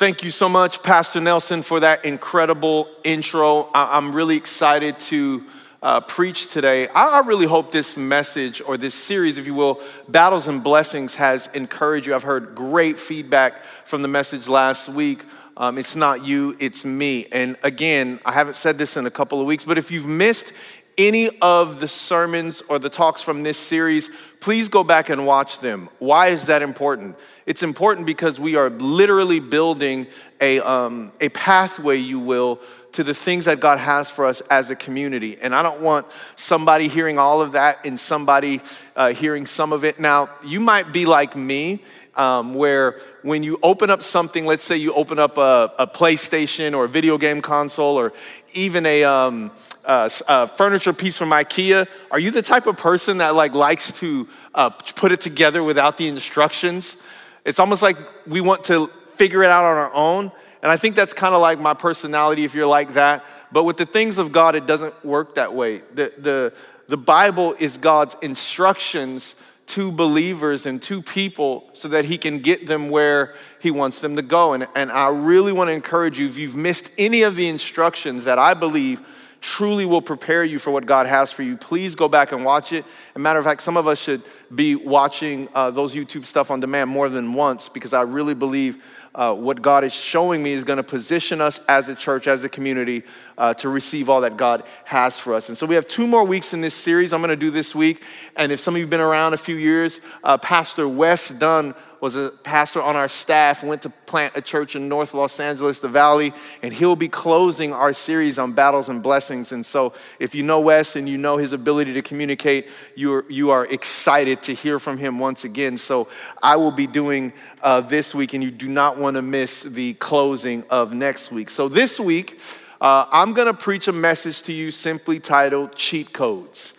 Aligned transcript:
Thank 0.00 0.22
you 0.22 0.30
so 0.30 0.48
much, 0.48 0.82
Pastor 0.82 1.20
Nelson, 1.20 1.60
for 1.60 1.80
that 1.80 2.06
incredible 2.06 2.88
intro. 3.04 3.68
I- 3.74 3.98
am 3.98 4.14
really 4.14 4.34
excited 4.34 4.98
to 4.98 5.44
uh, 5.82 6.00
preach 6.00 6.48
today. 6.48 6.88
I-, 6.88 7.20
really 7.20 7.44
hope 7.44 7.70
this 7.70 7.98
message 7.98 8.62
or 8.64 8.78
this 8.78 8.94
series, 8.94 9.36
if 9.36 9.46
you 9.46 9.52
will, 9.52 9.82
Battles 10.08 10.48
and 10.48 10.64
Blessings, 10.64 11.16
has 11.16 11.48
encouraged 11.48 12.06
you. 12.06 12.14
I've 12.14 12.22
heard 12.22 12.54
great 12.54 12.98
feedback 12.98 13.62
from 13.84 14.00
the 14.00 14.08
message 14.08 14.48
last 14.48 14.88
week. 14.88 15.22
Um, 15.58 15.76
it's 15.76 15.94
not 15.94 16.24
you, 16.24 16.56
it's 16.58 16.86
me. 16.86 17.26
And 17.30 17.58
again, 17.62 18.20
I 18.24 18.32
haven't 18.32 18.56
said 18.56 18.78
this 18.78 18.96
in 18.96 19.04
a 19.04 19.10
couple 19.10 19.38
of 19.38 19.46
weeks, 19.46 19.64
but 19.64 19.76
if 19.76 19.90
you've 19.90 20.06
missed 20.06 20.54
any 20.98 21.30
of 21.40 21.80
the 21.80 21.88
sermons 21.88 22.62
or 22.68 22.78
the 22.78 22.90
talks 22.90 23.22
from 23.22 23.42
this 23.42 23.58
series, 23.58 24.10
please 24.40 24.68
go 24.68 24.84
back 24.84 25.08
and 25.08 25.26
watch 25.26 25.60
them. 25.60 25.88
Why 25.98 26.28
is 26.28 26.46
that 26.46 26.62
important? 26.62 27.16
It's 27.46 27.62
important 27.62 28.06
because 28.06 28.38
we 28.38 28.56
are 28.56 28.70
literally 28.70 29.40
building 29.40 30.06
a, 30.40 30.60
um, 30.60 31.12
a 31.20 31.28
pathway, 31.30 31.96
you 31.96 32.18
will, 32.18 32.60
to 32.92 33.04
the 33.04 33.14
things 33.14 33.44
that 33.44 33.60
God 33.60 33.78
has 33.78 34.10
for 34.10 34.26
us 34.26 34.40
as 34.50 34.70
a 34.70 34.76
community. 34.76 35.38
And 35.40 35.54
I 35.54 35.62
don't 35.62 35.80
want 35.80 36.06
somebody 36.36 36.88
hearing 36.88 37.18
all 37.18 37.40
of 37.40 37.52
that 37.52 37.84
and 37.84 37.98
somebody 37.98 38.60
uh, 38.96 39.12
hearing 39.12 39.46
some 39.46 39.72
of 39.72 39.84
it. 39.84 40.00
Now, 40.00 40.30
you 40.44 40.60
might 40.60 40.92
be 40.92 41.06
like 41.06 41.36
me, 41.36 41.82
um, 42.16 42.54
where 42.54 43.00
when 43.22 43.42
you 43.42 43.58
open 43.62 43.90
up 43.90 44.02
something, 44.02 44.44
let's 44.44 44.64
say 44.64 44.76
you 44.76 44.92
open 44.94 45.18
up 45.18 45.38
a, 45.38 45.72
a 45.78 45.86
PlayStation 45.86 46.76
or 46.76 46.84
a 46.84 46.88
video 46.88 47.16
game 47.18 47.40
console 47.40 47.98
or 47.98 48.12
even 48.52 48.84
a, 48.86 49.04
um, 49.04 49.50
a, 49.84 50.10
a, 50.28 50.48
furniture 50.48 50.92
piece 50.92 51.16
from 51.16 51.30
IKEA, 51.30 51.86
are 52.10 52.18
you 52.18 52.30
the 52.30 52.42
type 52.42 52.66
of 52.66 52.76
person 52.76 53.18
that 53.18 53.34
like 53.34 53.54
likes 53.54 53.92
to 54.00 54.28
uh, 54.54 54.70
put 54.70 55.12
it 55.12 55.20
together 55.20 55.62
without 55.62 55.96
the 55.96 56.08
instructions? 56.08 56.96
It's 57.44 57.58
almost 57.58 57.82
like 57.82 57.96
we 58.26 58.40
want 58.40 58.64
to 58.64 58.88
figure 59.14 59.42
it 59.42 59.50
out 59.50 59.64
on 59.64 59.76
our 59.76 59.92
own. 59.94 60.32
And 60.62 60.70
I 60.70 60.76
think 60.76 60.96
that's 60.96 61.14
kind 61.14 61.34
of 61.34 61.40
like 61.40 61.58
my 61.58 61.74
personality 61.74 62.44
if 62.44 62.54
you're 62.54 62.66
like 62.66 62.94
that. 62.94 63.24
But 63.52 63.64
with 63.64 63.76
the 63.76 63.86
things 63.86 64.18
of 64.18 64.32
God, 64.32 64.54
it 64.54 64.66
doesn't 64.66 65.04
work 65.04 65.34
that 65.34 65.54
way. 65.54 65.78
The, 65.94 66.12
the, 66.18 66.52
the 66.88 66.96
Bible 66.96 67.54
is 67.58 67.78
God's 67.78 68.16
instructions 68.22 69.34
to 69.66 69.92
believers 69.92 70.66
and 70.66 70.82
to 70.82 71.00
people 71.00 71.70
so 71.72 71.88
that 71.88 72.04
He 72.04 72.18
can 72.18 72.40
get 72.40 72.66
them 72.66 72.90
where 72.90 73.34
He 73.60 73.70
wants 73.70 74.00
them 74.00 74.16
to 74.16 74.22
go. 74.22 74.52
And, 74.52 74.66
and 74.74 74.90
I 74.90 75.08
really 75.08 75.52
want 75.52 75.68
to 75.68 75.72
encourage 75.72 76.18
you 76.18 76.26
if 76.26 76.36
you've 76.36 76.56
missed 76.56 76.90
any 76.98 77.22
of 77.22 77.36
the 77.36 77.48
instructions 77.48 78.24
that 78.24 78.38
I 78.38 78.54
believe 78.54 79.00
truly 79.40 79.86
will 79.86 80.02
prepare 80.02 80.44
you 80.44 80.58
for 80.58 80.70
what 80.70 80.86
God 80.86 81.06
has 81.06 81.32
for 81.32 81.42
you, 81.42 81.56
please 81.56 81.94
go 81.94 82.08
back 82.08 82.32
and 82.32 82.44
watch 82.44 82.72
it. 82.72 82.84
As 82.84 83.16
a 83.16 83.18
matter 83.18 83.38
of 83.38 83.44
fact, 83.44 83.62
some 83.62 83.76
of 83.76 83.86
us 83.86 83.98
should 83.98 84.22
be 84.54 84.74
watching 84.74 85.48
uh, 85.54 85.70
those 85.70 85.94
YouTube 85.94 86.24
stuff 86.24 86.50
on 86.50 86.60
demand 86.60 86.90
more 86.90 87.08
than 87.08 87.32
once 87.32 87.68
because 87.68 87.94
I 87.94 88.02
really 88.02 88.34
believe 88.34 88.82
uh, 89.14 89.34
what 89.34 89.60
God 89.60 89.82
is 89.82 89.92
showing 89.92 90.42
me 90.42 90.52
is 90.52 90.62
going 90.62 90.76
to 90.76 90.82
position 90.82 91.40
us 91.40 91.58
as 91.68 91.88
a 91.88 91.94
church, 91.94 92.28
as 92.28 92.44
a 92.44 92.48
community, 92.48 93.02
uh, 93.36 93.52
to 93.54 93.68
receive 93.68 94.08
all 94.08 94.20
that 94.20 94.36
God 94.36 94.62
has 94.84 95.18
for 95.18 95.34
us. 95.34 95.48
And 95.48 95.58
so 95.58 95.66
we 95.66 95.74
have 95.74 95.88
two 95.88 96.06
more 96.06 96.22
weeks 96.22 96.54
in 96.54 96.60
this 96.60 96.74
series 96.74 97.12
I'm 97.12 97.20
going 97.20 97.30
to 97.30 97.36
do 97.36 97.50
this 97.50 97.74
week. 97.74 98.02
And 98.36 98.52
if 98.52 98.60
some 98.60 98.74
of 98.74 98.78
you 98.78 98.84
have 98.84 98.90
been 98.90 99.00
around 99.00 99.34
a 99.34 99.38
few 99.38 99.56
years, 99.56 100.00
uh, 100.22 100.38
Pastor 100.38 100.86
Wes 100.86 101.30
Dunn 101.30 101.74
was 102.00 102.16
a 102.16 102.30
pastor 102.30 102.80
on 102.80 102.96
our 102.96 103.08
staff, 103.08 103.62
went 103.62 103.82
to 103.82 103.90
plant 103.90 104.34
a 104.36 104.42
church 104.42 104.74
in 104.74 104.88
North 104.88 105.12
Los 105.14 105.38
Angeles, 105.38 105.80
the 105.80 105.88
Valley, 105.88 106.32
and 106.62 106.72
he'll 106.72 106.96
be 106.96 107.08
closing 107.08 107.72
our 107.72 107.92
series 107.92 108.38
on 108.38 108.52
battles 108.52 108.88
and 108.88 109.02
blessings. 109.02 109.52
And 109.52 109.64
so, 109.64 109.92
if 110.18 110.34
you 110.34 110.42
know 110.42 110.60
Wes 110.60 110.96
and 110.96 111.08
you 111.08 111.18
know 111.18 111.36
his 111.36 111.52
ability 111.52 111.92
to 111.94 112.02
communicate, 112.02 112.68
you 112.94 113.14
are, 113.14 113.24
you 113.28 113.50
are 113.50 113.66
excited 113.66 114.42
to 114.42 114.54
hear 114.54 114.78
from 114.78 114.98
him 114.98 115.18
once 115.18 115.44
again. 115.44 115.76
So, 115.76 116.08
I 116.42 116.56
will 116.56 116.72
be 116.72 116.86
doing 116.86 117.32
uh, 117.62 117.82
this 117.82 118.14
week, 118.14 118.32
and 118.34 118.42
you 118.42 118.50
do 118.50 118.68
not 118.68 118.98
want 118.98 119.16
to 119.16 119.22
miss 119.22 119.62
the 119.62 119.94
closing 119.94 120.64
of 120.70 120.92
next 120.92 121.30
week. 121.30 121.50
So, 121.50 121.68
this 121.68 122.00
week, 122.00 122.40
uh, 122.80 123.04
I'm 123.12 123.34
going 123.34 123.46
to 123.46 123.54
preach 123.54 123.88
a 123.88 123.92
message 123.92 124.42
to 124.42 124.52
you 124.52 124.70
simply 124.70 125.20
titled 125.20 125.74
Cheat 125.76 126.14
Codes. 126.14 126.72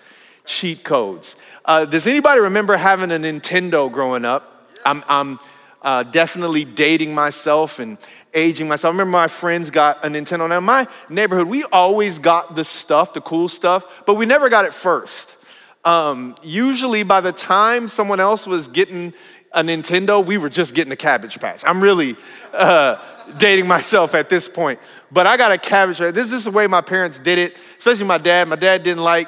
Cheat 0.46 0.84
Codes. 0.84 1.36
Uh, 1.64 1.86
does 1.86 2.08
anybody 2.08 2.42
remember 2.42 2.76
having 2.76 3.12
a 3.12 3.16
Nintendo 3.16 3.92
growing 3.92 4.26
up? 4.26 4.51
I'm, 4.86 5.04
I'm 5.08 5.40
uh, 5.82 6.04
definitely 6.04 6.66
dating 6.66 7.14
myself 7.14 7.80
and 7.80 7.98
aging 8.34 8.68
myself. 8.68 8.92
I 8.92 8.94
remember 8.94 9.12
my 9.12 9.28
friends 9.28 9.72
got 9.72 10.04
a 10.06 10.08
Nintendo. 10.08 10.48
Now, 10.48 10.60
in 10.60 10.64
my 10.64 10.88
neighborhood, 11.10 11.48
we 11.48 11.64
always 11.66 12.20
got 12.20 12.56
the 12.56 12.64
stuff, 12.64 13.14
the 13.14 13.22
cool 13.22 13.50
stuff, 13.50 13.86
but 14.06 14.16
we 14.16 14.26
never 14.26 14.50
got 14.50 14.66
it 14.66 14.74
first. 14.74 15.36
Um, 15.84 16.36
usually, 16.44 17.04
by 17.04 17.22
the 17.22 17.32
time 17.32 17.88
someone 17.88 18.20
else 18.20 18.46
was 18.46 18.68
getting 18.68 19.14
a 19.52 19.62
Nintendo, 19.64 20.24
we 20.24 20.38
were 20.38 20.50
just 20.50 20.76
getting 20.76 20.94
a 20.94 20.98
Cabbage 20.98 21.40
Patch. 21.40 21.64
I'm 21.66 21.82
really 21.82 22.16
uh, 22.54 22.98
dating 23.38 23.68
myself 23.68 24.14
at 24.14 24.30
this 24.30 24.48
point. 24.48 24.80
But 25.12 25.28
I 25.28 25.36
got 25.36 25.52
a 25.52 25.58
Cabbage 25.58 25.98
Patch. 25.98 26.14
This 26.14 26.32
is 26.32 26.44
the 26.44 26.52
way 26.52 26.68
my 26.68 26.82
parents 26.82 27.20
did 27.20 27.38
it, 27.38 27.58
especially 27.78 28.06
my 28.06 28.18
dad. 28.18 28.48
My 28.48 28.56
dad 28.56 28.84
didn't 28.84 29.04
like 29.04 29.28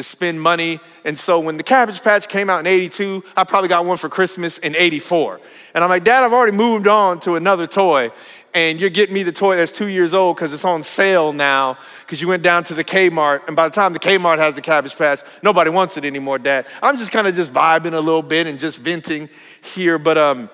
to 0.00 0.08
spend 0.08 0.40
money. 0.40 0.80
And 1.04 1.18
so 1.18 1.38
when 1.38 1.58
the 1.58 1.62
Cabbage 1.62 2.02
Patch 2.02 2.26
came 2.26 2.48
out 2.48 2.60
in 2.60 2.66
82, 2.66 3.22
I 3.36 3.44
probably 3.44 3.68
got 3.68 3.84
one 3.84 3.98
for 3.98 4.08
Christmas 4.08 4.56
in 4.58 4.74
84. 4.74 5.40
And 5.74 5.84
I'm 5.84 5.90
like, 5.90 6.04
Dad, 6.04 6.24
I've 6.24 6.32
already 6.32 6.56
moved 6.56 6.86
on 6.86 7.20
to 7.20 7.34
another 7.34 7.66
toy. 7.66 8.10
And 8.52 8.80
you're 8.80 8.90
getting 8.90 9.14
me 9.14 9.22
the 9.22 9.30
toy 9.30 9.56
that's 9.56 9.70
two 9.70 9.86
years 9.86 10.12
old 10.12 10.36
because 10.36 10.52
it's 10.52 10.64
on 10.64 10.82
sale 10.82 11.32
now 11.32 11.78
because 12.00 12.20
you 12.20 12.26
went 12.26 12.42
down 12.42 12.64
to 12.64 12.74
the 12.74 12.82
Kmart. 12.82 13.46
And 13.46 13.54
by 13.54 13.68
the 13.68 13.74
time 13.74 13.92
the 13.92 14.00
Kmart 14.00 14.38
has 14.38 14.54
the 14.54 14.62
Cabbage 14.62 14.96
Patch, 14.96 15.20
nobody 15.42 15.70
wants 15.70 15.96
it 15.96 16.04
anymore, 16.04 16.38
Dad. 16.38 16.66
I'm 16.82 16.96
just 16.96 17.12
kind 17.12 17.26
of 17.26 17.34
just 17.36 17.52
vibing 17.52 17.92
a 17.92 18.00
little 18.00 18.22
bit 18.22 18.46
and 18.46 18.58
just 18.58 18.78
venting 18.78 19.28
here. 19.62 19.98
But 19.98 20.18
um, 20.18 20.50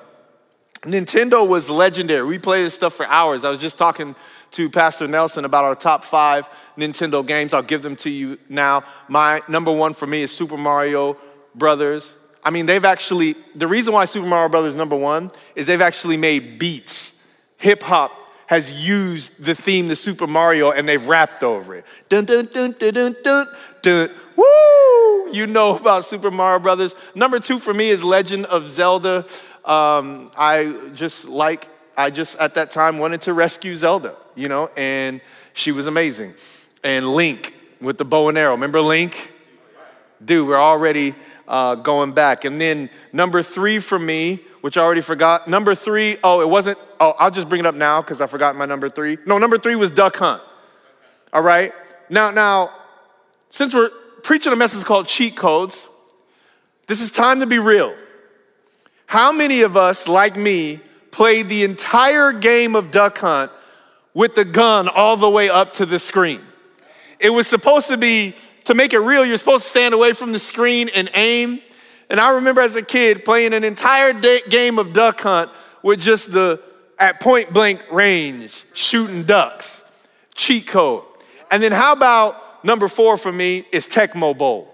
Nintendo 0.83 1.47
was 1.47 1.71
legendary. 1.71 2.27
We 2.27 2.39
played 2.39 2.65
this 2.65 2.75
stuff 2.75 2.95
for 2.95 3.07
hours. 3.07 3.45
I 3.45 3.51
was 3.51 3.61
just 3.61 3.79
talking 3.79 4.15
to 4.53 4.71
Pastor 4.71 5.07
Nelson 5.09 5.45
about 5.45 5.65
our 5.65 5.75
top 5.75 6.05
five 6.05 6.49
Nintendo 6.77 7.27
games. 7.27 7.53
I'll 7.53 7.63
give 7.63 7.83
them 7.83 7.97
to 7.97 8.11
you 8.11 8.39
now. 8.49 8.85
My 9.09 9.43
number 9.49 9.73
one 9.73 9.95
for 9.95 10.07
me 10.07 10.23
is 10.23 10.31
Super 10.31 10.57
Mario 10.57 11.17
Brothers. 11.55 12.15
I 12.45 12.51
mean, 12.51 12.67
they've 12.67 12.85
actually, 12.85 13.35
the 13.55 13.67
reason 13.67 13.93
why 13.93 14.05
Super 14.05 14.27
Mario 14.27 14.49
Brothers 14.49 14.77
number 14.77 14.97
one 14.97 15.33
is 15.55 15.67
they've 15.67 15.81
actually 15.81 16.17
made 16.17 16.59
beats. 16.59 17.27
Hip 17.59 17.83
hop 17.83 18.13
has 18.47 18.73
used 18.73 19.43
the 19.43 19.55
theme 19.55 19.89
to 19.89 19.97
Super 19.97 20.27
Mario 20.27 20.71
and 20.71 20.89
they've 20.89 21.05
rapped 21.07 21.43
over 21.43 21.75
it. 21.75 21.85
Dun 22.09 22.25
dun 22.25 22.49
dun 22.53 22.73
dun 22.79 22.95
dun 22.95 23.17
dun 23.25 23.47
dun. 23.83 24.11
Woo! 24.37 25.33
You 25.33 25.47
know 25.49 25.77
about 25.77 26.05
Super 26.05 26.31
Mario 26.31 26.61
Brothers. 26.61 26.95
Number 27.15 27.41
two 27.41 27.59
for 27.59 27.75
me 27.75 27.89
is 27.89 28.05
Legend 28.05 28.47
of 28.47 28.69
Zelda. 28.69 29.27
Um, 29.65 30.31
I 30.39 30.79
just 30.95 31.27
like, 31.27 31.69
I 31.97 32.11
just 32.11 32.39
at 32.39 32.55
that 32.55 32.71
time 32.71 32.99
wanted 32.99 33.23
to 33.23 33.33
rescue 33.33 33.75
Zelda, 33.77 34.17
you 34.35 34.49
know, 34.49 34.71
and 34.77 35.21
she 35.53 35.73
was 35.73 35.87
amazing 35.87 36.35
and 36.85 37.15
Link 37.15 37.55
with 37.81 37.99
the 37.99 38.05
bow 38.05 38.29
and 38.29 38.39
arrow. 38.39 38.53
Remember 38.53 38.81
Link? 38.81 39.33
Dude, 40.25 40.49
we're 40.49 40.57
already 40.57 41.15
uh, 41.49 41.75
going 41.75 42.13
back. 42.13 42.45
And 42.45 42.61
then 42.61 42.91
number 43.13 43.43
three 43.43 43.79
for 43.79 43.99
me, 43.99 44.41
which 44.61 44.77
I 44.77 44.83
already 44.83 45.01
forgot. 45.01 45.49
Number 45.49 45.75
three, 45.75 46.17
oh, 46.25 46.41
it 46.41 46.49
wasn't, 46.49 46.79
oh, 47.01 47.15
I'll 47.19 47.31
just 47.31 47.49
bring 47.49 47.61
it 47.61 47.67
up 47.67 47.75
now 47.75 48.01
because 48.01 48.21
I 48.21 48.27
forgot 48.27 48.57
my 48.57 48.67
number 48.67 48.89
three. 48.89 49.19
No, 49.27 49.39
number 49.39 49.59
three 49.59 49.77
was 49.77 49.91
Duck 49.91 50.17
Hunt. 50.17 50.43
All 51.33 51.43
right? 51.43 51.73
Now, 52.09 52.31
now, 52.31 52.71
since 53.51 53.75
we're 53.75 53.91
preaching 54.23 54.53
a 54.53 54.57
message 54.57 54.85
called 54.85 55.07
cheat 55.07 55.37
codes, 55.37 55.87
this 56.87 57.01
is 57.01 57.11
time 57.11 57.41
to 57.41 57.47
be 57.47 57.59
real. 57.59 57.95
How 59.07 59.33
many 59.33 59.63
of 59.63 59.77
us, 59.77 60.09
like 60.09 60.37
me, 60.37 60.81
played 61.17 61.49
the 61.49 61.65
entire 61.65 62.31
game 62.31 62.77
of 62.77 62.91
Duck 62.91 63.17
Hunt 63.17 63.51
with 64.13 64.35
the 64.35 64.45
gun 64.45 64.87
all 64.87 65.17
the 65.17 65.31
way 65.31 65.49
up 65.49 65.73
to 65.73 65.87
the 65.87 65.99
screen. 65.99 66.43
It 67.19 67.31
was 67.31 67.47
supposed 67.47 67.89
to 67.89 67.97
be, 67.97 68.37
to 68.65 68.75
make 68.75 68.93
it 68.93 68.99
real, 68.99 69.25
you're 69.25 69.39
supposed 69.39 69.65
to 69.65 69.71
stand 69.71 69.95
away 69.95 70.13
from 70.13 70.35
the 70.35 70.39
screen 70.39 70.91
and 70.95 71.09
aim. 71.15 71.61
And 72.11 72.21
I 72.21 72.35
remember 72.35 72.61
as 72.61 72.77
a 72.77 72.85
kid 72.85 73.25
playing 73.25 73.55
an 73.55 73.65
entire 73.65 74.13
day, 74.13 74.41
game 74.51 74.79
of 74.79 74.93
duck 74.93 75.19
hunt 75.23 75.51
with 75.83 76.01
just 76.01 76.33
the, 76.33 76.63
at 76.99 77.19
point 77.19 77.51
blank 77.51 77.83
range, 77.91 78.67
shooting 78.75 79.25
ducks. 79.25 79.83
Cheat 80.35 80.67
code. 80.67 81.05
And 81.51 81.63
then 81.63 81.73
how 81.73 81.95
about 81.95 82.63
number 82.63 82.89
four 82.89 83.17
for 83.17 83.33
me 83.33 83.65
is 83.73 83.89
Tecmo 83.89 84.37
Bowl. 84.37 84.69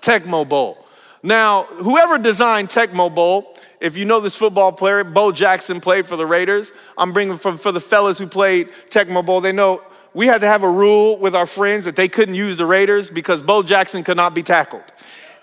Tecmo 0.00 0.48
Bowl. 0.48 0.84
Now, 1.22 1.62
whoever 1.64 2.18
designed 2.18 2.68
Tecmo 2.68 3.14
Bowl 3.14 3.55
if 3.80 3.96
you 3.96 4.04
know 4.04 4.20
this 4.20 4.36
football 4.36 4.72
player, 4.72 5.04
Bo 5.04 5.32
Jackson 5.32 5.80
played 5.80 6.06
for 6.06 6.16
the 6.16 6.26
Raiders. 6.26 6.72
I'm 6.96 7.12
bringing 7.12 7.36
for, 7.36 7.56
for 7.58 7.72
the 7.72 7.80
fellas 7.80 8.18
who 8.18 8.26
played 8.26 8.68
Tecmo 8.88 9.24
Bowl. 9.24 9.40
They 9.40 9.52
know 9.52 9.82
we 10.14 10.26
had 10.26 10.40
to 10.40 10.46
have 10.46 10.62
a 10.62 10.70
rule 10.70 11.18
with 11.18 11.36
our 11.36 11.44
friends 11.44 11.84
that 11.84 11.94
they 11.94 12.08
couldn't 12.08 12.36
use 12.36 12.56
the 12.56 12.64
Raiders 12.64 13.10
because 13.10 13.42
Bo 13.42 13.62
Jackson 13.62 14.02
could 14.02 14.16
not 14.16 14.34
be 14.34 14.42
tackled. 14.42 14.84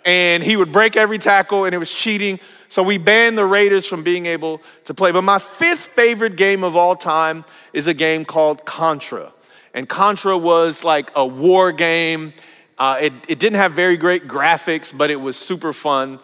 And 0.04 0.44
he 0.44 0.58
would 0.58 0.72
break 0.72 0.98
every 0.98 1.20
tackle 1.20 1.66
and 1.66 1.76
it 1.76 1.78
was 1.78 1.94
cheating. 1.94 2.40
So 2.70 2.82
we 2.82 2.98
banned 2.98 3.38
the 3.38 3.46
Raiders 3.46 3.86
from 3.86 4.02
being 4.02 4.26
able 4.26 4.62
to 4.86 4.96
play. 4.96 5.12
But 5.12 5.22
my 5.22 5.38
fifth 5.38 5.86
favorite 5.86 6.36
game 6.36 6.64
of 6.64 6.76
all 6.76 6.96
time 6.96 7.46
is 7.72 7.86
a 7.86 7.94
game 7.94 8.26
called 8.26 8.66
Contra. 8.66 9.32
And 9.76 9.88
Contra 9.88 10.36
was 10.38 10.84
like 10.84 11.12
a 11.16 11.26
war 11.26 11.72
game. 11.72 12.32
Uh, 12.80 12.98
it, 13.00 13.14
it 13.28 13.38
didn't 13.38 13.60
have 13.60 13.74
very 13.74 13.96
great 13.96 14.28
graphics, 14.28 14.96
but 14.96 15.12
it 15.12 15.22
was 15.22 15.38
super 15.38 15.72
fun. 15.72 16.20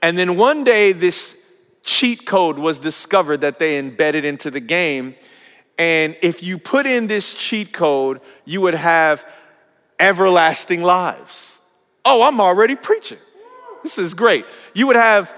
And 0.00 0.16
then 0.16 0.36
one 0.36 0.64
day, 0.64 0.92
this 0.92 1.36
cheat 1.84 2.26
code 2.26 2.58
was 2.58 2.78
discovered 2.78 3.42
that 3.42 3.58
they 3.58 3.78
embedded 3.78 4.24
into 4.24 4.50
the 4.50 4.60
game. 4.60 5.14
And 5.78 6.16
if 6.22 6.42
you 6.42 6.58
put 6.58 6.86
in 6.86 7.06
this 7.06 7.34
cheat 7.34 7.72
code, 7.72 8.20
you 8.44 8.60
would 8.60 8.74
have 8.74 9.24
everlasting 9.98 10.82
lives. 10.82 11.58
Oh, 12.04 12.22
I'm 12.22 12.40
already 12.40 12.76
preaching. 12.76 13.18
This 13.82 13.98
is 13.98 14.14
great. 14.14 14.44
You 14.74 14.86
would 14.86 14.96
have 14.96 15.32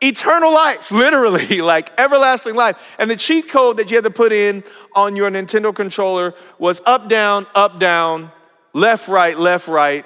eternal 0.00 0.52
life, 0.52 0.90
literally, 0.90 1.60
like 1.60 1.98
everlasting 1.98 2.54
life. 2.54 2.76
And 2.98 3.10
the 3.10 3.16
cheat 3.16 3.48
code 3.48 3.76
that 3.76 3.90
you 3.90 3.96
had 3.96 4.04
to 4.04 4.10
put 4.10 4.32
in 4.32 4.64
on 4.94 5.16
your 5.16 5.30
Nintendo 5.30 5.74
controller 5.74 6.34
was 6.58 6.80
up, 6.86 7.08
down, 7.08 7.46
up, 7.54 7.78
down, 7.78 8.30
left, 8.72 9.08
right, 9.08 9.36
left, 9.36 9.68
right, 9.68 10.04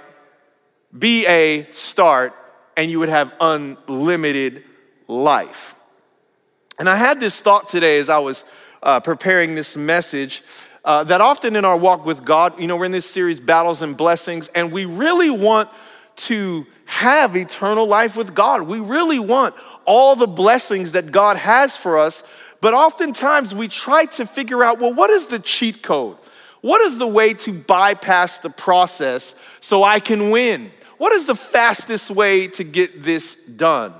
BA, 0.93 1.67
start, 1.73 2.35
and 2.77 2.91
you 2.91 2.99
would 2.99 3.09
have 3.09 3.35
unlimited 3.41 4.65
life. 5.07 5.75
And 6.79 6.89
I 6.89 6.97
had 6.97 7.19
this 7.19 7.41
thought 7.41 7.67
today 7.67 7.99
as 7.99 8.09
I 8.09 8.19
was 8.19 8.45
uh, 8.83 9.01
preparing 9.01 9.55
this 9.55 9.77
message 9.77 10.45
uh, 10.85 11.03
that 11.05 11.21
often 11.21 11.57
in 11.57 11.65
our 11.65 11.77
walk 11.77 12.07
with 12.07 12.25
God, 12.25 12.59
you 12.61 12.69
know, 12.69 12.77
we're 12.77 12.85
in 12.85 12.93
this 12.93 13.11
series, 13.11 13.41
Battles 13.41 13.83
and 13.83 13.97
Blessings, 13.97 14.49
and 14.55 14.73
we 14.73 14.85
really 14.85 15.29
want 15.29 15.69
to 16.17 16.67
have 16.85 17.37
eternal 17.37 17.87
life 17.87 18.17
with 18.17 18.35
God. 18.35 18.63
We 18.63 18.81
really 18.81 19.19
want 19.19 19.55
all 19.85 20.17
the 20.17 20.27
blessings 20.27 20.93
that 20.93 21.11
God 21.11 21.37
has 21.37 21.77
for 21.77 21.99
us, 21.99 22.23
but 22.61 22.75
oftentimes 22.75 23.55
we 23.55 23.69
try 23.69 24.07
to 24.07 24.25
figure 24.25 24.63
out 24.63 24.79
well, 24.79 24.95
what 24.95 25.11
is 25.11 25.27
the 25.27 25.39
cheat 25.39 25.83
code? 25.83 26.17
What 26.61 26.81
is 26.81 26.99
the 26.99 27.07
way 27.07 27.35
to 27.35 27.53
bypass 27.53 28.39
the 28.39 28.51
process 28.51 29.35
so 29.61 29.83
I 29.83 30.01
can 30.01 30.31
win? 30.31 30.71
What 30.97 31.13
is 31.13 31.27
the 31.27 31.37
fastest 31.37 32.11
way 32.11 32.49
to 32.49 32.65
get 32.65 33.03
this 33.03 33.35
done? 33.35 33.95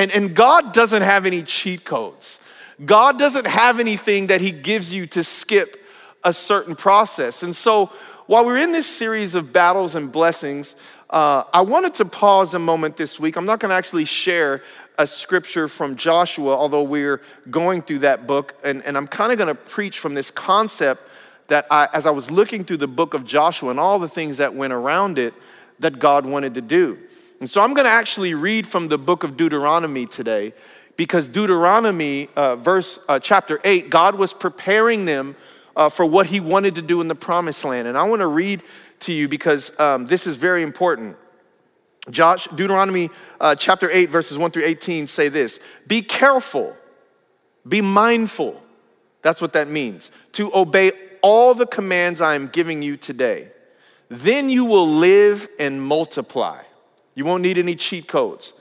And, 0.00 0.10
and 0.12 0.34
God 0.34 0.72
doesn't 0.72 1.02
have 1.02 1.26
any 1.26 1.42
cheat 1.42 1.84
codes. 1.84 2.38
God 2.82 3.18
doesn't 3.18 3.46
have 3.46 3.78
anything 3.78 4.28
that 4.28 4.40
He 4.40 4.50
gives 4.50 4.90
you 4.90 5.06
to 5.08 5.22
skip 5.22 5.76
a 6.24 6.32
certain 6.32 6.74
process. 6.74 7.42
And 7.42 7.54
so, 7.54 7.90
while 8.24 8.46
we're 8.46 8.56
in 8.56 8.72
this 8.72 8.86
series 8.86 9.34
of 9.34 9.52
battles 9.52 9.94
and 9.96 10.10
blessings, 10.10 10.74
uh, 11.10 11.44
I 11.52 11.60
wanted 11.60 11.92
to 11.94 12.06
pause 12.06 12.54
a 12.54 12.58
moment 12.58 12.96
this 12.96 13.20
week. 13.20 13.36
I'm 13.36 13.44
not 13.44 13.60
going 13.60 13.68
to 13.68 13.76
actually 13.76 14.06
share 14.06 14.62
a 14.98 15.06
scripture 15.06 15.68
from 15.68 15.96
Joshua, 15.96 16.56
although 16.56 16.82
we're 16.82 17.20
going 17.50 17.82
through 17.82 17.98
that 17.98 18.26
book. 18.26 18.54
And, 18.64 18.82
and 18.86 18.96
I'm 18.96 19.06
kind 19.06 19.32
of 19.32 19.36
going 19.36 19.54
to 19.54 19.54
preach 19.54 19.98
from 19.98 20.14
this 20.14 20.30
concept 20.30 21.02
that 21.48 21.66
I, 21.70 21.88
as 21.92 22.06
I 22.06 22.10
was 22.10 22.30
looking 22.30 22.64
through 22.64 22.78
the 22.78 22.88
book 22.88 23.12
of 23.12 23.26
Joshua 23.26 23.68
and 23.68 23.78
all 23.78 23.98
the 23.98 24.08
things 24.08 24.38
that 24.38 24.54
went 24.54 24.72
around 24.72 25.18
it, 25.18 25.34
that 25.78 25.98
God 25.98 26.24
wanted 26.24 26.54
to 26.54 26.62
do. 26.62 26.98
And 27.40 27.48
so 27.48 27.62
I'm 27.62 27.72
going 27.72 27.86
to 27.86 27.90
actually 27.90 28.34
read 28.34 28.66
from 28.66 28.88
the 28.88 28.98
book 28.98 29.24
of 29.24 29.38
Deuteronomy 29.38 30.04
today 30.04 30.52
because 30.98 31.26
Deuteronomy, 31.26 32.28
uh, 32.36 32.56
verse 32.56 32.98
uh, 33.08 33.18
chapter 33.18 33.58
8, 33.64 33.88
God 33.88 34.16
was 34.16 34.34
preparing 34.34 35.06
them 35.06 35.34
uh, 35.74 35.88
for 35.88 36.04
what 36.04 36.26
he 36.26 36.38
wanted 36.38 36.74
to 36.74 36.82
do 36.82 37.00
in 37.00 37.08
the 37.08 37.14
promised 37.14 37.64
land. 37.64 37.88
And 37.88 37.96
I 37.96 38.06
want 38.06 38.20
to 38.20 38.26
read 38.26 38.62
to 39.00 39.12
you 39.14 39.26
because 39.26 39.72
um, 39.80 40.06
this 40.06 40.26
is 40.26 40.36
very 40.36 40.62
important. 40.62 41.16
Josh, 42.10 42.46
Deuteronomy 42.48 43.08
uh, 43.40 43.54
chapter 43.54 43.90
8, 43.90 44.10
verses 44.10 44.36
1 44.36 44.50
through 44.50 44.64
18 44.64 45.06
say 45.06 45.30
this 45.30 45.60
Be 45.86 46.02
careful, 46.02 46.76
be 47.66 47.80
mindful. 47.80 48.62
That's 49.22 49.40
what 49.40 49.54
that 49.54 49.68
means. 49.68 50.10
To 50.32 50.54
obey 50.54 50.92
all 51.22 51.54
the 51.54 51.66
commands 51.66 52.20
I 52.20 52.34
am 52.34 52.48
giving 52.48 52.82
you 52.82 52.98
today. 52.98 53.50
Then 54.08 54.50
you 54.50 54.66
will 54.66 54.88
live 54.88 55.48
and 55.58 55.80
multiply. 55.82 56.62
You 57.14 57.24
won't 57.24 57.42
need 57.42 57.58
any 57.58 57.74
cheat 57.74 58.06
codes. 58.06 58.52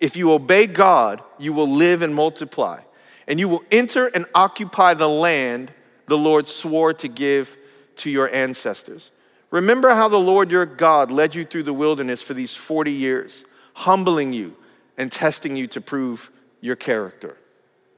If 0.00 0.16
you 0.16 0.32
obey 0.32 0.66
God, 0.66 1.22
you 1.38 1.52
will 1.52 1.68
live 1.68 2.02
and 2.02 2.14
multiply. 2.14 2.80
And 3.28 3.38
you 3.38 3.48
will 3.48 3.62
enter 3.70 4.06
and 4.06 4.26
occupy 4.34 4.94
the 4.94 5.08
land 5.08 5.72
the 6.06 6.18
Lord 6.18 6.48
swore 6.48 6.92
to 6.94 7.08
give 7.08 7.56
to 7.96 8.10
your 8.10 8.28
ancestors. 8.32 9.12
Remember 9.50 9.90
how 9.90 10.08
the 10.08 10.18
Lord 10.18 10.50
your 10.50 10.66
God 10.66 11.10
led 11.10 11.34
you 11.34 11.44
through 11.44 11.64
the 11.64 11.72
wilderness 11.72 12.22
for 12.22 12.34
these 12.34 12.54
40 12.54 12.92
years, 12.92 13.44
humbling 13.74 14.32
you 14.32 14.56
and 14.96 15.12
testing 15.12 15.56
you 15.56 15.66
to 15.68 15.80
prove 15.80 16.30
your 16.60 16.76
character. 16.76 17.36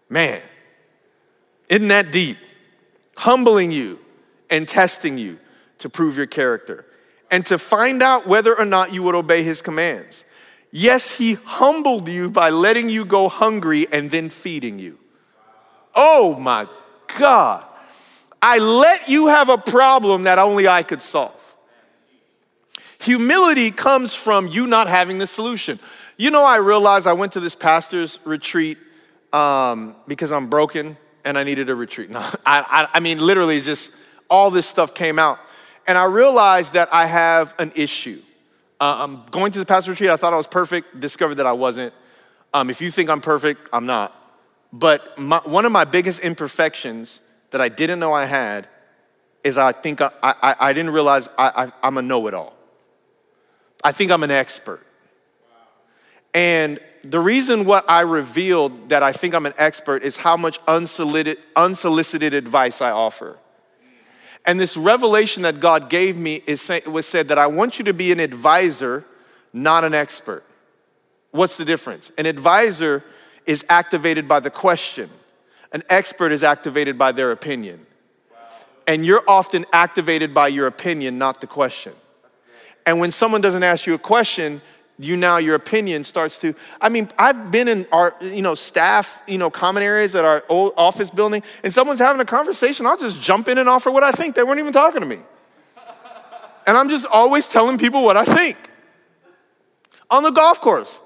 Man, 0.08 0.42
isn't 1.68 1.88
that 1.88 2.10
deep? 2.10 2.36
Humbling 3.16 3.70
you 3.70 3.98
and 4.50 4.66
testing 4.66 5.18
you 5.18 5.38
to 5.78 5.88
prove 5.88 6.16
your 6.16 6.26
character 6.26 6.84
and 7.32 7.44
to 7.46 7.58
find 7.58 8.02
out 8.02 8.26
whether 8.26 8.56
or 8.56 8.66
not 8.66 8.92
you 8.92 9.02
would 9.02 9.14
obey 9.14 9.42
his 9.42 9.62
commands. 9.62 10.26
Yes, 10.70 11.10
he 11.10 11.34
humbled 11.34 12.06
you 12.08 12.30
by 12.30 12.50
letting 12.50 12.90
you 12.90 13.06
go 13.06 13.28
hungry 13.28 13.86
and 13.90 14.10
then 14.10 14.28
feeding 14.28 14.78
you. 14.78 14.98
Oh 15.94 16.34
my 16.38 16.68
God. 17.18 17.64
I 18.40 18.58
let 18.58 19.08
you 19.08 19.28
have 19.28 19.48
a 19.48 19.56
problem 19.58 20.24
that 20.24 20.38
only 20.38 20.68
I 20.68 20.82
could 20.82 21.00
solve. 21.00 21.56
Humility 23.00 23.70
comes 23.70 24.14
from 24.14 24.46
you 24.46 24.66
not 24.66 24.86
having 24.86 25.18
the 25.18 25.26
solution. 25.26 25.80
You 26.18 26.30
know, 26.30 26.44
I 26.44 26.58
realized 26.58 27.06
I 27.06 27.14
went 27.14 27.32
to 27.32 27.40
this 27.40 27.56
pastor's 27.56 28.18
retreat 28.24 28.78
um, 29.32 29.96
because 30.06 30.30
I'm 30.32 30.48
broken 30.48 30.96
and 31.24 31.38
I 31.38 31.44
needed 31.44 31.70
a 31.70 31.74
retreat. 31.74 32.10
No, 32.12 32.20
I, 32.20 32.34
I, 32.46 32.88
I 32.94 33.00
mean, 33.00 33.18
literally, 33.18 33.60
just 33.60 33.90
all 34.28 34.50
this 34.50 34.66
stuff 34.66 34.92
came 34.92 35.18
out. 35.18 35.38
And 35.86 35.98
I 35.98 36.04
realized 36.04 36.74
that 36.74 36.88
I 36.92 37.06
have 37.06 37.54
an 37.58 37.72
issue. 37.74 38.22
Uh, 38.80 38.96
I'm 39.00 39.24
going 39.30 39.52
to 39.52 39.58
the 39.58 39.66
pastor 39.66 39.92
retreat. 39.92 40.10
I 40.10 40.16
thought 40.16 40.32
I 40.32 40.36
was 40.36 40.46
perfect, 40.46 40.98
discovered 41.00 41.36
that 41.36 41.46
I 41.46 41.52
wasn't. 41.52 41.92
Um, 42.54 42.70
if 42.70 42.80
you 42.80 42.90
think 42.90 43.10
I'm 43.10 43.20
perfect, 43.20 43.68
I'm 43.72 43.86
not. 43.86 44.14
But 44.72 45.18
my, 45.18 45.38
one 45.44 45.64
of 45.64 45.72
my 45.72 45.84
biggest 45.84 46.20
imperfections 46.20 47.20
that 47.50 47.60
I 47.60 47.68
didn't 47.68 47.98
know 47.98 48.12
I 48.12 48.24
had 48.24 48.68
is 49.44 49.58
I 49.58 49.72
think 49.72 50.00
I, 50.00 50.10
I, 50.22 50.56
I 50.58 50.72
didn't 50.72 50.92
realize 50.92 51.28
I, 51.36 51.70
I, 51.82 51.86
am 51.86 51.98
a 51.98 52.02
know 52.02 52.26
it 52.26 52.34
all. 52.34 52.54
I 53.82 53.92
think 53.92 54.10
I'm 54.10 54.22
an 54.22 54.30
expert. 54.30 54.86
And 56.32 56.78
the 57.04 57.18
reason 57.18 57.64
what 57.64 57.84
I 57.90 58.02
revealed 58.02 58.90
that 58.90 59.02
I 59.02 59.12
think 59.12 59.34
I'm 59.34 59.46
an 59.46 59.54
expert 59.58 60.02
is 60.02 60.16
how 60.16 60.36
much 60.36 60.58
unsolicited, 60.68 61.38
unsolicited 61.56 62.32
advice 62.32 62.80
I 62.80 62.90
offer. 62.90 63.38
And 64.44 64.58
this 64.58 64.76
revelation 64.76 65.44
that 65.44 65.60
God 65.60 65.88
gave 65.88 66.16
me 66.16 66.42
is, 66.46 66.70
was 66.86 67.06
said 67.06 67.28
that 67.28 67.38
I 67.38 67.46
want 67.46 67.78
you 67.78 67.84
to 67.84 67.94
be 67.94 68.10
an 68.10 68.20
advisor, 68.20 69.04
not 69.52 69.84
an 69.84 69.94
expert. 69.94 70.44
What's 71.30 71.56
the 71.56 71.64
difference? 71.64 72.10
An 72.18 72.26
advisor 72.26 73.04
is 73.46 73.64
activated 73.68 74.28
by 74.28 74.40
the 74.40 74.50
question, 74.50 75.10
an 75.72 75.82
expert 75.88 76.32
is 76.32 76.44
activated 76.44 76.98
by 76.98 77.12
their 77.12 77.32
opinion. 77.32 77.86
And 78.86 79.06
you're 79.06 79.22
often 79.28 79.64
activated 79.72 80.34
by 80.34 80.48
your 80.48 80.66
opinion, 80.66 81.16
not 81.16 81.40
the 81.40 81.46
question. 81.46 81.94
And 82.84 82.98
when 82.98 83.12
someone 83.12 83.40
doesn't 83.40 83.62
ask 83.62 83.86
you 83.86 83.94
a 83.94 83.98
question, 83.98 84.60
you 84.98 85.16
now 85.16 85.38
your 85.38 85.54
opinion 85.54 86.04
starts 86.04 86.38
to 86.38 86.54
i 86.80 86.88
mean 86.88 87.08
i've 87.18 87.50
been 87.50 87.66
in 87.68 87.86
our 87.92 88.14
you 88.20 88.42
know 88.42 88.54
staff 88.54 89.22
you 89.26 89.38
know 89.38 89.50
common 89.50 89.82
areas 89.82 90.14
at 90.14 90.24
our 90.24 90.44
old 90.48 90.72
office 90.76 91.10
building 91.10 91.42
and 91.64 91.72
someone's 91.72 91.98
having 91.98 92.20
a 92.20 92.24
conversation 92.24 92.86
i'll 92.86 92.98
just 92.98 93.20
jump 93.20 93.48
in 93.48 93.58
and 93.58 93.68
offer 93.68 93.90
what 93.90 94.02
i 94.02 94.12
think. 94.12 94.34
They 94.34 94.42
weren't 94.42 94.60
even 94.60 94.72
talking 94.72 95.00
to 95.00 95.06
me. 95.06 95.18
And 96.66 96.76
i'm 96.76 96.88
just 96.88 97.06
always 97.06 97.48
telling 97.48 97.78
people 97.78 98.04
what 98.04 98.16
i 98.16 98.24
think. 98.24 98.56
On 100.10 100.22
the 100.22 100.30
golf 100.30 100.60
course. 100.60 101.00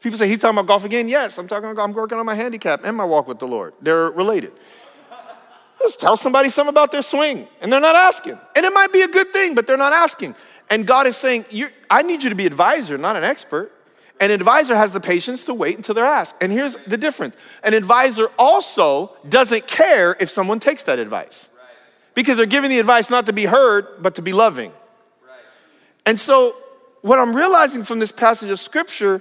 People 0.00 0.18
say 0.18 0.28
he's 0.28 0.38
talking 0.38 0.56
about 0.56 0.68
golf 0.68 0.84
again? 0.84 1.08
Yes 1.08 1.36
i'm 1.36 1.48
talking 1.48 1.76
i'm 1.78 1.92
working 1.92 2.18
on 2.18 2.26
my 2.26 2.34
handicap 2.34 2.82
and 2.84 2.96
my 2.96 3.04
walk 3.04 3.26
with 3.26 3.38
the 3.38 3.48
lord. 3.48 3.74
They're 3.80 4.10
related. 4.10 4.52
Just 5.80 6.00
tell 6.00 6.16
somebody 6.16 6.48
something 6.48 6.70
about 6.70 6.90
their 6.90 7.02
swing 7.02 7.48
and 7.60 7.72
they're 7.72 7.80
not 7.80 7.96
asking. 7.96 8.38
And 8.56 8.64
it 8.64 8.72
might 8.72 8.92
be 8.92 9.02
a 9.02 9.08
good 9.08 9.32
thing 9.32 9.54
but 9.54 9.66
they're 9.66 9.76
not 9.76 9.92
asking 9.92 10.36
and 10.70 10.86
God 10.86 11.06
is 11.06 11.16
saying, 11.16 11.44
I 11.90 12.02
need 12.02 12.22
you 12.22 12.30
to 12.30 12.36
be 12.36 12.46
advisor, 12.46 12.98
not 12.98 13.16
an 13.16 13.24
expert. 13.24 13.72
An 14.20 14.30
advisor 14.30 14.74
has 14.74 14.92
the 14.92 15.00
patience 15.00 15.44
to 15.44 15.54
wait 15.54 15.76
until 15.76 15.94
they're 15.94 16.04
asked. 16.04 16.36
And 16.40 16.50
here's 16.50 16.76
the 16.86 16.96
difference 16.96 17.36
an 17.62 17.74
advisor 17.74 18.28
also 18.38 19.12
doesn't 19.28 19.66
care 19.66 20.16
if 20.18 20.30
someone 20.30 20.58
takes 20.58 20.84
that 20.84 20.98
advice 20.98 21.50
because 22.14 22.38
they're 22.38 22.46
giving 22.46 22.70
the 22.70 22.80
advice 22.80 23.10
not 23.10 23.26
to 23.26 23.32
be 23.32 23.44
heard, 23.44 23.86
but 24.00 24.14
to 24.14 24.22
be 24.22 24.32
loving. 24.32 24.72
And 26.06 26.18
so, 26.18 26.56
what 27.02 27.18
I'm 27.18 27.36
realizing 27.36 27.84
from 27.84 27.98
this 27.98 28.10
passage 28.10 28.50
of 28.50 28.58
scripture 28.58 29.20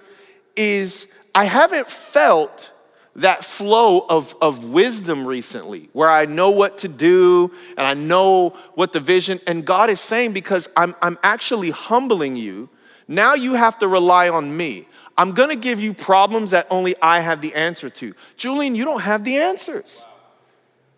is 0.56 1.08
I 1.36 1.44
haven't 1.44 1.90
felt 1.90 2.72
that 3.16 3.46
flow 3.46 4.06
of, 4.10 4.36
of 4.42 4.66
wisdom 4.66 5.26
recently 5.26 5.90
where 5.94 6.10
I 6.10 6.26
know 6.26 6.50
what 6.50 6.80
to 6.80 6.88
do 6.88 7.52
and 7.78 7.88
I 7.88 7.94
know 7.94 8.50
what 8.76 8.92
the 8.92 9.00
vision, 9.00 9.40
and 9.48 9.66
God 9.66 9.90
is 9.90 10.02
saying, 10.02 10.34
because 10.34 10.68
I'm, 10.76 10.96
I'm 11.02 11.18
actually 11.24 11.70
humbling 11.72 12.36
you, 12.36 12.70
now 13.08 13.34
you 13.36 13.54
have 13.54 13.80
to 13.80 13.88
rely 13.88 14.30
on 14.30 14.56
me. 14.56 14.88
I'm 15.18 15.32
gonna 15.32 15.56
give 15.56 15.80
you 15.80 15.94
problems 15.94 16.52
that 16.52 16.68
only 16.70 16.96
I 17.02 17.22
have 17.22 17.40
the 17.40 17.54
answer 17.56 17.90
to. 17.90 18.14
Julian, 18.36 18.76
you 18.76 18.84
don't 18.84 19.02
have 19.02 19.24
the 19.24 19.38
answers. 19.38 20.06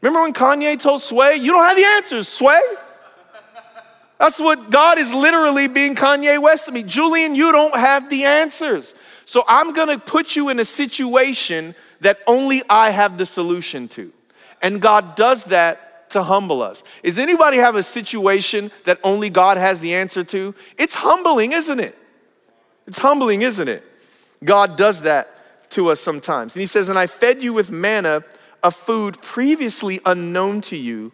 Remember 0.02 0.22
when 0.22 0.34
Kanye 0.34 0.82
told 0.82 1.02
Sway, 1.02 1.36
You 1.36 1.52
don't 1.52 1.66
have 1.66 1.78
the 1.78 1.86
answers, 1.86 2.28
Sway? 2.28 2.62
That's 4.20 4.40
what 4.40 4.72
God 4.72 4.98
is 4.98 5.14
literally 5.14 5.68
being 5.68 5.94
Kanye 5.94 6.42
West 6.42 6.66
to 6.66 6.72
me. 6.72 6.82
Julian, 6.82 7.36
you 7.36 7.52
don't 7.52 7.76
have 7.76 8.10
the 8.10 8.24
answers. 8.24 8.96
So 9.26 9.44
I'm 9.48 9.74
gonna 9.74 10.00
put 10.00 10.36
you 10.36 10.50
in 10.50 10.60
a 10.60 10.66
situation 10.66 11.76
that 12.02 12.20
only 12.28 12.62
I 12.70 12.90
have 12.92 13.18
the 13.18 13.26
solution 13.26 13.88
to. 13.90 14.12
And 14.62 14.82
God 14.82 15.16
does 15.16 15.46
that 15.46 16.10
to 16.12 16.24
humble 16.24 16.62
us. 16.62 16.84
Does 17.04 17.20
anybody 17.20 17.58
have 17.58 17.76
a 17.76 17.84
situation 17.84 18.72
that 18.86 19.00
only 19.04 19.30
God 19.30 19.58
has 19.58 19.82
the 19.82 19.94
answer 19.94 20.24
to? 20.26 20.56
It's 20.78 20.96
humbling, 20.96 21.52
isn't 21.52 21.80
it? 21.80 21.98
It's 22.88 23.00
humbling, 23.00 23.42
isn't 23.42 23.68
it? 23.68 23.84
God 24.44 24.78
does 24.78 25.02
that 25.02 25.70
to 25.72 25.90
us 25.90 26.00
sometimes. 26.00 26.56
And 26.56 26.62
he 26.62 26.68
says, 26.68 26.90
And 26.90 26.98
I 26.98 27.08
fed 27.08 27.42
you 27.42 27.54
with 27.54 27.72
manna, 27.72 28.24
a 28.64 28.72
food 28.72 29.22
previously 29.22 30.00
unknown 30.06 30.62
to 30.62 30.78
you 30.78 31.12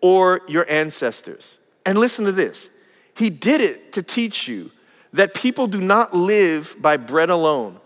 or 0.00 0.42
your 0.46 0.66
ancestors. 0.68 1.58
And 1.86 1.98
listen 1.98 2.24
to 2.26 2.32
this 2.32 2.70
He 3.16 3.30
did 3.30 3.60
it 3.60 3.92
to 3.94 4.02
teach 4.02 4.48
you 4.48 4.70
that 5.12 5.34
people 5.34 5.66
do 5.66 5.80
not 5.80 6.14
live 6.14 6.76
by 6.80 6.96
bread 6.96 7.30
alone. 7.30 7.80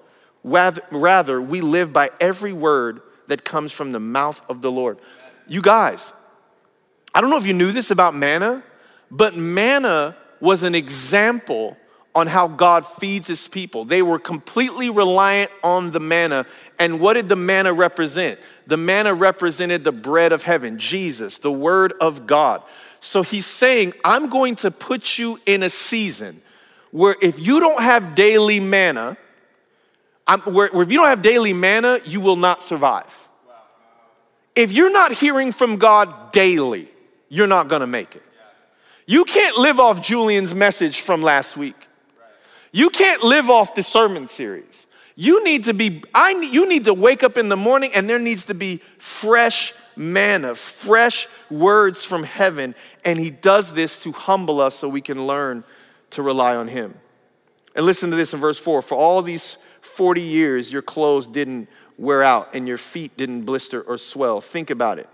Rather, 0.51 1.41
we 1.41 1.61
live 1.61 1.93
by 1.93 2.11
every 2.21 2.53
word 2.53 3.01
that 3.27 3.45
comes 3.45 3.73
from 3.73 3.93
the 3.93 4.01
mouth 4.01 4.43
of 4.49 4.63
the 4.63 4.71
Lord. 4.71 4.99
You 5.47 5.63
guys, 5.63 6.13
I 7.15 7.21
don't 7.21 7.31
know 7.31 7.39
if 7.39 7.47
you 7.47 7.55
knew 7.55 7.73
this 7.73 7.91
about 7.91 8.15
manna, 8.15 8.63
but 9.11 9.37
manna 9.37 10.17
was 10.41 10.63
an 10.63 10.75
example 10.75 11.77
on 12.15 12.27
how 12.27 12.49
God 12.49 12.87
feeds 12.87 13.29
his 13.29 13.47
people. 13.47 13.85
They 13.85 14.03
were 14.03 14.19
completely 14.19 14.91
reliant 14.91 15.51
on 15.63 15.91
the 15.93 16.01
manna. 16.01 16.47
And 16.79 17.01
what 17.01 17.15
did 17.15 17.29
the 17.29 17.37
manna 17.37 17.73
represent? 17.73 18.41
The 18.67 18.77
manna 18.77 19.15
represented 19.15 19.85
the 19.85 19.93
bread 19.93 20.33
of 20.33 20.43
heaven, 20.43 20.79
Jesus, 20.79 21.39
the 21.39 21.53
word 21.53 21.93
of 22.01 22.27
God. 22.27 22.63
So 23.01 23.23
he's 23.23 23.47
saying, 23.47 23.93
I'm 24.05 24.29
going 24.29 24.57
to 24.57 24.71
put 24.71 25.19
you 25.19 25.39
in 25.47 25.63
a 25.63 25.71
season 25.71 26.43
where 26.91 27.17
if 27.23 27.39
you 27.39 27.61
don't 27.61 27.83
have 27.83 28.15
daily 28.15 28.61
manna, 28.61 29.17
where, 30.37 30.69
where 30.69 30.83
if 30.83 30.93
you 30.93 30.99
don't 30.99 31.09
have 31.09 31.23
daily 31.23 31.53
manna, 31.53 32.01
you 32.05 32.21
will 32.21 32.37
not 32.37 32.63
survive. 32.63 33.29
If 34.55 34.73
you're 34.73 34.93
not 34.93 35.13
hearing 35.13 35.53
from 35.53 35.77
God 35.77 36.33
daily, 36.33 36.91
you're 37.29 37.47
not 37.47 37.69
gonna 37.69 37.87
make 37.87 38.17
it. 38.17 38.23
You 39.07 39.25
can't 39.25 39.57
live 39.57 39.81
off 39.81 40.03
Julian's 40.03 40.55
message 40.55 41.01
from 41.01 41.23
last 41.23 41.57
week. 41.57 41.77
You 42.73 42.91
can't 42.91 43.23
live 43.23 43.49
off 43.49 43.75
the 43.75 43.83
sermon 43.83 44.29
series. 44.29 44.87
You 45.17 45.43
need 45.43 45.65
to 45.65 45.75
be, 45.75 46.03
I, 46.15 46.31
you 46.31 46.69
need 46.69 46.85
to 46.85 46.95
wake 46.95 47.23
up 47.23 47.39
in 47.39 47.49
the 47.49 47.57
morning 47.57 47.91
and 47.95 48.09
there 48.09 48.19
needs 48.19 48.45
to 48.47 48.55
be 48.55 48.83
fresh 48.99 49.73
manna, 49.97 50.55
fresh 50.55 51.27
words 51.51 52.05
from 52.05 52.23
heaven. 52.23 52.75
And 53.05 53.19
he 53.19 53.31
does 53.31 53.73
this 53.73 54.03
to 54.05 54.13
humble 54.13 54.61
us 54.61 54.77
so 54.77 54.89
we 54.89 55.01
can 55.01 55.27
learn 55.27 55.65
to 56.11 56.23
rely 56.23 56.55
on 56.55 56.69
him. 56.69 56.95
And 57.75 57.87
listen 57.87 58.11
to 58.11 58.17
this 58.17 58.35
in 58.35 58.41
verse 58.41 58.59
4 58.59 58.83
For 58.83 58.97
all 58.97 59.23
these 59.23 59.59
40 59.99 60.21
years, 60.21 60.73
your 60.73 60.81
clothes 60.81 61.27
didn't 61.27 61.69
wear 61.97 62.23
out 62.23 62.55
and 62.55 62.69
your 62.69 62.79
feet 62.79 63.17
didn't 63.17 63.43
blister 63.43 63.83
or 63.83 63.99
swell. 63.99 64.41
Think 64.41 64.71
about 64.71 65.01
it. 65.01 65.09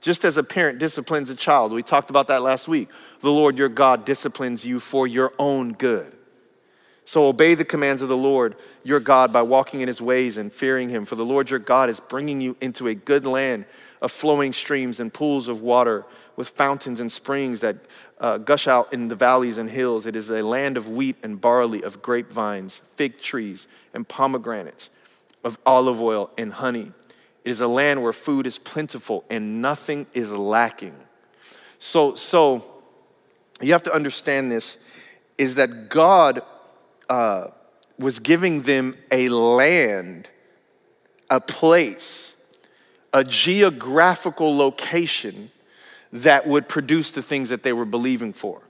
Just 0.00 0.24
as 0.24 0.36
a 0.36 0.44
parent 0.44 0.78
disciplines 0.78 1.28
a 1.28 1.34
child, 1.34 1.72
we 1.72 1.82
talked 1.82 2.08
about 2.08 2.28
that 2.28 2.40
last 2.40 2.68
week, 2.68 2.88
the 3.18 3.32
Lord 3.32 3.58
your 3.58 3.68
God 3.68 4.04
disciplines 4.04 4.64
you 4.64 4.78
for 4.78 5.08
your 5.08 5.32
own 5.40 5.72
good. 5.72 6.16
So 7.04 7.24
obey 7.24 7.56
the 7.56 7.64
commands 7.64 8.00
of 8.00 8.08
the 8.08 8.16
Lord 8.16 8.54
your 8.84 9.00
God 9.00 9.32
by 9.32 9.42
walking 9.42 9.80
in 9.80 9.88
his 9.88 10.00
ways 10.00 10.36
and 10.36 10.52
fearing 10.52 10.88
him. 10.88 11.04
For 11.04 11.16
the 11.16 11.24
Lord 11.24 11.50
your 11.50 11.58
God 11.58 11.90
is 11.90 11.98
bringing 11.98 12.40
you 12.40 12.56
into 12.60 12.86
a 12.86 12.94
good 12.94 13.26
land 13.26 13.64
of 14.00 14.12
flowing 14.12 14.52
streams 14.52 15.00
and 15.00 15.12
pools 15.12 15.48
of 15.48 15.62
water 15.62 16.06
with 16.36 16.50
fountains 16.50 17.00
and 17.00 17.10
springs 17.10 17.58
that 17.62 17.76
uh, 18.20 18.38
gush 18.38 18.68
out 18.68 18.92
in 18.92 19.08
the 19.08 19.16
valleys 19.16 19.58
and 19.58 19.68
hills. 19.68 20.06
It 20.06 20.14
is 20.14 20.30
a 20.30 20.42
land 20.42 20.76
of 20.76 20.88
wheat 20.88 21.16
and 21.24 21.40
barley, 21.40 21.82
of 21.82 22.02
grapevines, 22.02 22.80
fig 22.94 23.18
trees, 23.18 23.66
and 23.94 24.06
pomegranates, 24.08 24.90
of 25.44 25.58
olive 25.64 26.00
oil 26.00 26.30
and 26.36 26.52
honey. 26.52 26.92
It 27.44 27.50
is 27.50 27.60
a 27.60 27.68
land 27.68 28.02
where 28.02 28.12
food 28.12 28.46
is 28.46 28.58
plentiful 28.58 29.24
and 29.30 29.62
nothing 29.62 30.06
is 30.12 30.32
lacking. 30.32 30.94
So, 31.78 32.14
so 32.14 32.64
you 33.60 33.72
have 33.72 33.84
to 33.84 33.92
understand 33.92 34.50
this 34.50 34.78
is 35.38 35.54
that 35.54 35.88
God 35.88 36.42
uh, 37.08 37.48
was 37.98 38.18
giving 38.18 38.62
them 38.62 38.94
a 39.10 39.28
land, 39.28 40.28
a 41.30 41.40
place, 41.40 42.34
a 43.12 43.24
geographical 43.24 44.56
location 44.56 45.50
that 46.12 46.46
would 46.46 46.68
produce 46.68 47.10
the 47.12 47.22
things 47.22 47.48
that 47.50 47.62
they 47.62 47.72
were 47.72 47.84
believing 47.84 48.32
for. 48.32 48.62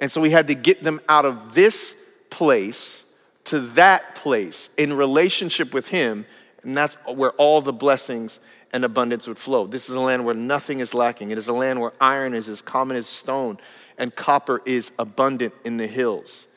And 0.00 0.10
so 0.10 0.20
we 0.20 0.30
had 0.30 0.48
to 0.48 0.54
get 0.54 0.82
them 0.82 1.00
out 1.08 1.24
of 1.24 1.54
this 1.54 1.96
place 2.30 3.03
to 3.44 3.60
that 3.60 4.14
place 4.14 4.70
in 4.76 4.92
relationship 4.92 5.74
with 5.74 5.88
Him, 5.88 6.26
and 6.62 6.76
that's 6.76 6.96
where 7.06 7.32
all 7.32 7.60
the 7.60 7.72
blessings 7.72 8.40
and 8.72 8.84
abundance 8.84 9.26
would 9.28 9.38
flow. 9.38 9.66
This 9.66 9.88
is 9.88 9.94
a 9.94 10.00
land 10.00 10.24
where 10.24 10.34
nothing 10.34 10.80
is 10.80 10.94
lacking. 10.94 11.30
It 11.30 11.38
is 11.38 11.48
a 11.48 11.52
land 11.52 11.80
where 11.80 11.92
iron 12.00 12.34
is 12.34 12.48
as 12.48 12.60
common 12.60 12.96
as 12.96 13.06
stone 13.06 13.58
and 13.98 14.14
copper 14.14 14.60
is 14.64 14.90
abundant 14.98 15.54
in 15.64 15.76
the 15.76 15.86
hills. 15.86 16.48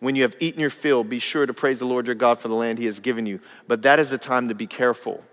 When 0.00 0.16
you 0.16 0.22
have 0.22 0.36
eaten 0.38 0.60
your 0.60 0.70
fill, 0.70 1.02
be 1.02 1.18
sure 1.18 1.46
to 1.46 1.54
praise 1.54 1.78
the 1.78 1.86
Lord 1.86 2.06
your 2.06 2.14
God 2.14 2.38
for 2.38 2.48
the 2.48 2.54
land 2.54 2.78
he 2.78 2.86
has 2.86 3.00
given 3.00 3.26
you. 3.26 3.40
But 3.66 3.82
that 3.82 3.98
is 3.98 4.10
the 4.10 4.18
time 4.18 4.48
to 4.48 4.54
be 4.54 4.66
careful. 4.66 5.24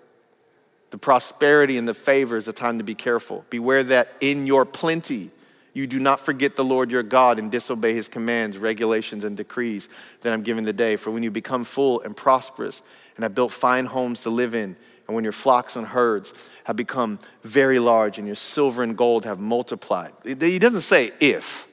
The 0.91 0.97
prosperity 0.97 1.77
and 1.77 1.87
the 1.87 1.93
favor 1.93 2.37
is 2.37 2.45
the 2.45 2.53
time 2.53 2.77
to 2.77 2.83
be 2.83 2.95
careful. 2.95 3.45
Beware 3.49 3.83
that 3.85 4.13
in 4.19 4.47
your 4.47 4.65
plenty, 4.65 5.29
you 5.73 5.87
do 5.87 5.99
not 5.99 6.19
forget 6.19 6.55
the 6.55 6.63
Lord 6.63 6.91
your 6.91 7.03
God 7.03 7.39
and 7.39 7.51
disobey 7.51 7.93
his 7.93 8.09
commands, 8.09 8.57
regulations, 8.57 9.23
and 9.23 9.37
decrees 9.37 9.87
that 10.21 10.33
I'm 10.33 10.43
giving 10.43 10.65
today. 10.65 10.95
For 10.97 11.11
when 11.11 11.23
you 11.23 11.31
become 11.31 11.63
full 11.63 12.01
and 12.01 12.15
prosperous 12.15 12.81
and 13.15 13.23
have 13.23 13.33
built 13.33 13.51
fine 13.51 13.85
homes 13.85 14.23
to 14.23 14.29
live 14.29 14.53
in, 14.53 14.75
and 15.07 15.15
when 15.15 15.23
your 15.23 15.33
flocks 15.33 15.75
and 15.75 15.87
herds 15.87 16.33
have 16.65 16.75
become 16.75 17.19
very 17.43 17.79
large 17.79 18.17
and 18.17 18.27
your 18.27 18.35
silver 18.35 18.83
and 18.83 18.97
gold 18.97 19.25
have 19.25 19.39
multiplied, 19.39 20.13
he 20.23 20.59
doesn't 20.59 20.81
say 20.81 21.11
if. 21.19 21.67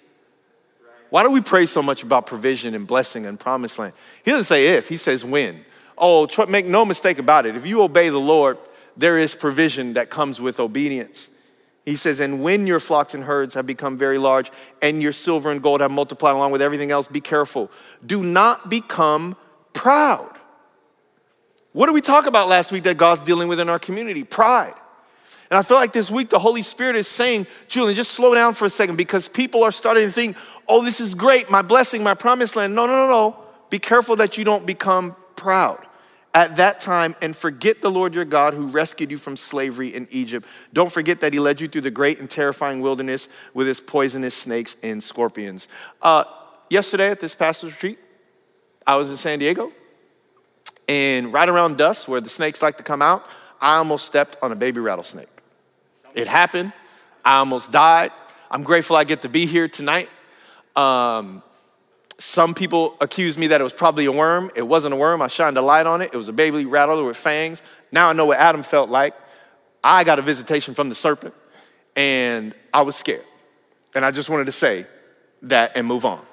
Why 1.10 1.22
do 1.22 1.30
we 1.30 1.40
pray 1.40 1.66
so 1.66 1.82
much 1.82 2.02
about 2.02 2.26
provision 2.26 2.74
and 2.74 2.86
blessing 2.86 3.26
and 3.26 3.40
promised 3.40 3.78
land? 3.78 3.94
He 4.24 4.30
doesn't 4.30 4.44
say 4.44 4.76
if, 4.76 4.88
he 4.88 4.96
says 4.96 5.24
when. 5.24 5.64
Oh, 5.96 6.28
make 6.48 6.66
no 6.66 6.84
mistake 6.84 7.18
about 7.18 7.46
it. 7.46 7.56
If 7.56 7.66
you 7.66 7.82
obey 7.82 8.08
the 8.10 8.18
Lord, 8.18 8.58
there 8.96 9.18
is 9.18 9.34
provision 9.34 9.94
that 9.94 10.10
comes 10.10 10.40
with 10.40 10.60
obedience. 10.60 11.30
He 11.88 11.96
says, 11.96 12.20
and 12.20 12.42
when 12.42 12.66
your 12.66 12.80
flocks 12.80 13.14
and 13.14 13.24
herds 13.24 13.54
have 13.54 13.66
become 13.66 13.96
very 13.96 14.18
large 14.18 14.52
and 14.82 15.02
your 15.02 15.12
silver 15.12 15.50
and 15.50 15.62
gold 15.62 15.80
have 15.80 15.90
multiplied 15.90 16.34
along 16.34 16.52
with 16.52 16.60
everything 16.60 16.90
else, 16.90 17.08
be 17.08 17.22
careful. 17.22 17.70
Do 18.04 18.22
not 18.22 18.68
become 18.68 19.36
proud. 19.72 20.36
What 21.72 21.86
did 21.86 21.92
we 21.92 22.02
talk 22.02 22.26
about 22.26 22.46
last 22.46 22.72
week 22.72 22.82
that 22.82 22.98
God's 22.98 23.22
dealing 23.22 23.48
with 23.48 23.58
in 23.58 23.70
our 23.70 23.78
community? 23.78 24.22
Pride. 24.22 24.74
And 25.50 25.56
I 25.56 25.62
feel 25.62 25.78
like 25.78 25.94
this 25.94 26.10
week 26.10 26.28
the 26.28 26.38
Holy 26.38 26.60
Spirit 26.60 26.94
is 26.94 27.08
saying, 27.08 27.46
Julian, 27.68 27.96
just 27.96 28.12
slow 28.12 28.34
down 28.34 28.52
for 28.52 28.66
a 28.66 28.70
second 28.70 28.96
because 28.96 29.26
people 29.26 29.64
are 29.64 29.72
starting 29.72 30.04
to 30.04 30.12
think, 30.12 30.36
oh, 30.68 30.84
this 30.84 31.00
is 31.00 31.14
great, 31.14 31.50
my 31.50 31.62
blessing, 31.62 32.02
my 32.02 32.12
promised 32.12 32.54
land. 32.54 32.74
No, 32.74 32.86
no, 32.86 33.06
no, 33.06 33.08
no. 33.08 33.44
Be 33.70 33.78
careful 33.78 34.14
that 34.16 34.36
you 34.36 34.44
don't 34.44 34.66
become 34.66 35.16
proud 35.36 35.87
at 36.34 36.56
that 36.56 36.80
time 36.80 37.16
and 37.22 37.36
forget 37.36 37.80
the 37.80 37.90
Lord 37.90 38.14
your 38.14 38.24
God 38.24 38.54
who 38.54 38.68
rescued 38.68 39.10
you 39.10 39.18
from 39.18 39.36
slavery 39.36 39.88
in 39.94 40.06
Egypt. 40.10 40.46
Don't 40.72 40.92
forget 40.92 41.20
that 41.20 41.32
he 41.32 41.40
led 41.40 41.60
you 41.60 41.68
through 41.68 41.80
the 41.82 41.90
great 41.90 42.20
and 42.20 42.28
terrifying 42.28 42.80
wilderness 42.80 43.28
with 43.54 43.66
his 43.66 43.80
poisonous 43.80 44.34
snakes 44.34 44.76
and 44.82 45.02
scorpions. 45.02 45.68
Uh, 46.02 46.24
yesterday 46.70 47.10
at 47.10 47.20
this 47.20 47.34
pastor's 47.34 47.72
retreat, 47.72 47.98
I 48.86 48.96
was 48.96 49.10
in 49.10 49.16
San 49.16 49.38
Diego, 49.38 49.72
and 50.88 51.32
right 51.32 51.48
around 51.48 51.76
dusk, 51.76 52.08
where 52.08 52.20
the 52.20 52.30
snakes 52.30 52.62
like 52.62 52.76
to 52.78 52.82
come 52.82 53.02
out, 53.02 53.24
I 53.60 53.76
almost 53.76 54.06
stepped 54.06 54.36
on 54.42 54.52
a 54.52 54.56
baby 54.56 54.80
rattlesnake. 54.80 55.28
It 56.14 56.26
happened. 56.26 56.72
I 57.24 57.38
almost 57.38 57.70
died. 57.70 58.12
I'm 58.50 58.62
grateful 58.62 58.96
I 58.96 59.04
get 59.04 59.22
to 59.22 59.28
be 59.28 59.44
here 59.44 59.68
tonight. 59.68 60.08
Um, 60.74 61.42
some 62.18 62.52
people 62.52 62.96
accused 63.00 63.38
me 63.38 63.46
that 63.48 63.60
it 63.60 63.64
was 63.64 63.72
probably 63.72 64.06
a 64.06 64.12
worm. 64.12 64.50
It 64.56 64.66
wasn't 64.66 64.92
a 64.92 64.96
worm. 64.96 65.22
I 65.22 65.28
shined 65.28 65.56
a 65.56 65.62
light 65.62 65.86
on 65.86 66.02
it. 66.02 66.10
It 66.12 66.16
was 66.16 66.28
a 66.28 66.32
baby 66.32 66.66
rattler 66.66 67.04
with 67.04 67.16
fangs. 67.16 67.62
Now 67.92 68.08
I 68.08 68.12
know 68.12 68.26
what 68.26 68.38
Adam 68.38 68.64
felt 68.64 68.90
like. 68.90 69.14
I 69.82 70.02
got 70.02 70.18
a 70.18 70.22
visitation 70.22 70.74
from 70.74 70.88
the 70.88 70.96
serpent, 70.96 71.32
and 71.94 72.54
I 72.74 72.82
was 72.82 72.96
scared. 72.96 73.24
And 73.94 74.04
I 74.04 74.10
just 74.10 74.28
wanted 74.28 74.46
to 74.46 74.52
say 74.52 74.86
that 75.42 75.76
and 75.76 75.86
move 75.86 76.04
on. 76.04 76.24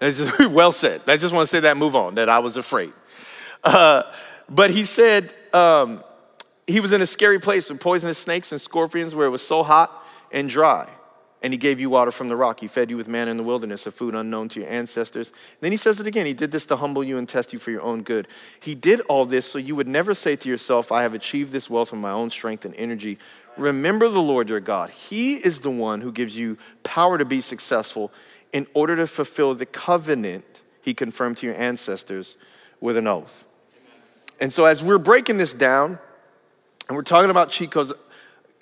Well 0.00 0.10
said. 0.12 0.52
well 0.52 0.72
said. 0.72 1.00
I 1.06 1.16
just 1.16 1.34
want 1.34 1.48
to 1.48 1.50
say 1.50 1.60
that 1.60 1.78
move 1.78 1.96
on, 1.96 2.16
that 2.16 2.28
I 2.28 2.40
was 2.40 2.58
afraid. 2.58 2.92
Uh, 3.64 4.02
but 4.48 4.70
he 4.70 4.84
said 4.84 5.32
um, 5.54 6.04
he 6.66 6.80
was 6.80 6.92
in 6.92 7.00
a 7.00 7.06
scary 7.06 7.40
place 7.40 7.70
with 7.70 7.80
poisonous 7.80 8.18
snakes 8.18 8.52
and 8.52 8.60
scorpions 8.60 9.14
where 9.14 9.26
it 9.26 9.30
was 9.30 9.46
so 9.46 9.62
hot 9.62 9.90
and 10.30 10.50
dry 10.50 10.88
and 11.42 11.52
he 11.52 11.58
gave 11.58 11.80
you 11.80 11.90
water 11.90 12.12
from 12.12 12.28
the 12.28 12.36
rock. 12.36 12.60
He 12.60 12.68
fed 12.68 12.88
you 12.88 12.96
with 12.96 13.08
manna 13.08 13.30
in 13.32 13.36
the 13.36 13.42
wilderness, 13.42 13.86
a 13.86 13.90
food 13.90 14.14
unknown 14.14 14.48
to 14.50 14.60
your 14.60 14.68
ancestors. 14.68 15.32
Then 15.60 15.72
he 15.72 15.76
says 15.76 15.98
it 15.98 16.06
again. 16.06 16.24
He 16.24 16.34
did 16.34 16.52
this 16.52 16.66
to 16.66 16.76
humble 16.76 17.02
you 17.02 17.18
and 17.18 17.28
test 17.28 17.52
you 17.52 17.58
for 17.58 17.70
your 17.72 17.82
own 17.82 18.02
good. 18.02 18.28
He 18.60 18.74
did 18.74 19.00
all 19.02 19.24
this 19.24 19.44
so 19.44 19.58
you 19.58 19.74
would 19.74 19.88
never 19.88 20.14
say 20.14 20.36
to 20.36 20.48
yourself, 20.48 20.92
I 20.92 21.02
have 21.02 21.14
achieved 21.14 21.52
this 21.52 21.68
wealth 21.68 21.92
in 21.92 22.00
my 22.00 22.12
own 22.12 22.30
strength 22.30 22.64
and 22.64 22.74
energy. 22.76 23.18
Remember 23.56 24.08
the 24.08 24.22
Lord 24.22 24.48
your 24.48 24.60
God. 24.60 24.90
He 24.90 25.34
is 25.34 25.60
the 25.60 25.70
one 25.70 26.00
who 26.00 26.12
gives 26.12 26.38
you 26.38 26.56
power 26.84 27.18
to 27.18 27.24
be 27.24 27.40
successful 27.40 28.12
in 28.52 28.66
order 28.72 28.96
to 28.96 29.06
fulfill 29.06 29.54
the 29.54 29.66
covenant 29.66 30.44
he 30.80 30.94
confirmed 30.94 31.38
to 31.38 31.46
your 31.46 31.56
ancestors 31.56 32.36
with 32.80 32.96
an 32.96 33.06
oath. 33.06 33.44
and 34.40 34.52
so 34.52 34.64
as 34.64 34.82
we're 34.82 34.98
breaking 34.98 35.36
this 35.36 35.54
down, 35.54 35.98
and 36.88 36.96
we're 36.96 37.02
talking 37.02 37.30
about 37.30 37.50
cheat 37.50 37.70
codes, 37.70 37.92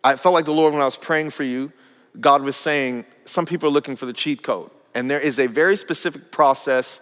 I 0.04 0.16
felt 0.16 0.34
like 0.34 0.44
the 0.44 0.52
Lord, 0.52 0.72
when 0.72 0.82
I 0.82 0.84
was 0.84 0.96
praying 0.96 1.30
for 1.30 1.42
you, 1.42 1.72
God 2.18 2.42
was 2.42 2.56
saying, 2.56 3.04
some 3.24 3.46
people 3.46 3.68
are 3.68 3.72
looking 3.72 3.96
for 3.96 4.06
the 4.06 4.12
cheat 4.12 4.42
code. 4.42 4.70
And 4.94 5.10
there 5.10 5.20
is 5.20 5.38
a 5.38 5.46
very 5.46 5.76
specific 5.76 6.32
process 6.32 7.00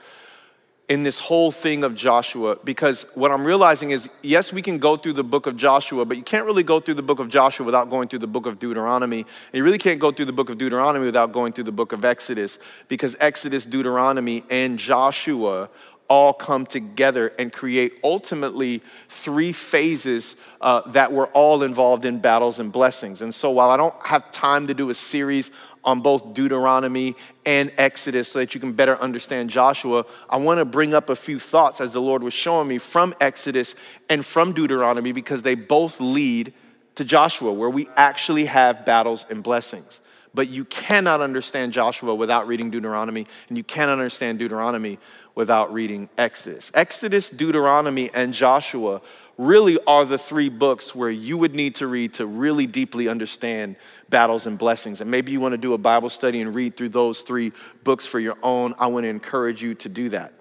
in 0.88 1.02
this 1.02 1.20
whole 1.20 1.50
thing 1.50 1.84
of 1.84 1.94
Joshua 1.94 2.56
because 2.64 3.04
what 3.14 3.30
I'm 3.30 3.44
realizing 3.44 3.90
is 3.90 4.08
yes, 4.22 4.54
we 4.54 4.62
can 4.62 4.78
go 4.78 4.96
through 4.96 5.12
the 5.14 5.24
book 5.24 5.46
of 5.46 5.56
Joshua, 5.56 6.06
but 6.06 6.16
you 6.16 6.22
can't 6.22 6.46
really 6.46 6.62
go 6.62 6.80
through 6.80 6.94
the 6.94 7.02
book 7.02 7.18
of 7.18 7.28
Joshua 7.28 7.66
without 7.66 7.90
going 7.90 8.08
through 8.08 8.20
the 8.20 8.26
book 8.26 8.46
of 8.46 8.58
Deuteronomy. 8.58 9.20
And 9.20 9.26
you 9.52 9.64
really 9.64 9.78
can't 9.78 10.00
go 10.00 10.10
through 10.10 10.24
the 10.24 10.32
book 10.32 10.48
of 10.48 10.56
Deuteronomy 10.56 11.04
without 11.04 11.32
going 11.32 11.52
through 11.52 11.64
the 11.64 11.72
book 11.72 11.92
of 11.92 12.06
Exodus 12.06 12.58
because 12.88 13.16
Exodus, 13.20 13.66
Deuteronomy, 13.66 14.44
and 14.48 14.78
Joshua 14.78 15.68
all 16.08 16.32
come 16.32 16.66
together 16.66 17.32
and 17.38 17.52
create 17.52 17.98
ultimately 18.02 18.82
three 19.08 19.52
phases 19.52 20.36
uh, 20.60 20.80
that 20.90 21.12
were 21.12 21.26
all 21.28 21.62
involved 21.62 22.04
in 22.04 22.18
battles 22.18 22.60
and 22.60 22.72
blessings. 22.72 23.22
And 23.22 23.34
so, 23.34 23.50
while 23.50 23.70
I 23.70 23.76
don't 23.76 23.94
have 24.04 24.30
time 24.32 24.66
to 24.68 24.74
do 24.74 24.90
a 24.90 24.94
series 24.94 25.50
on 25.84 26.00
both 26.00 26.34
Deuteronomy 26.34 27.14
and 27.46 27.72
Exodus 27.78 28.30
so 28.30 28.40
that 28.40 28.54
you 28.54 28.60
can 28.60 28.72
better 28.72 28.98
understand 29.00 29.50
Joshua, 29.50 30.04
I 30.28 30.38
want 30.38 30.58
to 30.58 30.64
bring 30.64 30.94
up 30.94 31.10
a 31.10 31.16
few 31.16 31.38
thoughts 31.38 31.80
as 31.80 31.92
the 31.92 32.00
Lord 32.00 32.22
was 32.22 32.34
showing 32.34 32.68
me 32.68 32.78
from 32.78 33.14
Exodus 33.20 33.74
and 34.08 34.24
from 34.24 34.52
Deuteronomy 34.52 35.12
because 35.12 35.42
they 35.42 35.54
both 35.54 36.00
lead 36.00 36.52
to 36.96 37.04
Joshua, 37.04 37.52
where 37.52 37.70
we 37.70 37.88
actually 37.96 38.46
have 38.46 38.84
battles 38.84 39.24
and 39.30 39.42
blessings. 39.42 40.00
But 40.34 40.48
you 40.48 40.64
cannot 40.64 41.20
understand 41.20 41.72
Joshua 41.72 42.14
without 42.14 42.46
reading 42.46 42.70
Deuteronomy, 42.70 43.26
and 43.48 43.56
you 43.56 43.64
cannot 43.64 43.92
understand 43.92 44.38
Deuteronomy 44.38 44.98
without 45.38 45.72
reading 45.72 46.08
Exodus. 46.18 46.72
Exodus, 46.74 47.30
Deuteronomy, 47.30 48.10
and 48.12 48.34
Joshua 48.34 49.00
really 49.36 49.78
are 49.86 50.04
the 50.04 50.18
three 50.18 50.48
books 50.48 50.96
where 50.96 51.10
you 51.10 51.38
would 51.38 51.54
need 51.54 51.76
to 51.76 51.86
read 51.86 52.12
to 52.14 52.26
really 52.26 52.66
deeply 52.66 53.06
understand 53.06 53.76
battles 54.08 54.48
and 54.48 54.58
blessings. 54.58 55.00
And 55.00 55.08
maybe 55.08 55.30
you 55.30 55.38
want 55.38 55.52
to 55.52 55.56
do 55.56 55.74
a 55.74 55.78
Bible 55.78 56.10
study 56.10 56.40
and 56.40 56.52
read 56.52 56.76
through 56.76 56.88
those 56.88 57.20
three 57.20 57.52
books 57.84 58.04
for 58.04 58.18
your 58.18 58.36
own. 58.42 58.74
I 58.80 58.88
want 58.88 59.04
to 59.04 59.08
encourage 59.08 59.62
you 59.62 59.76
to 59.76 59.88
do 59.88 60.08
that. 60.08 60.32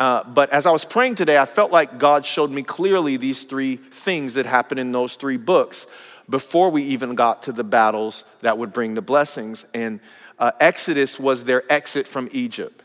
Uh, 0.00 0.24
but 0.24 0.50
as 0.50 0.66
I 0.66 0.72
was 0.72 0.84
praying 0.84 1.14
today, 1.14 1.38
I 1.38 1.46
felt 1.46 1.70
like 1.70 2.00
God 2.00 2.26
showed 2.26 2.50
me 2.50 2.64
clearly 2.64 3.16
these 3.16 3.44
three 3.44 3.76
things 3.76 4.34
that 4.34 4.46
happened 4.46 4.80
in 4.80 4.90
those 4.90 5.14
three 5.14 5.36
books 5.36 5.86
before 6.28 6.70
we 6.70 6.82
even 6.82 7.14
got 7.14 7.44
to 7.44 7.52
the 7.52 7.62
battles 7.62 8.24
that 8.40 8.58
would 8.58 8.72
bring 8.72 8.94
the 8.94 9.02
blessings. 9.02 9.64
And 9.74 10.00
uh, 10.40 10.50
Exodus 10.58 11.20
was 11.20 11.44
their 11.44 11.62
exit 11.72 12.08
from 12.08 12.28
Egypt. 12.32 12.79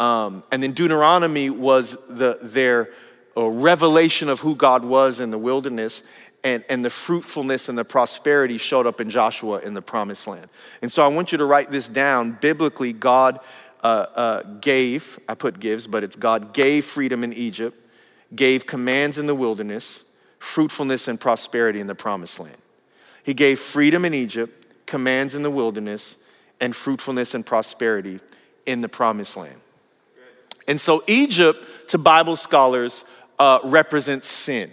Um, 0.00 0.42
and 0.50 0.62
then 0.62 0.72
Deuteronomy 0.72 1.50
was 1.50 1.96
the, 2.08 2.38
their 2.42 2.90
uh, 3.36 3.48
revelation 3.48 4.28
of 4.28 4.40
who 4.40 4.54
God 4.54 4.84
was 4.84 5.20
in 5.20 5.30
the 5.30 5.38
wilderness. 5.38 6.02
And, 6.42 6.62
and 6.68 6.84
the 6.84 6.90
fruitfulness 6.90 7.70
and 7.70 7.78
the 7.78 7.86
prosperity 7.86 8.58
showed 8.58 8.86
up 8.86 9.00
in 9.00 9.08
Joshua 9.08 9.60
in 9.60 9.72
the 9.72 9.80
promised 9.80 10.26
land. 10.26 10.48
And 10.82 10.92
so 10.92 11.02
I 11.02 11.06
want 11.06 11.32
you 11.32 11.38
to 11.38 11.44
write 11.46 11.70
this 11.70 11.88
down. 11.88 12.36
Biblically, 12.38 12.92
God 12.92 13.40
uh, 13.82 14.06
uh, 14.14 14.42
gave, 14.60 15.18
I 15.26 15.34
put 15.34 15.58
gives, 15.58 15.86
but 15.86 16.04
it's 16.04 16.16
God 16.16 16.52
gave 16.52 16.84
freedom 16.84 17.24
in 17.24 17.32
Egypt, 17.32 17.80
gave 18.34 18.66
commands 18.66 19.16
in 19.16 19.26
the 19.26 19.34
wilderness, 19.34 20.04
fruitfulness 20.38 21.08
and 21.08 21.18
prosperity 21.18 21.80
in 21.80 21.86
the 21.86 21.94
promised 21.94 22.38
land. 22.38 22.56
He 23.22 23.32
gave 23.32 23.58
freedom 23.58 24.04
in 24.04 24.12
Egypt, 24.12 24.84
commands 24.86 25.34
in 25.34 25.42
the 25.42 25.50
wilderness, 25.50 26.16
and 26.60 26.76
fruitfulness 26.76 27.34
and 27.34 27.44
prosperity 27.44 28.20
in 28.66 28.82
the 28.82 28.88
promised 28.88 29.36
land. 29.36 29.60
And 30.66 30.80
so 30.80 31.02
Egypt, 31.06 31.64
to 31.88 31.98
Bible 31.98 32.36
scholars, 32.36 33.04
uh, 33.38 33.60
represents 33.64 34.26
sin. 34.26 34.70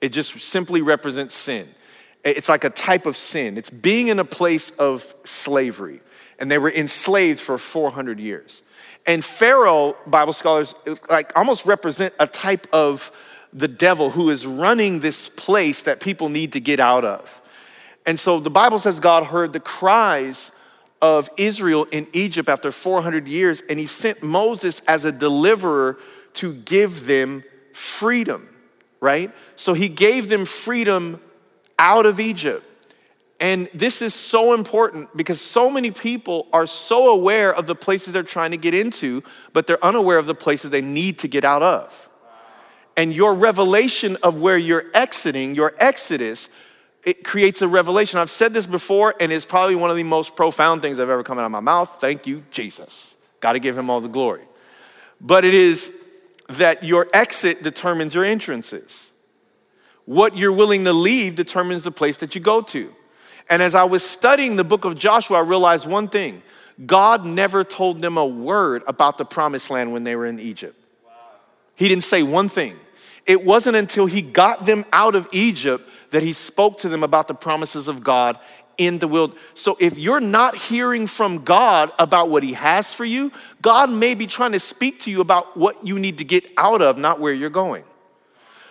It 0.00 0.10
just 0.10 0.34
simply 0.40 0.82
represents 0.82 1.34
sin. 1.34 1.68
It's 2.24 2.48
like 2.48 2.64
a 2.64 2.70
type 2.70 3.06
of 3.06 3.16
sin. 3.16 3.58
It's 3.58 3.70
being 3.70 4.08
in 4.08 4.18
a 4.18 4.24
place 4.24 4.70
of 4.70 5.14
slavery. 5.24 6.00
And 6.38 6.50
they 6.50 6.58
were 6.58 6.70
enslaved 6.70 7.40
for 7.40 7.58
400 7.58 8.18
years. 8.18 8.62
And 9.06 9.24
Pharaoh, 9.24 9.96
Bible 10.06 10.32
scholars, 10.32 10.74
like 11.10 11.32
almost 11.36 11.66
represent 11.66 12.14
a 12.18 12.26
type 12.26 12.66
of 12.72 13.12
the 13.52 13.68
devil 13.68 14.10
who 14.10 14.30
is 14.30 14.46
running 14.46 15.00
this 15.00 15.28
place 15.28 15.82
that 15.82 16.00
people 16.00 16.28
need 16.28 16.52
to 16.52 16.60
get 16.60 16.80
out 16.80 17.04
of. 17.04 17.42
And 18.06 18.18
so 18.18 18.40
the 18.40 18.50
Bible 18.50 18.78
says 18.78 19.00
God 19.00 19.24
heard 19.24 19.52
the 19.52 19.60
cries 19.60 20.50
of 21.04 21.28
Israel 21.36 21.84
in 21.90 22.06
Egypt 22.14 22.48
after 22.48 22.72
400 22.72 23.28
years, 23.28 23.62
and 23.68 23.78
he 23.78 23.84
sent 23.84 24.22
Moses 24.22 24.80
as 24.88 25.04
a 25.04 25.12
deliverer 25.12 25.98
to 26.32 26.54
give 26.54 27.04
them 27.04 27.44
freedom, 27.74 28.48
right? 29.00 29.30
So 29.54 29.74
he 29.74 29.90
gave 29.90 30.30
them 30.30 30.46
freedom 30.46 31.20
out 31.78 32.06
of 32.06 32.20
Egypt. 32.20 32.64
And 33.38 33.68
this 33.74 34.00
is 34.00 34.14
so 34.14 34.54
important 34.54 35.14
because 35.14 35.42
so 35.42 35.70
many 35.70 35.90
people 35.90 36.46
are 36.54 36.66
so 36.66 37.12
aware 37.12 37.54
of 37.54 37.66
the 37.66 37.74
places 37.74 38.14
they're 38.14 38.22
trying 38.22 38.52
to 38.52 38.56
get 38.56 38.72
into, 38.72 39.22
but 39.52 39.66
they're 39.66 39.84
unaware 39.84 40.16
of 40.16 40.24
the 40.24 40.34
places 40.34 40.70
they 40.70 40.80
need 40.80 41.18
to 41.18 41.28
get 41.28 41.44
out 41.44 41.62
of. 41.62 42.08
And 42.96 43.12
your 43.12 43.34
revelation 43.34 44.16
of 44.22 44.40
where 44.40 44.56
you're 44.56 44.86
exiting, 44.94 45.54
your 45.54 45.74
exodus, 45.76 46.48
it 47.04 47.24
creates 47.24 47.62
a 47.62 47.68
revelation. 47.68 48.18
I've 48.18 48.30
said 48.30 48.54
this 48.54 48.66
before, 48.66 49.14
and 49.20 49.30
it's 49.30 49.44
probably 49.44 49.74
one 49.74 49.90
of 49.90 49.96
the 49.96 50.04
most 50.04 50.36
profound 50.36 50.82
things 50.82 50.98
I've 50.98 51.10
ever 51.10 51.22
come 51.22 51.38
out 51.38 51.44
of 51.44 51.50
my 51.50 51.60
mouth. 51.60 52.00
Thank 52.00 52.26
you, 52.26 52.44
Jesus. 52.50 53.16
Got 53.40 53.52
to 53.52 53.58
give 53.58 53.76
him 53.76 53.90
all 53.90 54.00
the 54.00 54.08
glory. 54.08 54.42
But 55.20 55.44
it 55.44 55.54
is 55.54 55.92
that 56.48 56.82
your 56.82 57.06
exit 57.12 57.62
determines 57.62 58.14
your 58.14 58.24
entrances. 58.24 59.10
What 60.06 60.36
you're 60.36 60.52
willing 60.52 60.84
to 60.84 60.92
leave 60.92 61.36
determines 61.36 61.84
the 61.84 61.90
place 61.90 62.18
that 62.18 62.34
you 62.34 62.40
go 62.40 62.60
to. 62.62 62.92
And 63.48 63.62
as 63.62 63.74
I 63.74 63.84
was 63.84 64.02
studying 64.02 64.56
the 64.56 64.64
book 64.64 64.84
of 64.84 64.96
Joshua, 64.96 65.38
I 65.38 65.40
realized 65.42 65.86
one 65.86 66.08
thing 66.08 66.42
God 66.84 67.24
never 67.24 67.62
told 67.62 68.02
them 68.02 68.18
a 68.18 68.26
word 68.26 68.82
about 68.86 69.16
the 69.18 69.24
promised 69.24 69.70
land 69.70 69.92
when 69.92 70.04
they 70.04 70.16
were 70.16 70.26
in 70.26 70.40
Egypt. 70.40 70.76
He 71.76 71.88
didn't 71.88 72.04
say 72.04 72.22
one 72.22 72.48
thing. 72.48 72.76
It 73.26 73.44
wasn't 73.44 73.76
until 73.76 74.06
he 74.06 74.22
got 74.22 74.66
them 74.66 74.84
out 74.92 75.14
of 75.14 75.28
Egypt 75.32 75.88
that 76.14 76.22
he 76.22 76.32
spoke 76.32 76.78
to 76.78 76.88
them 76.88 77.02
about 77.02 77.28
the 77.28 77.34
promises 77.34 77.88
of 77.88 78.02
God 78.02 78.38
in 78.78 78.98
the 78.98 79.08
world. 79.08 79.36
So 79.54 79.76
if 79.80 79.98
you're 79.98 80.20
not 80.20 80.56
hearing 80.56 81.06
from 81.06 81.44
God 81.44 81.92
about 81.98 82.30
what 82.30 82.42
he 82.42 82.54
has 82.54 82.94
for 82.94 83.04
you, 83.04 83.32
God 83.62 83.90
may 83.90 84.14
be 84.14 84.26
trying 84.26 84.52
to 84.52 84.60
speak 84.60 85.00
to 85.00 85.10
you 85.10 85.20
about 85.20 85.56
what 85.56 85.86
you 85.86 85.98
need 85.98 86.18
to 86.18 86.24
get 86.24 86.50
out 86.56 86.82
of, 86.82 86.98
not 86.98 87.20
where 87.20 87.32
you're 87.32 87.50
going. 87.50 87.84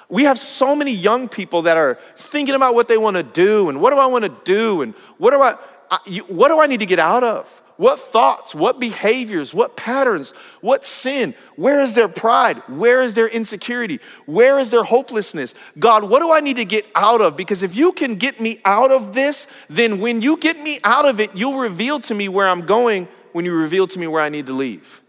We 0.10 0.24
have 0.24 0.38
so 0.38 0.76
many 0.76 0.92
young 0.92 1.28
people 1.28 1.64
that 1.64 1.78
are 1.78 2.00
thinking 2.16 2.56
about 2.56 2.76
what 2.76 2.88
they 2.88 2.98
want 2.98 3.18
to 3.18 3.24
do 3.24 3.70
and 3.70 3.82
what 3.82 3.92
do 3.92 3.98
I 3.98 4.06
want 4.06 4.24
to 4.24 4.36
do 4.44 4.82
and 4.82 4.94
what 5.18 5.32
do 5.32 5.42
I, 5.42 5.56
I 5.90 5.98
what 6.28 6.50
do 6.50 6.60
I 6.60 6.68
need 6.68 6.82
to 6.82 6.86
get 6.86 7.00
out 7.00 7.24
of? 7.24 7.63
What 7.78 8.00
thoughts, 8.00 8.54
what 8.54 8.80
behaviors, 8.80 9.54
what 9.54 9.76
patterns, 9.76 10.32
what 10.62 10.86
sin? 10.86 11.34
Where 11.56 11.82
is 11.82 11.96
their 11.96 12.08
pride? 12.08 12.58
Where 12.68 13.02
is 13.02 13.16
their 13.16 13.28
insecurity? 13.28 14.00
Where 14.26 14.60
is 14.60 14.70
their 14.70 14.84
hopelessness? 14.84 15.56
God, 15.80 16.04
what 16.04 16.20
do 16.20 16.32
I 16.32 16.40
need 16.40 16.58
to 16.58 16.66
get 16.66 16.86
out 16.94 17.22
of? 17.22 17.36
Because 17.36 17.64
if 17.64 17.76
you 17.76 17.92
can 17.92 18.16
get 18.16 18.40
me 18.40 18.60
out 18.64 18.92
of 18.92 19.14
this, 19.14 19.48
then 19.70 20.00
when 20.00 20.22
you 20.22 20.38
get 20.38 20.60
me 20.60 20.80
out 20.84 21.06
of 21.06 21.20
it, 21.20 21.32
you'll 21.34 21.58
reveal 21.58 22.00
to 22.02 22.14
me 22.14 22.30
where 22.30 22.48
I'm 22.48 22.66
going 22.66 23.08
when 23.32 23.44
you 23.46 23.56
reveal 23.56 23.88
to 23.88 24.00
me 24.00 24.06
where 24.06 24.22
I 24.22 24.30
need 24.30 24.46
to 24.48 24.54
leave. 24.54 25.02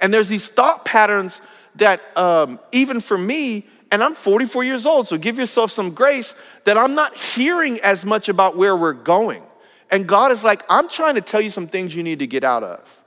And 0.00 0.12
there's 0.12 0.30
these 0.30 0.48
thought 0.48 0.86
patterns 0.86 1.42
that, 1.76 2.00
um, 2.16 2.58
even 2.72 3.00
for 3.00 3.18
me, 3.18 3.66
and 3.92 4.02
I'm 4.02 4.14
44 4.14 4.64
years 4.64 4.86
old, 4.86 5.08
so 5.08 5.18
give 5.18 5.38
yourself 5.38 5.70
some 5.70 5.90
grace 5.90 6.34
that 6.64 6.78
I'm 6.78 6.94
not 6.94 7.14
hearing 7.14 7.78
as 7.80 8.04
much 8.06 8.28
about 8.28 8.56
where 8.56 8.74
we're 8.74 8.92
going. 8.92 9.42
And 9.90 10.06
God 10.06 10.32
is 10.32 10.44
like, 10.44 10.62
I'm 10.68 10.88
trying 10.88 11.16
to 11.16 11.20
tell 11.20 11.40
you 11.40 11.50
some 11.50 11.66
things 11.66 11.94
you 11.94 12.02
need 12.02 12.20
to 12.20 12.26
get 12.26 12.44
out 12.44 12.62
of. 12.62 13.00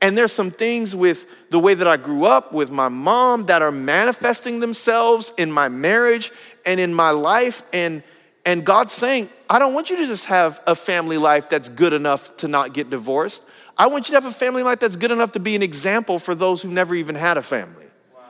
And 0.00 0.16
there's 0.16 0.32
some 0.32 0.50
things 0.50 0.94
with 0.94 1.26
the 1.50 1.58
way 1.58 1.74
that 1.74 1.88
I 1.88 1.96
grew 1.96 2.24
up 2.24 2.52
with 2.52 2.70
my 2.70 2.88
mom 2.88 3.46
that 3.46 3.62
are 3.62 3.72
manifesting 3.72 4.60
themselves 4.60 5.32
in 5.36 5.50
my 5.50 5.68
marriage 5.68 6.30
and 6.64 6.78
in 6.78 6.94
my 6.94 7.10
life. 7.10 7.62
And, 7.72 8.02
and 8.44 8.64
God's 8.64 8.92
saying, 8.92 9.28
I 9.50 9.58
don't 9.58 9.74
want 9.74 9.90
you 9.90 9.96
to 9.96 10.06
just 10.06 10.26
have 10.26 10.60
a 10.66 10.74
family 10.74 11.18
life 11.18 11.48
that's 11.48 11.68
good 11.68 11.92
enough 11.92 12.36
to 12.38 12.48
not 12.48 12.72
get 12.72 12.90
divorced. 12.90 13.42
I 13.76 13.88
want 13.88 14.08
you 14.08 14.12
to 14.12 14.20
have 14.20 14.26
a 14.26 14.36
family 14.36 14.62
life 14.62 14.80
that's 14.80 14.96
good 14.96 15.10
enough 15.10 15.32
to 15.32 15.40
be 15.40 15.56
an 15.56 15.62
example 15.62 16.18
for 16.18 16.34
those 16.34 16.62
who 16.62 16.70
never 16.70 16.94
even 16.94 17.14
had 17.14 17.36
a 17.36 17.42
family. 17.42 17.86
Wow. 18.14 18.20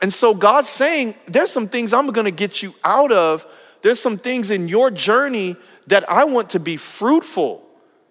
And 0.00 0.12
so 0.12 0.34
God's 0.34 0.68
saying, 0.68 1.14
there's 1.26 1.50
some 1.50 1.68
things 1.68 1.92
I'm 1.92 2.06
gonna 2.08 2.30
get 2.30 2.62
you 2.62 2.74
out 2.84 3.12
of. 3.12 3.46
There's 3.82 4.00
some 4.00 4.18
things 4.18 4.50
in 4.50 4.68
your 4.68 4.90
journey 4.90 5.56
that 5.86 6.08
I 6.10 6.24
want 6.24 6.50
to 6.50 6.60
be 6.60 6.76
fruitful, 6.76 7.62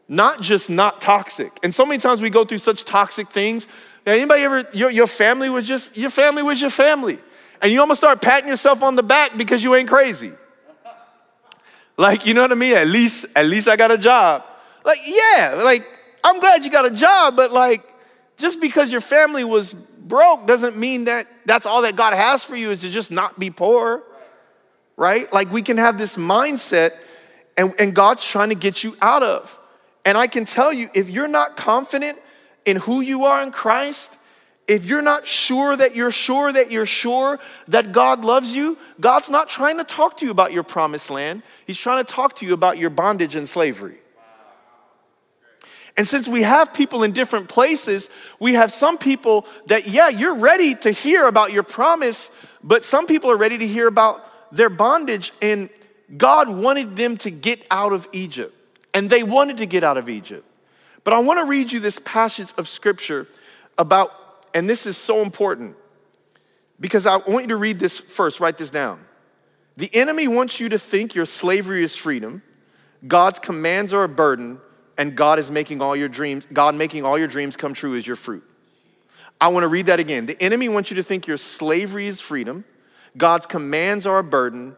not 0.07 0.41
just 0.41 0.69
not 0.69 1.01
toxic. 1.01 1.51
And 1.63 1.73
so 1.73 1.85
many 1.85 1.97
times 1.97 2.21
we 2.21 2.29
go 2.29 2.45
through 2.45 2.59
such 2.59 2.85
toxic 2.85 3.27
things. 3.29 3.67
Anybody 4.05 4.41
ever, 4.43 4.65
your, 4.73 4.89
your 4.89 5.07
family 5.07 5.49
was 5.49 5.67
just, 5.67 5.97
your 5.97 6.09
family 6.09 6.43
was 6.43 6.61
your 6.61 6.69
family. 6.69 7.19
And 7.61 7.71
you 7.71 7.79
almost 7.79 8.01
start 8.01 8.21
patting 8.21 8.49
yourself 8.49 8.83
on 8.83 8.95
the 8.95 9.03
back 9.03 9.35
because 9.37 9.63
you 9.63 9.75
ain't 9.75 9.89
crazy. 9.89 10.31
Like, 11.97 12.25
you 12.25 12.33
know 12.33 12.41
what 12.41 12.51
I 12.51 12.55
mean? 12.55 12.75
At 12.75 12.87
least, 12.87 13.25
at 13.35 13.45
least 13.45 13.67
I 13.67 13.75
got 13.75 13.91
a 13.91 13.97
job. 13.97 14.43
Like, 14.83 14.99
yeah, 15.05 15.61
like, 15.63 15.83
I'm 16.23 16.39
glad 16.39 16.63
you 16.63 16.69
got 16.69 16.85
a 16.85 16.91
job, 16.91 17.35
but 17.35 17.51
like, 17.51 17.81
just 18.37 18.59
because 18.59 18.91
your 18.91 19.01
family 19.01 19.43
was 19.43 19.73
broke 19.73 20.45
doesn't 20.45 20.77
mean 20.77 21.05
that 21.05 21.27
that's 21.45 21.65
all 21.65 21.81
that 21.81 21.95
God 21.95 22.13
has 22.13 22.43
for 22.43 22.55
you 22.55 22.71
is 22.71 22.81
to 22.81 22.89
just 22.89 23.11
not 23.11 23.39
be 23.39 23.49
poor, 23.49 24.03
right? 24.97 25.31
Like 25.33 25.51
we 25.51 25.61
can 25.61 25.77
have 25.77 25.97
this 25.97 26.17
mindset 26.17 26.93
and, 27.57 27.73
and 27.79 27.95
God's 27.95 28.23
trying 28.23 28.49
to 28.49 28.55
get 28.55 28.83
you 28.83 28.97
out 29.01 29.23
of. 29.23 29.57
And 30.03 30.17
I 30.17 30.27
can 30.27 30.45
tell 30.45 30.71
you, 30.71 30.89
if 30.93 31.09
you're 31.09 31.27
not 31.27 31.57
confident 31.57 32.19
in 32.65 32.77
who 32.77 33.01
you 33.01 33.25
are 33.25 33.41
in 33.41 33.51
Christ, 33.51 34.17
if 34.67 34.85
you're 34.85 35.01
not 35.01 35.27
sure 35.27 35.75
that 35.75 35.95
you're 35.95 36.11
sure 36.11 36.51
that 36.51 36.71
you're 36.71 36.85
sure 36.85 37.39
that 37.67 37.91
God 37.91 38.25
loves 38.25 38.55
you, 38.55 38.77
God's 38.99 39.29
not 39.29 39.47
trying 39.47 39.77
to 39.77 39.83
talk 39.83 40.17
to 40.17 40.25
you 40.25 40.31
about 40.31 40.51
your 40.51 40.63
promised 40.63 41.09
land. 41.09 41.43
He's 41.67 41.77
trying 41.77 42.03
to 42.03 42.11
talk 42.11 42.35
to 42.37 42.45
you 42.45 42.53
about 42.53 42.77
your 42.77 42.89
bondage 42.89 43.35
and 43.35 43.47
slavery. 43.47 43.99
And 45.97 46.05
since 46.05 46.27
we 46.27 46.41
have 46.41 46.73
people 46.73 47.03
in 47.03 47.13
different 47.13 47.47
places, 47.47 48.09
we 48.39 48.53
have 48.55 48.73
some 48.73 48.97
people 48.97 49.47
that, 49.67 49.87
yeah, 49.87 50.09
you're 50.09 50.35
ready 50.35 50.75
to 50.75 50.91
hear 50.91 51.27
about 51.27 51.53
your 51.53 51.63
promise, 51.63 52.29
but 52.63 52.83
some 52.83 53.05
people 53.05 53.31
are 53.31 53.37
ready 53.37 53.57
to 53.57 53.67
hear 53.67 53.87
about 53.87 54.53
their 54.53 54.69
bondage. 54.69 55.31
And 55.41 55.69
God 56.17 56.49
wanted 56.49 56.95
them 56.95 57.17
to 57.17 57.31
get 57.31 57.65
out 57.71 57.93
of 57.93 58.07
Egypt, 58.11 58.55
and 58.93 59.09
they 59.09 59.23
wanted 59.23 59.57
to 59.57 59.65
get 59.65 59.83
out 59.83 59.97
of 59.97 60.09
Egypt. 60.09 60.45
But 61.03 61.13
I 61.13 61.19
want 61.19 61.39
to 61.39 61.45
read 61.45 61.71
you 61.71 61.79
this 61.79 61.99
passage 61.99 62.49
of 62.57 62.67
scripture 62.67 63.27
about, 63.77 64.11
and 64.53 64.69
this 64.69 64.85
is 64.85 64.97
so 64.97 65.21
important 65.21 65.75
because 66.79 67.05
I 67.05 67.17
want 67.17 67.43
you 67.43 67.49
to 67.49 67.57
read 67.57 67.79
this 67.79 67.99
first, 67.99 68.39
write 68.39 68.57
this 68.57 68.69
down. 68.69 68.99
The 69.77 69.89
enemy 69.93 70.27
wants 70.27 70.59
you 70.59 70.69
to 70.69 70.79
think 70.79 71.15
your 71.15 71.25
slavery 71.25 71.83
is 71.83 71.95
freedom, 71.95 72.41
God's 73.07 73.39
commands 73.39 73.93
are 73.93 74.03
a 74.03 74.09
burden, 74.09 74.59
and 74.97 75.15
God 75.15 75.39
is 75.39 75.51
making 75.51 75.81
all 75.81 75.95
your 75.95 76.07
dreams, 76.07 76.47
God 76.51 76.75
making 76.75 77.03
all 77.03 77.17
your 77.17 77.27
dreams 77.27 77.57
come 77.57 77.73
true 77.73 77.95
is 77.95 78.07
your 78.07 78.15
fruit. 78.15 78.43
I 79.39 79.49
want 79.49 79.63
to 79.63 79.67
read 79.67 79.87
that 79.87 79.99
again. 79.99 80.25
The 80.25 80.41
enemy 80.41 80.69
wants 80.69 80.89
you 80.89 80.95
to 80.95 81.03
think 81.03 81.27
your 81.27 81.37
slavery 81.37 82.07
is 82.07 82.21
freedom, 82.21 82.63
God's 83.17 83.45
commands 83.45 84.05
are 84.05 84.19
a 84.19 84.23
burden, 84.23 84.75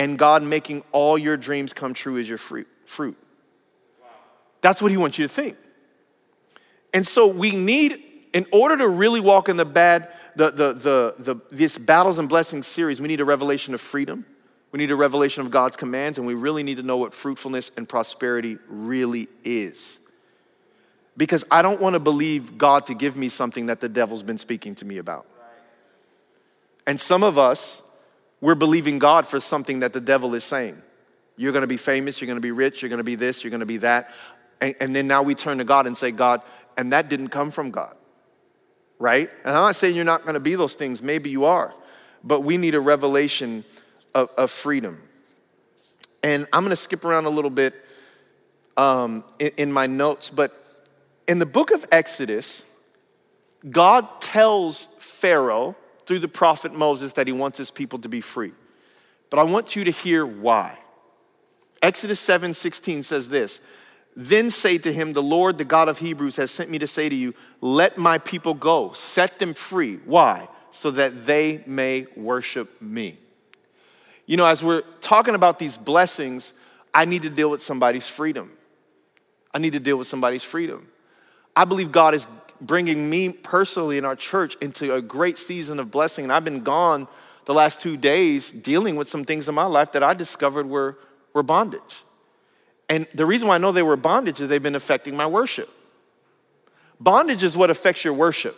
and 0.00 0.18
God 0.18 0.42
making 0.42 0.82
all 0.92 1.18
your 1.18 1.36
dreams 1.36 1.74
come 1.74 1.92
true 1.92 2.16
is 2.16 2.26
your 2.26 2.38
fruit. 2.38 2.66
fruit. 2.86 3.18
That's 4.62 4.80
what 4.80 4.90
he 4.90 4.96
wants 4.96 5.18
you 5.18 5.28
to 5.28 5.32
think. 5.32 5.58
And 6.94 7.06
so 7.06 7.26
we 7.26 7.50
need, 7.54 8.02
in 8.32 8.46
order 8.50 8.78
to 8.78 8.88
really 8.88 9.20
walk 9.20 9.50
in 9.50 9.58
the 9.58 9.66
bad, 9.66 10.08
the, 10.36 10.50
the, 10.52 10.72
the, 10.72 11.14
the, 11.18 11.36
this 11.50 11.76
battles 11.76 12.18
and 12.18 12.30
blessings 12.30 12.66
series, 12.66 12.98
we 12.98 13.08
need 13.08 13.20
a 13.20 13.26
revelation 13.26 13.74
of 13.74 13.80
freedom. 13.82 14.24
We 14.72 14.78
need 14.78 14.90
a 14.90 14.96
revelation 14.96 15.44
of 15.44 15.50
God's 15.50 15.76
commands, 15.76 16.16
and 16.16 16.26
we 16.26 16.32
really 16.32 16.62
need 16.62 16.78
to 16.78 16.82
know 16.82 16.96
what 16.96 17.12
fruitfulness 17.12 17.70
and 17.76 17.86
prosperity 17.86 18.56
really 18.68 19.28
is. 19.44 19.98
Because 21.14 21.44
I 21.50 21.60
don't 21.60 21.78
want 21.78 21.92
to 21.92 22.00
believe 22.00 22.56
God 22.56 22.86
to 22.86 22.94
give 22.94 23.18
me 23.18 23.28
something 23.28 23.66
that 23.66 23.80
the 23.80 23.88
devil's 23.90 24.22
been 24.22 24.38
speaking 24.38 24.74
to 24.76 24.86
me 24.86 24.96
about. 24.96 25.26
And 26.86 26.98
some 26.98 27.22
of 27.22 27.36
us, 27.36 27.82
we're 28.40 28.54
believing 28.54 28.98
God 28.98 29.26
for 29.26 29.40
something 29.40 29.80
that 29.80 29.92
the 29.92 30.00
devil 30.00 30.34
is 30.34 30.44
saying. 30.44 30.80
You're 31.36 31.52
to 31.52 31.66
be 31.66 31.76
famous, 31.76 32.20
you're 32.20 32.26
to 32.36 32.40
be 32.40 32.52
rich, 32.52 32.82
you're 32.82 32.90
to 32.98 33.04
be 33.04 33.14
this, 33.14 33.42
you're 33.42 33.50
to 33.60 33.66
be 33.66 33.78
that. 33.78 34.12
And, 34.60 34.74
and, 34.80 34.96
then 34.96 35.06
now 35.06 35.22
we 35.22 35.34
turn 35.34 35.58
to 35.58 35.64
God 35.64 35.86
and 35.86 35.96
say, 35.96 36.10
God, 36.10 36.42
and 36.76 36.92
that 36.92 37.08
didn't 37.08 37.28
come 37.28 37.50
from 37.50 37.70
God, 37.70 37.96
right? 38.98 39.30
And 39.44 39.56
I'm 39.56 39.62
not 39.62 39.76
saying 39.76 39.96
you're 39.96 40.04
not 40.04 40.24
to 40.34 40.40
be 40.40 40.54
those 40.54 40.74
things, 40.74 41.02
maybe 41.02 41.30
you 41.30 41.46
are, 41.46 41.72
but 42.22 42.40
we 42.40 42.58
need 42.58 42.74
a 42.74 42.80
revelation 42.80 43.64
of, 44.14 44.28
of 44.36 44.50
freedom. 44.50 45.02
And 46.22 46.46
I'm 46.52 46.62
to 46.70 46.76
skip 46.76 47.06
around 47.06 47.24
a 47.24 47.30
little 47.30 47.50
bit 47.50 47.74
um, 48.76 49.24
in, 49.38 49.50
in 49.56 49.72
my 49.72 49.86
notes, 49.86 50.28
but 50.28 50.84
in 51.26 51.38
the 51.38 51.46
book 51.46 51.70
of 51.70 51.86
Exodus, 51.90 52.64
God 53.70 54.20
tells 54.20 54.86
Pharaoh 54.98 55.76
through 56.10 56.18
the 56.18 56.26
prophet 56.26 56.74
Moses 56.74 57.12
that 57.12 57.28
he 57.28 57.32
wants 57.32 57.56
his 57.56 57.70
people 57.70 58.00
to 58.00 58.08
be 58.08 58.20
free. 58.20 58.50
But 59.30 59.38
I 59.38 59.44
want 59.44 59.76
you 59.76 59.84
to 59.84 59.92
hear 59.92 60.26
why. 60.26 60.76
Exodus 61.82 62.18
7 62.18 62.52
16 62.52 63.04
says 63.04 63.28
this 63.28 63.60
Then 64.16 64.50
say 64.50 64.76
to 64.78 64.92
him, 64.92 65.12
The 65.12 65.22
Lord, 65.22 65.56
the 65.56 65.64
God 65.64 65.88
of 65.88 65.98
Hebrews, 65.98 66.34
has 66.34 66.50
sent 66.50 66.68
me 66.68 66.80
to 66.80 66.88
say 66.88 67.08
to 67.08 67.14
you, 67.14 67.32
Let 67.60 67.96
my 67.96 68.18
people 68.18 68.54
go, 68.54 68.90
set 68.92 69.38
them 69.38 69.54
free. 69.54 70.00
Why? 70.04 70.48
So 70.72 70.90
that 70.90 71.26
they 71.26 71.62
may 71.64 72.08
worship 72.16 72.82
me. 72.82 73.16
You 74.26 74.36
know, 74.36 74.46
as 74.46 74.64
we're 74.64 74.82
talking 75.00 75.36
about 75.36 75.60
these 75.60 75.78
blessings, 75.78 76.52
I 76.92 77.04
need 77.04 77.22
to 77.22 77.30
deal 77.30 77.52
with 77.52 77.62
somebody's 77.62 78.08
freedom. 78.08 78.50
I 79.54 79.58
need 79.58 79.74
to 79.74 79.80
deal 79.80 79.96
with 79.96 80.08
somebody's 80.08 80.42
freedom. 80.42 80.88
I 81.54 81.64
believe 81.66 81.92
God 81.92 82.14
is 82.14 82.26
bringing 82.60 83.08
me 83.08 83.30
personally 83.30 83.98
in 83.98 84.04
our 84.04 84.16
church 84.16 84.56
into 84.60 84.94
a 84.94 85.02
great 85.02 85.38
season 85.38 85.80
of 85.80 85.90
blessing. 85.90 86.24
And 86.24 86.32
I've 86.32 86.44
been 86.44 86.62
gone 86.62 87.08
the 87.46 87.54
last 87.54 87.80
two 87.80 87.96
days 87.96 88.52
dealing 88.52 88.96
with 88.96 89.08
some 89.08 89.24
things 89.24 89.48
in 89.48 89.54
my 89.54 89.64
life 89.64 89.92
that 89.92 90.02
I 90.02 90.14
discovered 90.14 90.68
were, 90.68 90.98
were 91.32 91.42
bondage. 91.42 92.04
And 92.88 93.06
the 93.14 93.24
reason 93.24 93.48
why 93.48 93.54
I 93.54 93.58
know 93.58 93.72
they 93.72 93.82
were 93.82 93.96
bondage 93.96 94.40
is 94.40 94.48
they've 94.48 94.62
been 94.62 94.74
affecting 94.74 95.16
my 95.16 95.26
worship. 95.26 95.70
Bondage 96.98 97.42
is 97.42 97.56
what 97.56 97.70
affects 97.70 98.04
your 98.04 98.12
worship, 98.12 98.56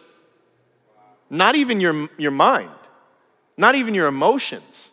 not 1.30 1.54
even 1.54 1.80
your, 1.80 2.08
your 2.18 2.32
mind, 2.32 2.70
not 3.56 3.76
even 3.76 3.94
your 3.94 4.08
emotions. 4.08 4.90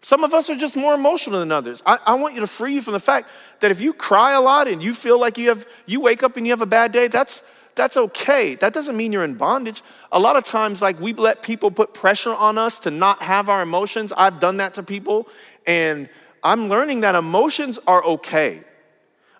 Some 0.00 0.22
of 0.22 0.34
us 0.34 0.50
are 0.50 0.54
just 0.54 0.76
more 0.76 0.94
emotional 0.94 1.40
than 1.40 1.50
others. 1.50 1.82
I, 1.86 1.98
I, 2.06 2.14
want 2.16 2.34
you 2.34 2.40
to 2.40 2.46
free 2.46 2.74
you 2.74 2.82
from 2.82 2.92
the 2.92 3.00
fact 3.00 3.26
that 3.60 3.70
if 3.70 3.80
you 3.80 3.94
cry 3.94 4.34
a 4.34 4.40
lot 4.40 4.68
and 4.68 4.82
you 4.82 4.92
feel 4.92 5.18
like 5.18 5.38
you 5.38 5.48
have, 5.48 5.66
you 5.86 5.98
wake 5.98 6.22
up 6.22 6.36
and 6.36 6.46
you 6.46 6.52
have 6.52 6.60
a 6.60 6.66
bad 6.66 6.92
day, 6.92 7.08
that's, 7.08 7.42
that's 7.74 7.96
okay. 7.96 8.54
That 8.54 8.72
doesn't 8.72 8.96
mean 8.96 9.12
you're 9.12 9.24
in 9.24 9.34
bondage. 9.34 9.82
A 10.12 10.18
lot 10.18 10.36
of 10.36 10.44
times, 10.44 10.80
like 10.80 11.00
we 11.00 11.12
let 11.12 11.42
people 11.42 11.70
put 11.70 11.94
pressure 11.94 12.34
on 12.34 12.58
us 12.58 12.78
to 12.80 12.90
not 12.90 13.22
have 13.22 13.48
our 13.48 13.62
emotions. 13.62 14.12
I've 14.16 14.40
done 14.40 14.58
that 14.58 14.74
to 14.74 14.82
people, 14.82 15.28
and 15.66 16.08
I'm 16.42 16.68
learning 16.68 17.00
that 17.00 17.14
emotions 17.14 17.78
are 17.86 18.04
okay. 18.04 18.62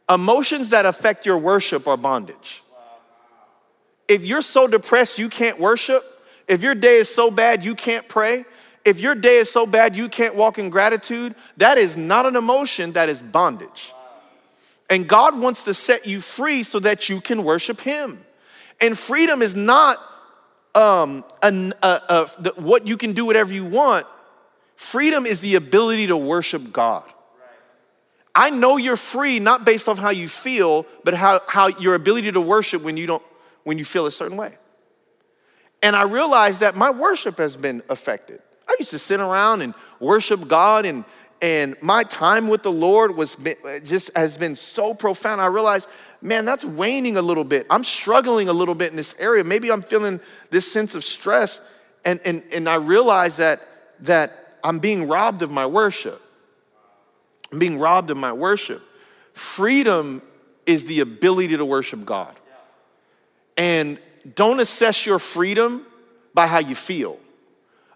Emotions 0.09 0.71
that 0.71 0.87
affect 0.87 1.27
your 1.27 1.39
worship 1.39 1.87
are 1.87 1.97
bondage. 1.97 2.63
If 4.09 4.25
you're 4.25 4.43
so 4.43 4.67
depressed 4.67 5.19
you 5.19 5.29
can't 5.29 5.59
worship, 5.59 6.05
if 6.47 6.63
your 6.63 6.75
day 6.75 6.97
is 6.97 7.13
so 7.13 7.31
bad 7.31 7.65
you 7.65 7.75
can't 7.75 8.07
pray, 8.09 8.45
if 8.85 9.01
your 9.01 9.15
day 9.15 9.37
is 9.37 9.51
so 9.51 9.65
bad 9.67 9.97
you 9.97 10.09
can't 10.09 10.35
walk 10.35 10.59
in 10.59 10.69
gratitude, 10.69 11.35
that 11.57 11.79
is 11.79 11.97
not 11.97 12.27
an 12.27 12.37
emotion, 12.37 12.93
that 12.93 13.09
is 13.09 13.23
bondage. 13.23 13.95
And 14.91 15.09
God 15.09 15.39
wants 15.39 15.65
to 15.65 15.75
set 15.75 16.07
you 16.07 16.21
free 16.21 16.63
so 16.63 16.79
that 16.81 17.09
you 17.09 17.21
can 17.21 17.45
worship 17.45 17.81
Him. 17.81 18.24
And 18.81 18.99
freedom 18.99 19.43
is 19.43 19.55
not 19.55 19.99
um, 20.75 21.25
what 22.57 22.87
you 22.87 22.97
can 22.97 23.13
do 23.13 23.25
whatever 23.27 23.53
you 23.53 23.65
want. 23.65 24.07
Freedom 24.77 25.25
is 25.25 25.41
the 25.41 25.55
ability 25.55 26.09
to 26.09 26.17
worship 26.17 26.73
God. 26.73 27.05
I 28.35 28.51
know 28.51 28.77
you're 28.77 28.97
free 28.97 29.39
not 29.39 29.65
based 29.65 29.89
off 29.89 29.99
how 29.99 30.11
you 30.11 30.29
feel, 30.29 30.87
but 31.05 31.15
how, 31.15 31.41
how 31.47 31.69
your 31.69 31.95
ability 31.95 32.33
to 32.33 32.41
worship 32.41 32.83
when 32.83 32.97
you 32.97 33.07
don't 33.07 33.23
when 33.63 33.79
you 33.79 33.85
feel 33.85 34.07
a 34.07 34.11
certain 34.11 34.37
way. 34.37 34.59
And 35.83 35.95
I 35.95 36.03
realized 36.03 36.61
that 36.61 36.75
my 36.75 36.91
worship 36.91 37.39
has 37.39 37.57
been 37.57 37.83
affected. 37.89 38.43
I 38.69 38.75
used 38.79 38.91
to 38.91 38.99
sit 38.99 39.21
around 39.21 39.63
and 39.63 39.75
worship 40.01 40.49
God 40.49 40.85
and 40.85 41.05
and 41.41 41.77
my 41.83 42.05
time 42.05 42.49
with 42.49 42.63
the 42.63 42.73
Lord 42.73 43.17
was 43.17 43.37
just 43.85 44.11
has 44.17 44.39
been 44.39 44.57
so 44.57 44.95
profound. 44.95 45.41
I 45.41 45.47
realized, 45.47 45.89
man, 46.25 46.47
that's 46.47 46.65
waning 46.65 47.17
a 47.19 47.23
little 47.23 47.45
bit. 47.45 47.67
I'm 47.69 47.85
struggling 47.85 48.49
a 48.49 48.53
little 48.53 48.75
bit 48.75 48.91
in 48.91 48.97
this 48.97 49.15
area. 49.19 49.45
Maybe 49.45 49.71
I'm 49.71 49.83
feeling 49.83 50.21
this 50.51 50.71
sense 50.71 50.95
of 50.95 51.05
stress. 51.05 51.61
And, 52.05 52.19
and, 52.25 52.43
and 52.53 52.69
I 52.69 52.77
realize 52.77 53.37
that, 53.37 53.69
that 54.01 54.59
I'm 54.65 54.79
being 54.79 55.07
robbed 55.07 55.43
of 55.43 55.51
my 55.51 55.67
worship. 55.67 56.21
I'm 57.53 57.59
being 57.59 57.79
robbed 57.79 58.11
of 58.11 58.17
my 58.17 58.33
worship. 58.33 58.83
Freedom 59.35 60.23
is 60.65 60.87
the 60.87 61.01
ability 61.01 61.57
to 61.59 61.65
worship 61.65 62.05
God. 62.07 62.35
And 63.57 63.99
don't 64.35 64.61
assess 64.61 65.05
your 65.05 65.19
freedom 65.19 65.87
by 66.33 66.47
how 66.47 66.59
you 66.59 66.75
feel. 66.75 67.19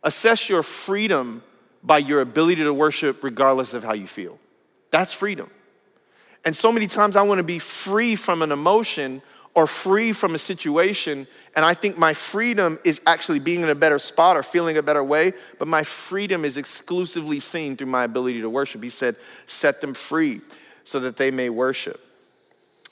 Assess 0.02 0.48
your 0.48 0.62
freedom 0.62 1.42
by 1.82 1.98
your 1.98 2.20
ability 2.20 2.62
to 2.62 2.74
worship 2.74 3.24
regardless 3.24 3.72
of 3.72 3.82
how 3.82 3.94
you 3.94 4.06
feel. 4.06 4.38
That's 4.90 5.14
freedom. 5.14 5.50
And 6.44 6.57
so 6.57 6.72
many 6.72 6.87
times 6.87 7.16
I 7.16 7.22
want 7.22 7.38
to 7.38 7.44
be 7.44 7.59
free 7.59 8.16
from 8.16 8.42
an 8.42 8.53
emotion 8.53 9.22
or 9.55 9.66
free 9.66 10.12
from 10.12 10.37
a 10.37 10.38
situation, 10.38 11.27
and 11.57 11.64
I 11.64 11.74
think 11.74 11.98
my 11.98 12.14
freedom 12.14 12.79
is 12.85 13.01
actually 13.07 13.40
being 13.40 13.62
in 13.62 13.68
a 13.68 13.74
better 13.74 13.98
spot 13.98 14.37
or 14.37 14.42
feeling 14.44 14.77
a 14.77 14.83
better 14.83 15.03
way, 15.03 15.33
but 15.59 15.66
my 15.66 15.83
freedom 15.83 16.44
is 16.44 16.57
exclusively 16.57 17.40
seen 17.40 17.77
through 17.77 17.88
my 17.88 18.05
ability 18.05 18.40
to 18.40 18.48
worship. 18.48 18.85
He 18.85 18.90
said, 18.90 19.16
Set 19.46 19.81
them 19.81 19.94
free 19.94 20.42
so 20.85 21.01
that 21.01 21.16
they 21.16 21.33
may 21.33 21.51
worship. 21.51 22.01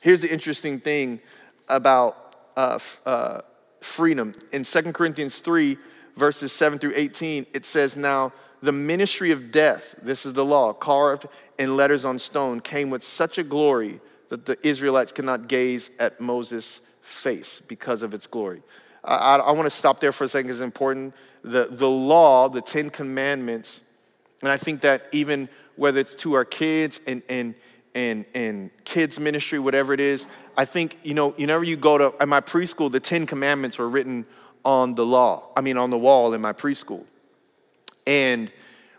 Here's 0.00 0.22
the 0.22 0.32
interesting 0.32 0.80
thing 0.80 1.20
about 1.68 2.34
uh, 2.56 2.78
uh, 3.04 3.42
freedom. 3.80 4.34
In 4.50 4.64
2 4.64 4.92
Corinthians 4.92 5.38
3, 5.38 5.76
verses 6.16 6.52
7 6.52 6.78
through 6.78 6.94
18, 6.96 7.46
it 7.54 7.64
says, 7.64 7.96
Now, 7.96 8.32
the 8.60 8.72
ministry 8.72 9.30
of 9.30 9.52
death, 9.52 9.94
this 10.02 10.26
is 10.26 10.32
the 10.32 10.44
law, 10.44 10.72
carved 10.72 11.26
in 11.58 11.76
letters 11.76 12.04
on 12.04 12.18
stone, 12.18 12.60
came 12.60 12.90
with 12.90 13.02
such 13.02 13.38
a 13.38 13.42
glory 13.42 14.00
that 14.28 14.46
the 14.46 14.58
Israelites 14.66 15.12
could 15.12 15.24
not 15.24 15.48
gaze 15.48 15.90
at 15.98 16.20
Moses' 16.20 16.80
face 17.00 17.62
because 17.66 18.02
of 18.02 18.14
its 18.14 18.26
glory. 18.26 18.62
I, 19.04 19.36
I 19.36 19.52
want 19.52 19.66
to 19.66 19.70
stop 19.70 20.00
there 20.00 20.12
for 20.12 20.24
a 20.24 20.28
second, 20.28 20.50
it's 20.50 20.60
important. 20.60 21.14
The, 21.42 21.68
the 21.70 21.88
law, 21.88 22.48
the 22.48 22.60
Ten 22.60 22.90
Commandments, 22.90 23.80
and 24.42 24.50
I 24.50 24.56
think 24.56 24.80
that 24.80 25.06
even 25.12 25.48
whether 25.76 26.00
it's 26.00 26.14
to 26.16 26.34
our 26.34 26.44
kids 26.44 27.00
and, 27.06 27.22
and, 27.28 27.54
and, 27.94 28.24
and 28.34 28.70
kids 28.84 29.20
ministry, 29.20 29.58
whatever 29.58 29.92
it 29.92 30.00
is, 30.00 30.26
I 30.56 30.64
think, 30.64 30.98
you 31.02 31.14
know, 31.14 31.30
whenever 31.30 31.64
you 31.64 31.76
go 31.76 31.98
to, 31.98 32.26
my 32.26 32.40
preschool, 32.40 32.90
the 32.90 33.00
Ten 33.00 33.26
Commandments 33.26 33.78
were 33.78 33.88
written 33.88 34.26
on 34.64 34.94
the 34.96 35.06
law, 35.06 35.50
I 35.56 35.60
mean, 35.60 35.76
on 35.76 35.90
the 35.90 35.98
wall 35.98 36.34
in 36.34 36.40
my 36.40 36.52
preschool. 36.52 37.04
And 38.06 38.50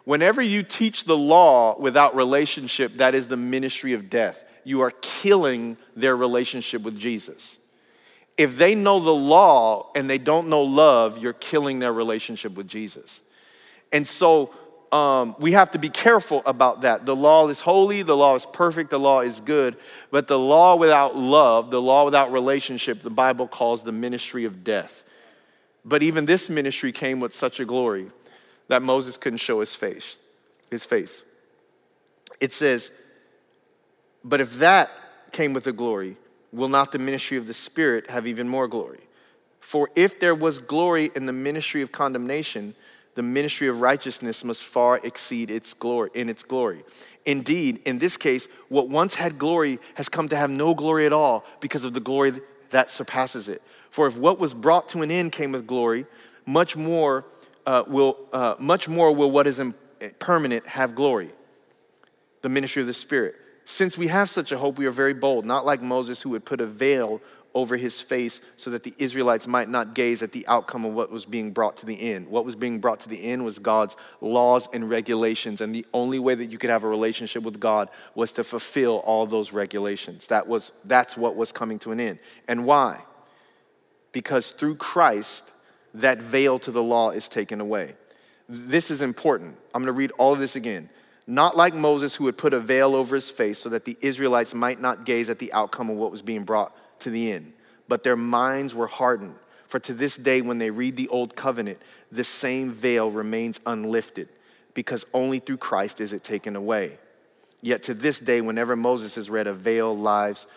whenever 0.08 0.41
you 0.41 0.63
teach 0.63 1.04
the 1.04 1.17
law 1.17 1.78
without 1.78 2.15
relationship, 2.15 2.96
that 2.96 3.13
is 3.13 3.28
the 3.28 3.36
ministry 3.36 3.91
of 3.91 4.10
death. 4.10 4.46
You 4.63 4.80
are 4.80 4.91
killing 5.02 5.76
their 5.98 6.15
relationship 6.15 6.82
with 6.82 6.98
Jesus. 6.98 7.60
If 8.38 8.58
they 8.58 8.74
know 8.74 9.02
the 9.02 9.13
law 9.13 9.91
and 9.96 10.10
they 10.10 10.17
don't 10.17 10.48
know 10.48 10.62
love, 10.62 11.17
you're 11.17 11.34
killing 11.34 11.80
their 11.80 11.91
relationship 11.91 12.54
with 12.54 12.70
Jesus. 12.70 13.20
And 13.91 14.08
so 14.08 14.54
um, 14.93 15.36
we 15.39 15.52
have 15.52 15.72
to 15.72 15.78
be 15.78 15.89
careful 15.89 16.41
about 16.46 16.82
that. 16.82 17.06
The 17.06 17.15
law 17.15 17.50
is 17.50 17.60
holy, 17.60 18.02
the 18.02 18.15
law 18.15 18.34
is 18.36 18.46
perfect, 18.46 18.91
the 18.91 19.00
law 19.00 19.20
is 19.20 19.41
good, 19.41 19.76
but 20.10 20.28
the 20.28 20.39
law 20.39 20.78
without 20.78 21.17
love, 21.17 21.70
the 21.70 21.82
law 21.82 22.06
without 22.06 22.32
relationship, 22.32 23.02
the 23.02 23.10
Bible 23.10 23.46
calls 23.46 23.84
the 23.84 23.91
ministry 23.91 24.46
of 24.46 24.63
death. 24.63 25.04
But 25.84 26.02
even 26.02 26.24
this 26.24 26.50
ministry 26.50 26.93
came 26.93 27.20
with 27.20 27.36
such 27.36 27.60
a 27.60 27.65
glory 27.65 28.10
that 28.68 28.82
Moses 28.82 29.18
couldn't 29.18 29.40
show 29.40 29.60
his 29.60 29.76
face. 29.76 30.18
His 30.70 30.86
face. 30.86 31.24
It 32.40 32.54
says, 32.54 32.92
but 34.24 34.42
if 34.42 34.60
that 34.60 34.92
came 35.32 35.54
with 35.54 35.68
a 35.68 35.72
glory, 35.72 36.18
will 36.52 36.68
not 36.68 36.92
the 36.92 37.00
ministry 37.00 37.38
of 37.38 37.48
the 37.48 37.54
Spirit 37.54 38.10
have 38.10 38.28
even 38.28 38.48
more 38.50 38.68
glory? 38.68 39.00
For 39.60 39.90
if 39.96 40.20
there 40.20 40.36
was 40.36 40.60
glory 40.60 41.12
in 41.16 41.26
the 41.26 41.34
ministry 41.34 41.82
of 41.82 41.92
condemnation, 41.92 42.76
the 43.16 43.24
ministry 43.24 43.68
of 43.68 43.82
righteousness 43.82 44.44
must 44.44 44.64
far 44.64 45.00
exceed 45.04 45.50
its 45.50 45.74
glory 45.74 46.10
in 46.14 46.30
its 46.30 46.44
glory. 46.44 46.84
Indeed, 47.26 47.82
in 47.86 47.98
this 47.98 48.16
case, 48.16 48.48
what 48.70 48.90
once 48.90 49.16
had 49.16 49.38
glory 49.38 49.80
has 49.96 50.08
come 50.08 50.30
to 50.30 50.38
have 50.38 50.50
no 50.50 50.74
glory 50.74 51.06
at 51.06 51.14
all 51.14 51.44
because 51.60 51.84
of 51.84 51.94
the 51.94 52.00
glory 52.00 52.34
that 52.70 52.92
surpasses 52.92 53.50
it. 53.50 53.62
For 53.90 54.08
if 54.08 54.18
what 54.18 54.40
was 54.40 54.54
brought 54.54 54.88
to 54.90 55.02
an 55.02 55.12
end 55.12 55.32
came 55.32 55.52
with 55.52 55.68
glory, 55.68 56.06
much 56.46 56.78
more 56.78 57.26
uh, 57.68 57.84
will 57.86 58.18
uh, 58.34 58.56
much 58.58 58.88
more 58.88 59.14
will 59.14 59.30
what 59.30 59.46
is 59.46 59.62
permanent 60.18 60.66
have 60.66 60.96
glory. 60.96 61.32
The 62.42 62.50
ministry 62.50 62.82
of 62.82 62.88
the 62.88 62.94
Spirit. 62.94 63.36
Since 63.66 63.98
we 63.98 64.08
have 64.08 64.30
such 64.30 64.54
a 64.54 64.58
hope, 64.58 64.78
we 64.78 64.86
are 64.86 64.92
very 64.92 65.14
bold, 65.14 65.46
not 65.46 65.66
like 65.66 65.82
Moses 65.82 66.22
who 66.22 66.30
would 66.30 66.46
put 66.46 66.62
a 66.62 66.66
veil 66.66 67.22
over 67.54 67.76
his 67.76 68.02
face 68.02 68.40
so 68.56 68.70
that 68.70 68.84
the 68.84 68.94
Israelites 68.98 69.48
might 69.48 69.68
not 69.68 69.94
gaze 69.94 70.22
at 70.22 70.32
the 70.32 70.48
outcome 70.48 70.86
of 70.86 70.94
what 70.94 71.12
was 71.12 71.26
being 71.26 71.52
brought 71.52 71.76
to 71.78 71.86
the 71.86 72.00
end. 72.14 72.28
What 72.28 72.46
was 72.46 72.56
being 72.56 72.80
brought 72.80 73.02
to 73.02 73.10
the 73.10 73.22
end 73.22 73.44
was 73.44 73.60
God's 73.60 73.98
laws 74.22 74.70
and 74.72 74.90
regulations, 74.90 75.60
and 75.60 75.76
the 75.76 75.86
only 75.94 76.20
way 76.20 76.36
that 76.36 76.46
you 76.46 76.58
could 76.58 76.70
have 76.70 76.86
a 76.86 76.88
relationship 76.88 77.44
with 77.44 77.60
God 77.60 77.90
was 78.16 78.32
to 78.34 78.44
fulfill 78.44 78.98
all 79.00 79.26
those 79.26 79.52
regulations. 79.52 80.28
That 80.28 80.48
was, 80.48 80.72
that's 80.86 81.18
what 81.18 81.36
was 81.36 81.52
coming 81.52 81.80
to 81.80 81.92
an 81.92 82.00
end. 82.00 82.20
And 82.48 82.64
why? 82.64 83.04
Because 84.14 84.52
through 84.52 84.76
Christ, 84.76 85.52
that 86.02 86.22
veil 86.22 86.60
to 86.60 86.72
the 86.72 86.84
law 86.84 87.12
is 87.12 87.28
taken 87.28 87.62
away. 87.62 87.96
This 88.50 88.92
is 88.92 89.02
important. 89.02 89.58
I'm 89.74 89.82
going 89.82 89.94
to 89.94 89.98
read 89.98 90.12
all 90.18 90.34
of 90.34 90.40
this 90.40 90.56
again. 90.56 90.90
Not 91.28 91.58
like 91.58 91.74
Moses, 91.74 92.16
who 92.16 92.26
had 92.26 92.38
put 92.38 92.54
a 92.54 92.60
veil 92.60 92.96
over 92.96 93.16
his 93.16 93.30
face 93.30 93.60
so 93.60 93.70
that 93.70 93.84
the 93.84 93.98
Israelites 94.00 94.54
might 94.54 94.80
not 94.80 95.06
gaze 95.06 95.30
at 95.30 95.40
the 95.40 95.52
outcome 95.52 95.90
of 95.90 95.98
what 95.98 96.12
was 96.12 96.22
being 96.22 96.46
brought 96.46 96.74
to 97.02 97.10
the 97.10 97.32
end, 97.32 97.52
but 97.88 98.04
their 98.04 98.16
minds 98.16 98.74
were 98.74 98.88
hardened. 98.88 99.36
For 99.68 99.80
to 99.82 99.94
this 99.94 100.16
day, 100.16 100.42
when 100.42 100.58
they 100.58 100.72
read 100.72 100.96
the 100.96 101.10
old 101.10 101.36
covenant, 101.36 101.82
the 102.10 102.24
same 102.24 102.72
veil 102.72 103.12
remains 103.12 103.60
unlifted, 103.66 104.30
because 104.74 105.06
only 105.14 105.40
through 105.40 105.58
Christ 105.58 106.00
is 106.00 106.14
it 106.14 106.24
taken 106.24 106.56
away. 106.56 106.98
Yet 107.62 107.84
to 107.84 107.94
this 107.94 108.20
day, 108.20 108.40
whenever 108.40 108.78
Moses 108.78 109.18
is 109.18 109.30
read, 109.30 109.48
a 109.48 109.54
veil 109.54 109.98
lies, 109.98 110.48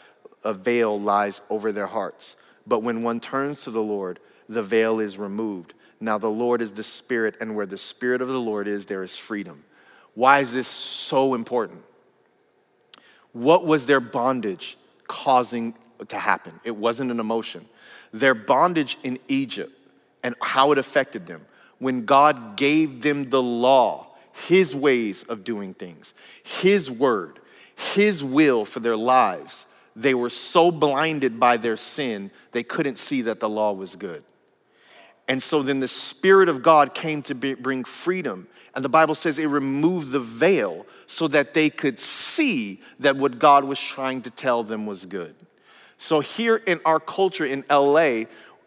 a 0.44 0.55
veil 0.55 1.00
lies 1.00 1.42
over 1.50 1.72
their 1.72 1.88
hearts. 1.88 2.37
But 2.66 2.85
when 2.85 3.03
one 3.03 3.18
turns 3.18 3.64
to 3.64 3.72
the 3.72 3.83
Lord, 3.83 4.20
the 4.50 4.62
veil 4.62 5.00
is 5.00 5.16
removed. 5.16 5.72
Now 5.98 6.18
the 6.18 6.30
Lord 6.30 6.60
is 6.60 6.74
the 6.74 6.84
Spirit, 6.84 7.36
and 7.40 7.56
where 7.56 7.66
the 7.66 7.78
Spirit 7.78 8.20
of 8.20 8.28
the 8.28 8.40
Lord 8.40 8.68
is, 8.68 8.84
there 8.86 9.02
is 9.02 9.16
freedom. 9.16 9.64
Why 10.14 10.40
is 10.40 10.52
this 10.52 10.68
so 10.68 11.34
important? 11.34 11.82
What 13.32 13.64
was 13.64 13.86
their 13.86 14.00
bondage 14.00 14.76
causing 15.10 15.74
to 16.08 16.16
happen. 16.16 16.58
It 16.64 16.76
wasn't 16.76 17.10
an 17.10 17.20
emotion. 17.20 17.66
Their 18.12 18.34
bondage 18.34 18.96
in 19.02 19.18
Egypt 19.28 19.72
and 20.22 20.34
how 20.40 20.72
it 20.72 20.78
affected 20.78 21.26
them. 21.26 21.44
When 21.78 22.04
God 22.04 22.56
gave 22.56 23.02
them 23.02 23.30
the 23.30 23.42
law, 23.42 24.08
His 24.32 24.74
ways 24.74 25.22
of 25.24 25.44
doing 25.44 25.74
things, 25.74 26.14
His 26.42 26.90
word, 26.90 27.40
His 27.74 28.22
will 28.22 28.64
for 28.64 28.80
their 28.80 28.96
lives, 28.96 29.66
they 29.96 30.14
were 30.14 30.30
so 30.30 30.70
blinded 30.70 31.40
by 31.40 31.56
their 31.56 31.76
sin, 31.76 32.30
they 32.52 32.62
couldn't 32.62 32.98
see 32.98 33.22
that 33.22 33.40
the 33.40 33.48
law 33.48 33.72
was 33.72 33.96
good. 33.96 34.22
And 35.30 35.40
so 35.40 35.62
then 35.62 35.78
the 35.78 35.86
Spirit 35.86 36.48
of 36.48 36.60
God 36.60 36.92
came 36.92 37.22
to 37.22 37.36
be, 37.36 37.54
bring 37.54 37.84
freedom. 37.84 38.48
And 38.74 38.84
the 38.84 38.88
Bible 38.88 39.14
says 39.14 39.38
it 39.38 39.46
removed 39.46 40.10
the 40.10 40.18
veil 40.18 40.86
so 41.06 41.28
that 41.28 41.54
they 41.54 41.70
could 41.70 42.00
see 42.00 42.80
that 42.98 43.14
what 43.14 43.38
God 43.38 43.62
was 43.62 43.80
trying 43.80 44.22
to 44.22 44.30
tell 44.30 44.64
them 44.64 44.86
was 44.86 45.06
good. 45.06 45.36
So, 45.98 46.18
here 46.18 46.56
in 46.56 46.80
our 46.84 46.98
culture 46.98 47.44
in 47.44 47.64
LA, 47.70 48.22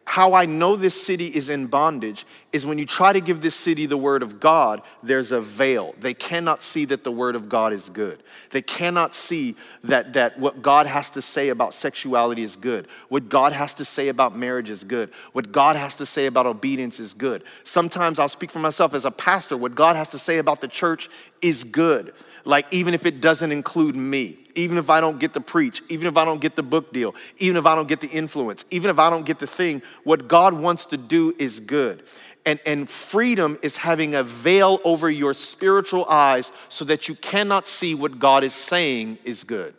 how 0.05 0.35
I 0.35 0.45
know 0.45 0.77
this 0.77 1.03
city 1.03 1.25
is 1.25 1.49
in 1.49 1.67
bondage 1.67 2.25
is 2.53 2.65
when 2.65 2.77
you 2.77 2.85
try 2.85 3.11
to 3.11 3.19
give 3.19 3.41
this 3.41 3.55
city 3.55 3.87
the 3.87 3.97
word 3.97 4.21
of 4.21 4.39
God, 4.39 4.83
there's 5.01 5.31
a 5.31 5.41
veil. 5.41 5.95
They 5.99 6.13
cannot 6.13 6.61
see 6.61 6.85
that 6.85 7.03
the 7.03 7.11
word 7.11 7.35
of 7.35 7.49
God 7.49 7.73
is 7.73 7.89
good. 7.89 8.21
They 8.51 8.61
cannot 8.61 9.15
see 9.15 9.55
that, 9.83 10.13
that 10.13 10.39
what 10.39 10.61
God 10.61 10.85
has 10.85 11.09
to 11.11 11.21
say 11.21 11.49
about 11.49 11.73
sexuality 11.73 12.43
is 12.43 12.55
good. 12.55 12.87
What 13.09 13.27
God 13.27 13.51
has 13.53 13.73
to 13.75 13.85
say 13.85 14.07
about 14.07 14.37
marriage 14.37 14.69
is 14.69 14.83
good. 14.83 15.11
What 15.33 15.51
God 15.51 15.75
has 15.75 15.95
to 15.95 16.05
say 16.05 16.27
about 16.27 16.45
obedience 16.45 16.99
is 16.99 17.15
good. 17.15 17.43
Sometimes 17.63 18.19
I'll 18.19 18.29
speak 18.29 18.51
for 18.51 18.59
myself 18.59 18.93
as 18.93 19.03
a 19.03 19.11
pastor. 19.11 19.57
What 19.57 19.73
God 19.73 19.95
has 19.95 20.09
to 20.09 20.19
say 20.19 20.37
about 20.37 20.61
the 20.61 20.67
church 20.67 21.09
is 21.41 21.63
good. 21.63 22.13
Like, 22.45 22.71
even 22.71 22.93
if 22.93 23.05
it 23.05 23.19
doesn't 23.19 23.51
include 23.51 23.95
me 23.95 24.37
even 24.55 24.77
if 24.77 24.89
I 24.89 25.01
don't 25.01 25.19
get 25.19 25.33
to 25.33 25.41
preach, 25.41 25.81
even 25.89 26.07
if 26.07 26.17
I 26.17 26.25
don't 26.25 26.39
get 26.39 26.55
the 26.55 26.63
book 26.63 26.93
deal, 26.93 27.15
even 27.39 27.57
if 27.57 27.65
I 27.65 27.75
don't 27.75 27.87
get 27.87 28.01
the 28.01 28.09
influence, 28.09 28.65
even 28.71 28.89
if 28.89 28.99
I 28.99 29.09
don't 29.09 29.25
get 29.25 29.39
the 29.39 29.47
thing, 29.47 29.81
what 30.03 30.27
God 30.27 30.53
wants 30.53 30.85
to 30.87 30.97
do 30.97 31.33
is 31.39 31.59
good. 31.59 32.03
And, 32.45 32.59
and 32.65 32.89
freedom 32.89 33.57
is 33.61 33.77
having 33.77 34.15
a 34.15 34.23
veil 34.23 34.79
over 34.83 35.09
your 35.09 35.33
spiritual 35.33 36.05
eyes 36.05 36.51
so 36.67 36.83
that 36.85 37.07
you 37.07 37.15
cannot 37.15 37.67
see 37.67 37.95
what 37.95 38.19
God 38.19 38.43
is 38.43 38.53
saying 38.53 39.19
is 39.23 39.43
good. 39.43 39.73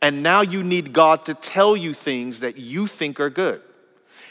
And 0.00 0.22
now 0.22 0.42
you 0.42 0.62
need 0.62 0.92
God 0.92 1.24
to 1.24 1.34
tell 1.34 1.76
you 1.76 1.92
things 1.92 2.40
that 2.40 2.56
you 2.56 2.86
think 2.86 3.18
are 3.18 3.30
good. 3.30 3.60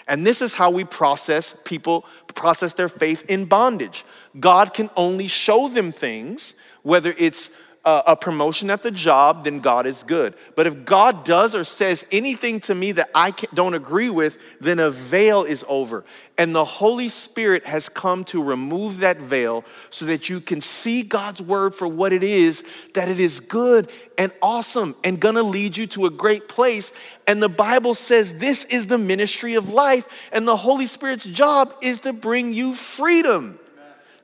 And 0.07 0.25
this 0.25 0.41
is 0.41 0.53
how 0.53 0.71
we 0.71 0.85
process 0.85 1.53
people, 1.65 2.05
process 2.33 2.73
their 2.73 2.87
faith 2.87 3.29
in 3.29 3.45
bondage. 3.45 4.05
God 4.39 4.73
can 4.73 4.89
only 4.95 5.27
show 5.27 5.67
them 5.67 5.91
things, 5.91 6.53
whether 6.83 7.13
it's 7.17 7.49
a, 7.87 8.03
a 8.07 8.15
promotion 8.17 8.69
at 8.69 8.83
the 8.83 8.91
job, 8.91 9.45
then 9.45 9.61
God 9.61 9.87
is 9.87 10.03
good. 10.03 10.33
But 10.55 10.67
if 10.67 10.83
God 10.83 11.23
does 11.23 11.55
or 11.55 11.63
says 11.63 12.05
anything 12.11 12.59
to 12.61 12.75
me 12.75 12.91
that 12.91 13.09
I 13.15 13.31
don't 13.53 13.73
agree 13.73 14.09
with, 14.09 14.37
then 14.59 14.77
a 14.79 14.91
veil 14.91 15.43
is 15.43 15.63
over. 15.69 16.03
And 16.37 16.53
the 16.53 16.65
Holy 16.65 17.07
Spirit 17.07 17.65
has 17.65 17.87
come 17.87 18.25
to 18.25 18.43
remove 18.43 18.97
that 18.97 19.21
veil 19.21 19.63
so 19.89 20.05
that 20.05 20.27
you 20.27 20.41
can 20.41 20.59
see 20.59 21.01
God's 21.01 21.41
word 21.41 21.73
for 21.73 21.87
what 21.87 22.11
it 22.11 22.23
is, 22.23 22.61
that 22.93 23.07
it 23.07 23.21
is 23.21 23.39
good 23.39 23.89
and 24.17 24.33
awesome 24.41 24.93
and 25.05 25.17
gonna 25.17 25.41
lead 25.41 25.77
you 25.77 25.87
to 25.87 26.07
a 26.07 26.09
great 26.09 26.49
place. 26.49 26.91
And 27.25 27.41
the 27.41 27.47
Bible 27.47 27.95
says 27.95 28.33
this 28.33 28.65
is 28.65 28.87
the 28.87 28.97
ministry 28.97 29.55
of 29.55 29.71
life, 29.71 30.29
and 30.33 30.45
the 30.45 30.57
Holy 30.57 30.87
Spirit's 30.87 31.23
job 31.23 31.73
is 31.81 32.01
to 32.01 32.11
bring 32.11 32.51
you 32.51 32.73
freedom, 32.73 33.57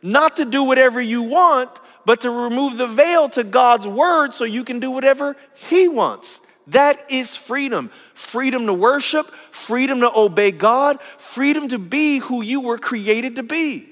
not 0.02 0.36
to 0.36 0.44
do 0.44 0.64
whatever 0.64 1.00
you 1.00 1.24
want, 1.24 1.70
but 2.06 2.22
to 2.22 2.30
remove 2.30 2.78
the 2.78 2.88
veil 2.88 3.30
to 3.30 3.44
God's 3.44 3.88
word 3.88 4.34
so 4.34 4.44
you 4.44 4.64
can 4.64 4.80
do 4.80 4.92
whatever 4.92 5.36
He 5.70 5.88
wants. 5.88 6.42
That 6.68 7.12
is 7.12 7.36
freedom. 7.36 7.92
Freedom 8.14 8.66
to 8.68 8.74
worship, 8.74 9.30
freedom 9.52 10.00
to 10.02 10.12
obey 10.16 10.52
God, 10.52 11.02
freedom 11.18 11.68
to 11.70 11.80
be 11.80 12.20
who 12.20 12.42
you 12.42 12.62
were 12.62 12.78
created 12.78 13.36
to 13.38 13.44
be. 13.44 13.90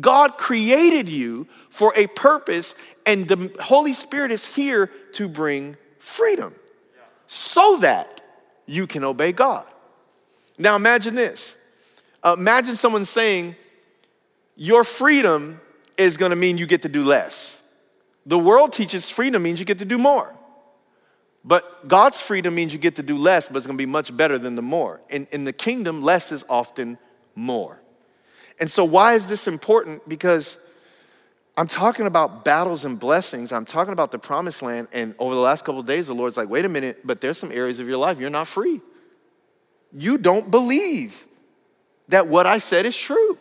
God 0.00 0.38
created 0.38 1.08
you 1.08 1.46
for 1.68 1.92
a 1.96 2.06
purpose, 2.06 2.74
and 3.04 3.28
the 3.28 3.54
Holy 3.60 3.92
Spirit 3.92 4.32
is 4.32 4.46
here 4.46 4.90
to 5.12 5.28
bring 5.28 5.76
freedom 5.98 6.54
so 7.26 7.78
that 7.78 8.20
you 8.66 8.86
can 8.86 9.04
obey 9.04 9.32
God. 9.32 9.66
Now 10.56 10.76
imagine 10.76 11.14
this. 11.14 11.56
Uh, 12.22 12.36
imagine 12.38 12.76
someone 12.76 13.04
saying, 13.04 13.56
Your 14.56 14.84
freedom 14.84 15.60
is 16.04 16.16
going 16.16 16.30
to 16.30 16.36
mean 16.36 16.58
you 16.58 16.66
get 16.66 16.82
to 16.82 16.88
do 16.88 17.04
less. 17.04 17.62
The 18.26 18.38
world 18.38 18.72
teaches 18.72 19.10
freedom 19.10 19.42
means 19.42 19.58
you 19.58 19.66
get 19.66 19.78
to 19.78 19.84
do 19.84 19.98
more. 19.98 20.34
But 21.44 21.88
God's 21.88 22.20
freedom 22.20 22.54
means 22.54 22.72
you 22.72 22.78
get 22.78 22.96
to 22.96 23.02
do 23.02 23.16
less, 23.16 23.48
but 23.48 23.56
it's 23.56 23.66
gonna 23.66 23.76
be 23.76 23.86
much 23.86 24.16
better 24.16 24.38
than 24.38 24.54
the 24.54 24.62
more. 24.62 25.00
In, 25.10 25.26
in 25.32 25.44
the 25.44 25.52
kingdom, 25.52 26.02
less 26.02 26.30
is 26.30 26.44
often 26.48 26.98
more. 27.34 27.80
And 28.60 28.70
so, 28.70 28.84
why 28.84 29.14
is 29.14 29.26
this 29.26 29.48
important? 29.48 30.08
Because 30.08 30.56
I'm 31.56 31.66
talking 31.66 32.06
about 32.06 32.44
battles 32.44 32.84
and 32.84 32.98
blessings. 32.98 33.50
I'm 33.50 33.64
talking 33.64 33.92
about 33.92 34.12
the 34.12 34.18
promised 34.18 34.62
land. 34.62 34.88
And 34.92 35.14
over 35.18 35.34
the 35.34 35.40
last 35.40 35.64
couple 35.64 35.82
days, 35.82 36.06
the 36.06 36.14
Lord's 36.14 36.36
like, 36.36 36.48
wait 36.48 36.64
a 36.64 36.68
minute, 36.68 37.04
but 37.04 37.20
there's 37.20 37.38
some 37.38 37.50
areas 37.50 37.78
of 37.78 37.88
your 37.88 37.98
life 37.98 38.18
you're 38.18 38.30
not 38.30 38.46
free. 38.46 38.80
You 39.92 40.18
don't 40.18 40.50
believe 40.50 41.26
that 42.08 42.28
what 42.28 42.46
I 42.46 42.58
said 42.58 42.86
is 42.86 42.96
true. 42.96 43.36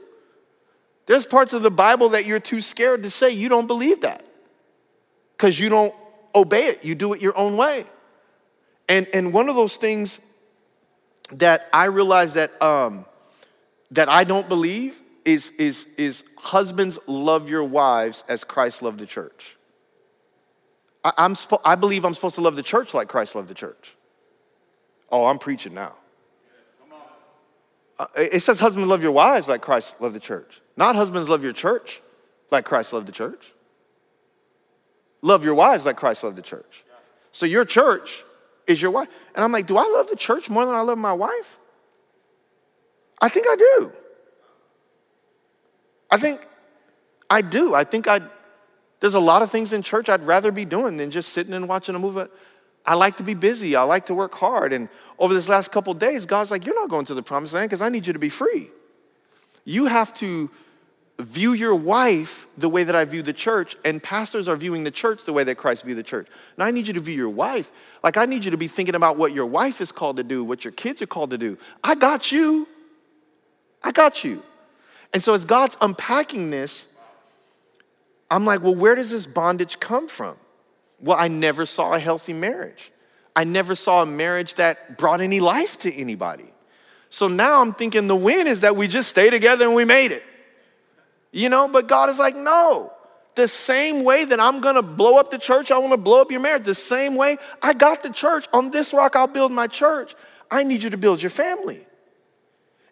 There's 1.05 1.25
parts 1.25 1.53
of 1.53 1.63
the 1.63 1.71
Bible 1.71 2.09
that 2.09 2.25
you're 2.25 2.39
too 2.39 2.61
scared 2.61 3.03
to 3.03 3.09
say 3.09 3.31
you 3.31 3.49
don't 3.49 3.67
believe 3.67 4.01
that 4.01 4.23
because 5.33 5.59
you 5.59 5.69
don't 5.69 5.93
obey 6.35 6.65
it, 6.67 6.85
you 6.85 6.95
do 6.95 7.13
it 7.13 7.21
your 7.21 7.37
own 7.37 7.57
way. 7.57 7.85
And, 8.87 9.07
and 9.13 9.33
one 9.33 9.49
of 9.49 9.55
those 9.55 9.77
things 9.77 10.19
that 11.33 11.69
I 11.73 11.85
realize 11.85 12.33
that, 12.33 12.61
um, 12.61 13.05
that 13.91 14.09
I 14.09 14.23
don't 14.23 14.47
believe 14.47 15.01
is, 15.25 15.51
is, 15.57 15.87
is 15.97 16.23
husbands 16.37 16.99
love 17.07 17.49
your 17.49 17.63
wives 17.63 18.23
as 18.27 18.43
Christ 18.43 18.81
loved 18.81 18.99
the 18.99 19.05
church. 19.05 19.57
I, 21.03 21.13
I'm 21.17 21.35
spo- 21.35 21.61
I 21.63 21.75
believe 21.75 22.05
I'm 22.05 22.13
supposed 22.13 22.35
to 22.35 22.41
love 22.41 22.55
the 22.55 22.63
church 22.63 22.93
like 22.93 23.07
Christ 23.07 23.35
loved 23.35 23.47
the 23.47 23.53
church. 23.53 23.95
Oh, 25.11 25.25
I'm 25.25 25.39
preaching 25.39 25.73
now. 25.73 25.93
Uh, 28.01 28.07
it 28.15 28.39
says 28.39 28.59
husbands 28.59 28.89
love 28.89 29.03
your 29.03 29.11
wives 29.11 29.47
like 29.47 29.61
Christ 29.61 30.01
loved 30.01 30.15
the 30.15 30.19
church. 30.19 30.59
Not 30.75 30.95
husbands 30.95 31.29
love 31.29 31.43
your 31.43 31.53
church 31.53 32.01
like 32.49 32.65
Christ 32.65 32.93
loved 32.93 33.07
the 33.07 33.11
church. 33.11 33.53
Love 35.21 35.45
your 35.45 35.53
wives 35.53 35.85
like 35.85 35.97
Christ 35.97 36.23
loved 36.23 36.35
the 36.35 36.41
church. 36.41 36.83
So 37.31 37.45
your 37.45 37.63
church 37.63 38.23
is 38.65 38.81
your 38.81 38.89
wife. 38.89 39.07
And 39.35 39.43
I'm 39.43 39.51
like, 39.51 39.67
do 39.67 39.77
I 39.77 39.83
love 39.83 40.07
the 40.07 40.15
church 40.15 40.49
more 40.49 40.65
than 40.65 40.73
I 40.73 40.81
love 40.81 40.97
my 40.97 41.13
wife? 41.13 41.59
I 43.21 43.29
think 43.29 43.45
I 43.47 43.55
do. 43.55 43.91
I 46.09 46.17
think 46.17 46.47
I 47.29 47.41
do. 47.41 47.75
I 47.75 47.83
think 47.83 48.07
I 48.07 48.21
there's 48.99 49.13
a 49.13 49.19
lot 49.19 49.43
of 49.43 49.51
things 49.51 49.73
in 49.73 49.83
church 49.83 50.09
I'd 50.09 50.23
rather 50.23 50.51
be 50.51 50.65
doing 50.65 50.97
than 50.97 51.11
just 51.11 51.33
sitting 51.33 51.53
and 51.53 51.69
watching 51.69 51.93
a 51.93 51.99
movie. 51.99 52.31
I 52.85 52.95
like 52.95 53.17
to 53.17 53.23
be 53.23 53.33
busy. 53.33 53.75
I 53.75 53.83
like 53.83 54.07
to 54.07 54.13
work 54.13 54.33
hard. 54.33 54.73
And 54.73 54.89
over 55.19 55.33
this 55.33 55.47
last 55.47 55.71
couple 55.71 55.93
days, 55.93 56.25
God's 56.25 56.51
like, 56.51 56.65
You're 56.65 56.75
not 56.75 56.89
going 56.89 57.05
to 57.05 57.13
the 57.13 57.23
promised 57.23 57.53
land 57.53 57.69
because 57.69 57.81
I 57.81 57.89
need 57.89 58.07
you 58.07 58.13
to 58.13 58.19
be 58.19 58.29
free. 58.29 58.69
You 59.65 59.85
have 59.85 60.13
to 60.15 60.49
view 61.19 61.53
your 61.53 61.75
wife 61.75 62.47
the 62.57 62.69
way 62.69 62.83
that 62.83 62.95
I 62.95 63.05
view 63.05 63.21
the 63.21 63.33
church, 63.33 63.75
and 63.85 64.01
pastors 64.01 64.49
are 64.49 64.55
viewing 64.55 64.83
the 64.83 64.91
church 64.91 65.23
the 65.23 65.33
way 65.33 65.43
that 65.43 65.55
Christ 65.55 65.83
viewed 65.83 65.97
the 65.97 66.03
church. 66.03 66.27
Now, 66.57 66.65
I 66.65 66.71
need 66.71 66.87
you 66.87 66.93
to 66.93 66.99
view 66.99 67.15
your 67.15 67.29
wife 67.29 67.71
like 68.03 68.17
I 68.17 68.25
need 68.25 68.43
you 68.43 68.51
to 68.51 68.57
be 68.57 68.67
thinking 68.67 68.95
about 68.95 69.17
what 69.17 69.33
your 69.33 69.45
wife 69.45 69.81
is 69.81 69.91
called 69.91 70.17
to 70.17 70.23
do, 70.23 70.43
what 70.43 70.65
your 70.65 70.71
kids 70.71 71.01
are 71.01 71.07
called 71.07 71.29
to 71.31 71.37
do. 71.37 71.57
I 71.83 71.95
got 71.95 72.31
you. 72.31 72.67
I 73.83 73.91
got 73.91 74.23
you. 74.23 74.43
And 75.13 75.21
so, 75.21 75.33
as 75.33 75.45
God's 75.45 75.77
unpacking 75.81 76.49
this, 76.49 76.87
I'm 78.29 78.45
like, 78.45 78.63
well, 78.63 78.75
where 78.75 78.95
does 78.95 79.11
this 79.11 79.27
bondage 79.27 79.79
come 79.79 80.07
from? 80.07 80.37
Well, 81.01 81.17
I 81.19 81.27
never 81.27 81.65
saw 81.65 81.93
a 81.93 81.99
healthy 81.99 82.33
marriage. 82.33 82.91
I 83.35 83.43
never 83.43 83.75
saw 83.75 84.03
a 84.03 84.05
marriage 84.05 84.55
that 84.55 84.97
brought 84.97 85.21
any 85.21 85.39
life 85.39 85.77
to 85.79 85.93
anybody. 85.93 86.51
So 87.09 87.27
now 87.27 87.61
I'm 87.61 87.73
thinking 87.73 88.07
the 88.07 88.15
win 88.15 88.47
is 88.47 88.61
that 88.61 88.75
we 88.75 88.87
just 88.87 89.09
stay 89.09 89.29
together 89.29 89.65
and 89.65 89.75
we 89.75 89.85
made 89.85 90.11
it. 90.11 90.23
You 91.31 91.49
know, 91.49 91.67
but 91.67 91.87
God 91.87 92.09
is 92.09 92.19
like, 92.19 92.35
no. 92.35 92.93
The 93.35 93.47
same 93.47 94.03
way 94.03 94.25
that 94.25 94.39
I'm 94.39 94.59
gonna 94.59 94.81
blow 94.81 95.17
up 95.17 95.31
the 95.31 95.37
church, 95.37 95.71
I 95.71 95.77
wanna 95.77 95.97
blow 95.97 96.21
up 96.21 96.31
your 96.31 96.41
marriage. 96.41 96.63
The 96.63 96.75
same 96.75 97.15
way 97.15 97.37
I 97.61 97.73
got 97.73 98.03
the 98.03 98.09
church. 98.09 98.47
On 98.53 98.71
this 98.71 98.93
rock, 98.93 99.15
I'll 99.15 99.27
build 99.27 99.51
my 99.51 99.67
church. 99.67 100.15
I 100.49 100.63
need 100.63 100.83
you 100.83 100.89
to 100.89 100.97
build 100.97 101.21
your 101.21 101.29
family. 101.29 101.85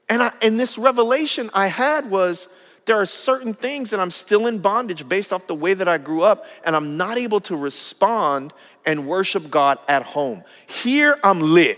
And, 0.08 0.24
I, 0.24 0.32
and 0.42 0.60
this 0.60 0.78
revelation 0.78 1.50
I 1.54 1.68
had 1.68 2.10
was 2.10 2.48
there 2.86 3.00
are 3.00 3.06
certain 3.06 3.54
things 3.54 3.92
that 3.92 4.00
I'm 4.00 4.12
still 4.12 4.48
in 4.48 4.60
bondage 4.60 5.08
based 5.08 5.32
off 5.32 5.48
the 5.48 5.56
way 5.56 5.74
that 5.74 5.88
I 5.88 5.98
grew 5.98 6.24
up, 6.24 6.46
and 6.64 6.76
I'm 6.76 6.98
not 6.98 7.18
able 7.18 7.40
to 7.42 7.56
respond 7.56 8.54
and 8.86 9.08
worship 9.08 9.50
God 9.52 9.80
at 9.88 10.04
home. 10.04 10.44
Here, 10.68 11.20
I'm 11.24 11.40
lit, 11.40 11.78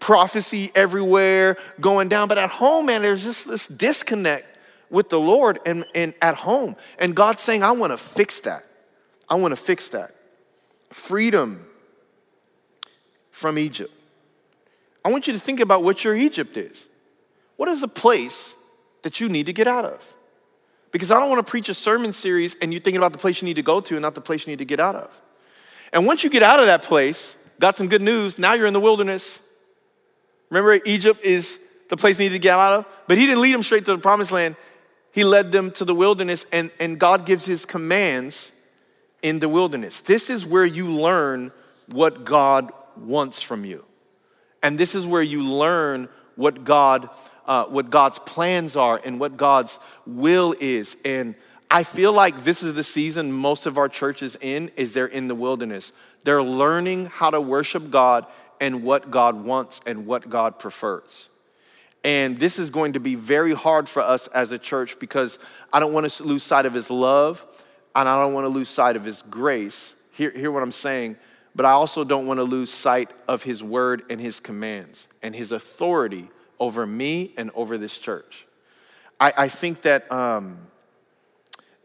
prophecy 0.00 0.70
everywhere, 0.74 1.56
going 1.80 2.08
down, 2.08 2.28
but 2.28 2.38
at 2.38 2.50
home, 2.50 2.86
man, 2.86 3.02
there's 3.02 3.22
just 3.22 3.48
this 3.48 3.66
disconnect 3.66 4.46
with 4.90 5.10
the 5.10 5.20
Lord 5.20 5.60
and, 5.66 5.84
and 5.94 6.14
at 6.22 6.34
home. 6.34 6.76
And 6.98 7.14
God's 7.14 7.42
saying, 7.42 7.62
I 7.62 7.72
want 7.72 7.92
to 7.92 7.98
fix 7.98 8.40
that. 8.42 8.64
I 9.28 9.34
want 9.34 9.52
to 9.52 9.56
fix 9.56 9.90
that. 9.90 10.14
Freedom 10.90 11.66
from 13.30 13.58
Egypt. 13.58 13.92
I 15.04 15.10
want 15.10 15.26
you 15.26 15.32
to 15.32 15.38
think 15.38 15.60
about 15.60 15.82
what 15.82 16.04
your 16.04 16.16
Egypt 16.16 16.56
is. 16.56 16.86
What 17.56 17.68
is 17.68 17.82
a 17.82 17.88
place 17.88 18.54
that 19.02 19.20
you 19.20 19.28
need 19.28 19.46
to 19.46 19.52
get 19.52 19.66
out 19.66 19.84
of? 19.84 20.14
Because 20.90 21.10
I 21.10 21.20
don't 21.20 21.28
want 21.28 21.44
to 21.44 21.50
preach 21.50 21.68
a 21.68 21.74
sermon 21.74 22.12
series 22.12 22.56
and 22.60 22.72
you're 22.72 22.80
thinking 22.80 22.98
about 22.98 23.12
the 23.12 23.18
place 23.18 23.42
you 23.42 23.46
need 23.46 23.56
to 23.56 23.62
go 23.62 23.80
to 23.80 23.94
and 23.94 24.02
not 24.02 24.14
the 24.14 24.20
place 24.20 24.46
you 24.46 24.52
need 24.52 24.58
to 24.58 24.64
get 24.64 24.80
out 24.80 24.94
of. 24.94 25.20
And 25.92 26.06
once 26.06 26.24
you 26.24 26.30
get 26.30 26.42
out 26.42 26.60
of 26.60 26.66
that 26.66 26.82
place, 26.82 27.36
got 27.60 27.76
some 27.76 27.88
good 27.88 28.02
news, 28.02 28.38
now 28.38 28.54
you're 28.54 28.66
in 28.66 28.74
the 28.74 28.80
wilderness. 28.80 29.40
Remember, 30.50 30.80
Egypt 30.84 31.24
is 31.24 31.58
the 31.88 31.96
place 31.96 32.18
you 32.18 32.26
need 32.26 32.34
to 32.34 32.38
get 32.38 32.58
out 32.58 32.80
of? 32.80 32.86
But 33.06 33.18
he 33.18 33.26
didn't 33.26 33.42
lead 33.42 33.54
them 33.54 33.62
straight 33.62 33.84
to 33.86 33.92
the 33.92 33.98
promised 33.98 34.32
land. 34.32 34.56
He 35.12 35.24
led 35.24 35.52
them 35.52 35.70
to 35.72 35.84
the 35.84 35.94
wilderness, 35.94 36.46
and, 36.52 36.70
and 36.78 36.98
God 36.98 37.26
gives 37.26 37.44
his 37.44 37.64
commands 37.64 38.52
in 39.22 39.38
the 39.38 39.48
wilderness. 39.48 40.00
This 40.00 40.30
is 40.30 40.46
where 40.46 40.64
you 40.64 40.92
learn 40.92 41.50
what 41.86 42.24
God 42.24 42.70
wants 42.96 43.40
from 43.42 43.64
you. 43.64 43.84
And 44.62 44.78
this 44.78 44.94
is 44.94 45.06
where 45.06 45.22
you 45.22 45.42
learn 45.42 46.08
what 46.36 46.64
God 46.64 47.08
uh, 47.48 47.64
what 47.64 47.88
God's 47.90 48.18
plans 48.20 48.76
are 48.76 49.00
and 49.02 49.18
what 49.18 49.38
God's 49.38 49.78
will 50.06 50.54
is. 50.60 50.96
And 51.04 51.34
I 51.70 51.82
feel 51.82 52.12
like 52.12 52.44
this 52.44 52.62
is 52.62 52.74
the 52.74 52.84
season 52.84 53.32
most 53.32 53.66
of 53.66 53.78
our 53.78 53.88
churches 53.88 54.36
in 54.40 54.70
is 54.76 54.92
they're 54.92 55.06
in 55.06 55.28
the 55.28 55.34
wilderness. 55.34 55.92
They're 56.24 56.42
learning 56.42 57.06
how 57.06 57.30
to 57.30 57.40
worship 57.40 57.90
God 57.90 58.26
and 58.60 58.82
what 58.82 59.10
God 59.10 59.44
wants 59.44 59.80
and 59.86 60.06
what 60.06 60.28
God 60.28 60.58
prefers. 60.58 61.30
And 62.04 62.38
this 62.38 62.58
is 62.58 62.70
going 62.70 62.92
to 62.92 63.00
be 63.00 63.14
very 63.14 63.54
hard 63.54 63.88
for 63.88 64.00
us 64.00 64.28
as 64.28 64.52
a 64.52 64.58
church 64.58 64.98
because 64.98 65.38
I 65.72 65.80
don't 65.80 65.92
want 65.92 66.08
to 66.08 66.22
lose 66.22 66.42
sight 66.42 66.66
of 66.66 66.74
His 66.74 66.90
love 66.90 67.44
and 67.94 68.08
I 68.08 68.22
don't 68.22 68.34
want 68.34 68.44
to 68.44 68.50
lose 68.50 68.68
sight 68.68 68.94
of 68.94 69.04
His 69.04 69.22
grace. 69.22 69.94
Hear, 70.12 70.30
hear 70.30 70.50
what 70.50 70.62
I'm 70.62 70.72
saying. 70.72 71.16
But 71.56 71.64
I 71.66 71.70
also 71.70 72.04
don't 72.04 72.26
want 72.26 72.38
to 72.38 72.44
lose 72.44 72.70
sight 72.70 73.10
of 73.26 73.42
His 73.42 73.62
word 73.62 74.02
and 74.10 74.20
His 74.20 74.38
commands 74.38 75.08
and 75.22 75.34
His 75.34 75.50
authority 75.50 76.30
over 76.60 76.86
me 76.86 77.32
and 77.36 77.50
over 77.54 77.78
this 77.78 77.98
church. 77.98 78.46
I, 79.20 79.32
I 79.36 79.48
think 79.48 79.82
that 79.82 80.10
um, 80.12 80.58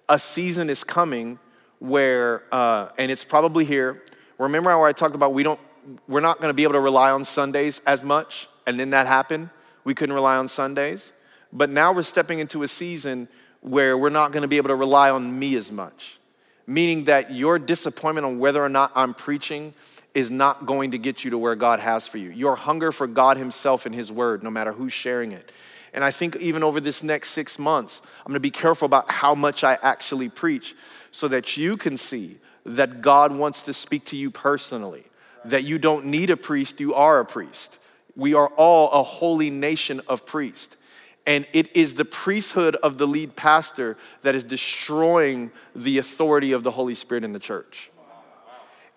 a 0.09 0.19
season 0.19 0.69
is 0.69 0.83
coming 0.83 1.39
where, 1.79 2.43
uh, 2.51 2.89
and 2.97 3.11
it's 3.11 3.23
probably 3.23 3.65
here. 3.65 4.03
Remember 4.37 4.69
how 4.69 4.83
I 4.83 4.93
talked 4.93 5.15
about 5.15 5.33
we 5.33 5.43
don't, 5.43 5.59
we're 6.07 6.21
not 6.21 6.37
going 6.37 6.49
to 6.49 6.53
be 6.53 6.63
able 6.63 6.73
to 6.73 6.79
rely 6.79 7.11
on 7.11 7.25
Sundays 7.25 7.81
as 7.85 8.03
much, 8.03 8.47
and 8.65 8.79
then 8.79 8.91
that 8.91 9.07
happened 9.07 9.49
we 9.83 9.93
couldn't 9.93 10.15
rely 10.15 10.37
on 10.37 10.47
Sundays. 10.47 11.11
But 11.51 11.69
now 11.69 11.93
we're 11.93 12.03
stepping 12.03 12.39
into 12.39 12.63
a 12.63 12.67
season 12.67 13.27
where 13.61 13.97
we're 13.97 14.09
not 14.09 14.31
going 14.31 14.41
to 14.41 14.47
be 14.47 14.57
able 14.57 14.69
to 14.69 14.75
rely 14.75 15.09
on 15.09 15.37
me 15.37 15.55
as 15.55 15.71
much, 15.71 16.19
meaning 16.67 17.05
that 17.05 17.31
your 17.31 17.59
disappointment 17.59 18.25
on 18.25 18.39
whether 18.39 18.63
or 18.63 18.69
not 18.69 18.91
I'm 18.95 19.13
preaching 19.13 19.73
is 20.13 20.29
not 20.29 20.65
going 20.65 20.91
to 20.91 20.97
get 20.97 21.23
you 21.23 21.31
to 21.31 21.37
where 21.37 21.55
God 21.55 21.79
has 21.79 22.07
for 22.07 22.17
you. 22.17 22.29
Your 22.29 22.55
hunger 22.55 22.91
for 22.91 23.07
God 23.07 23.37
Himself 23.37 23.85
and 23.85 23.95
His 23.95 24.11
Word, 24.11 24.43
no 24.43 24.49
matter 24.49 24.71
who's 24.71 24.93
sharing 24.93 25.31
it. 25.31 25.51
And 25.93 26.03
I 26.03 26.11
think 26.11 26.35
even 26.37 26.63
over 26.63 26.79
this 26.79 27.03
next 27.03 27.29
six 27.29 27.59
months, 27.59 28.01
I'm 28.25 28.31
gonna 28.31 28.39
be 28.39 28.51
careful 28.51 28.85
about 28.85 29.09
how 29.11 29.35
much 29.35 29.63
I 29.63 29.77
actually 29.81 30.29
preach 30.29 30.75
so 31.11 31.27
that 31.27 31.57
you 31.57 31.77
can 31.77 31.97
see 31.97 32.37
that 32.65 33.01
God 33.01 33.35
wants 33.35 33.61
to 33.63 33.73
speak 33.73 34.05
to 34.05 34.15
you 34.15 34.31
personally, 34.31 35.03
that 35.45 35.63
you 35.63 35.77
don't 35.77 36.05
need 36.05 36.29
a 36.29 36.37
priest, 36.37 36.79
you 36.79 36.93
are 36.95 37.19
a 37.19 37.25
priest. 37.25 37.77
We 38.15 38.33
are 38.33 38.47
all 38.47 38.89
a 38.91 39.03
holy 39.03 39.49
nation 39.49 40.01
of 40.07 40.25
priests. 40.25 40.77
And 41.25 41.47
it 41.53 41.75
is 41.75 41.93
the 41.93 42.05
priesthood 42.05 42.75
of 42.75 42.97
the 42.97 43.07
lead 43.07 43.35
pastor 43.35 43.97
that 44.23 44.35
is 44.35 44.43
destroying 44.43 45.51
the 45.75 45.97
authority 45.97 46.51
of 46.51 46.63
the 46.63 46.71
Holy 46.71 46.95
Spirit 46.95 47.23
in 47.23 47.33
the 47.33 47.39
church. 47.39 47.91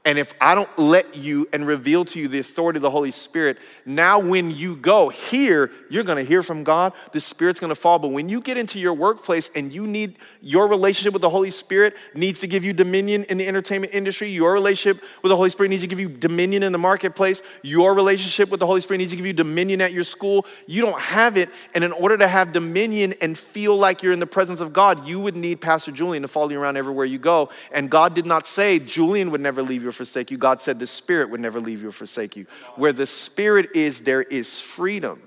And 0.06 0.20
if 0.20 0.34
I 0.40 0.54
don't 0.54 0.78
let 0.78 1.16
you 1.16 1.48
and 1.52 1.66
reveal 1.66 2.04
to 2.04 2.20
you 2.20 2.28
the 2.28 2.38
authority 2.38 2.76
of 2.76 2.82
the 2.82 2.90
Holy 2.92 3.10
Spirit, 3.10 3.58
now 3.84 4.20
when 4.20 4.52
you 4.52 4.76
go 4.76 5.08
here, 5.08 5.72
you're 5.90 6.04
gonna 6.04 6.22
hear 6.22 6.44
from 6.44 6.62
God, 6.62 6.92
the 7.10 7.20
Spirit's 7.20 7.58
gonna 7.58 7.74
fall. 7.74 7.98
But 7.98 8.12
when 8.12 8.28
you 8.28 8.40
get 8.40 8.56
into 8.56 8.78
your 8.78 8.94
workplace 8.94 9.50
and 9.56 9.72
you 9.72 9.84
need 9.84 10.18
your 10.40 10.68
relationship 10.68 11.12
with 11.12 11.22
the 11.22 11.28
Holy 11.28 11.50
Spirit 11.50 11.96
needs 12.14 12.38
to 12.38 12.46
give 12.46 12.64
you 12.64 12.72
dominion 12.72 13.24
in 13.24 13.36
the 13.36 13.48
entertainment 13.48 13.94
industry, 13.94 14.28
your 14.28 14.52
relationship 14.52 15.02
with 15.24 15.30
the 15.30 15.36
Holy 15.36 15.50
Spirit 15.50 15.70
needs 15.70 15.82
to 15.82 15.88
give 15.88 15.98
you 15.98 16.08
dominion 16.08 16.62
in 16.62 16.70
the 16.70 16.78
marketplace, 16.78 17.42
your 17.62 17.92
relationship 17.92 18.48
with 18.48 18.60
the 18.60 18.66
Holy 18.66 18.82
Spirit 18.82 18.98
needs 18.98 19.10
to 19.10 19.16
give 19.16 19.26
you 19.26 19.32
dominion 19.32 19.80
at 19.80 19.92
your 19.92 20.04
school. 20.04 20.46
You 20.68 20.82
don't 20.82 21.00
have 21.00 21.36
it. 21.36 21.48
And 21.74 21.82
in 21.82 21.90
order 21.90 22.16
to 22.16 22.28
have 22.28 22.52
dominion 22.52 23.14
and 23.20 23.36
feel 23.36 23.76
like 23.76 24.04
you're 24.04 24.12
in 24.12 24.20
the 24.20 24.26
presence 24.28 24.60
of 24.60 24.72
God, 24.72 25.08
you 25.08 25.18
would 25.18 25.34
need 25.34 25.60
Pastor 25.60 25.90
Julian 25.90 26.22
to 26.22 26.28
follow 26.28 26.50
you 26.50 26.60
around 26.60 26.76
everywhere 26.76 27.06
you 27.06 27.18
go. 27.18 27.50
And 27.72 27.90
God 27.90 28.14
did 28.14 28.24
not 28.24 28.46
say 28.46 28.78
Julian 28.78 29.32
would 29.32 29.40
never 29.40 29.62
leave 29.62 29.82
your 29.82 29.95
forsake 29.96 30.30
you. 30.30 30.38
God 30.38 30.60
said 30.60 30.78
the 30.78 30.86
Spirit 30.86 31.30
would 31.30 31.40
never 31.40 31.60
leave 31.60 31.82
you 31.82 31.88
or 31.88 31.92
forsake 31.92 32.36
you. 32.36 32.46
Where 32.76 32.92
the 32.92 33.06
Spirit 33.06 33.74
is, 33.74 34.02
there 34.02 34.22
is 34.22 34.60
freedom. 34.60 35.20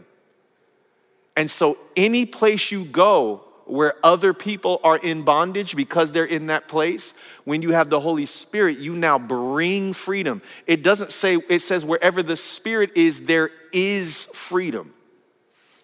And 1.35 1.49
so, 1.49 1.77
any 1.95 2.25
place 2.25 2.71
you 2.71 2.85
go 2.85 3.43
where 3.65 3.93
other 4.03 4.33
people 4.33 4.81
are 4.83 4.97
in 4.97 5.23
bondage 5.23 5.75
because 5.75 6.11
they're 6.11 6.25
in 6.25 6.47
that 6.47 6.67
place, 6.67 7.13
when 7.43 7.61
you 7.61 7.71
have 7.71 7.89
the 7.89 7.99
Holy 7.99 8.25
Spirit, 8.25 8.79
you 8.79 8.95
now 8.95 9.19
bring 9.19 9.93
freedom. 9.93 10.41
It 10.65 10.83
doesn't 10.83 11.11
say, 11.11 11.37
it 11.49 11.61
says, 11.61 11.85
wherever 11.85 12.23
the 12.23 12.35
Spirit 12.35 12.91
is, 12.95 13.21
there 13.21 13.51
is 13.71 14.25
freedom. 14.25 14.93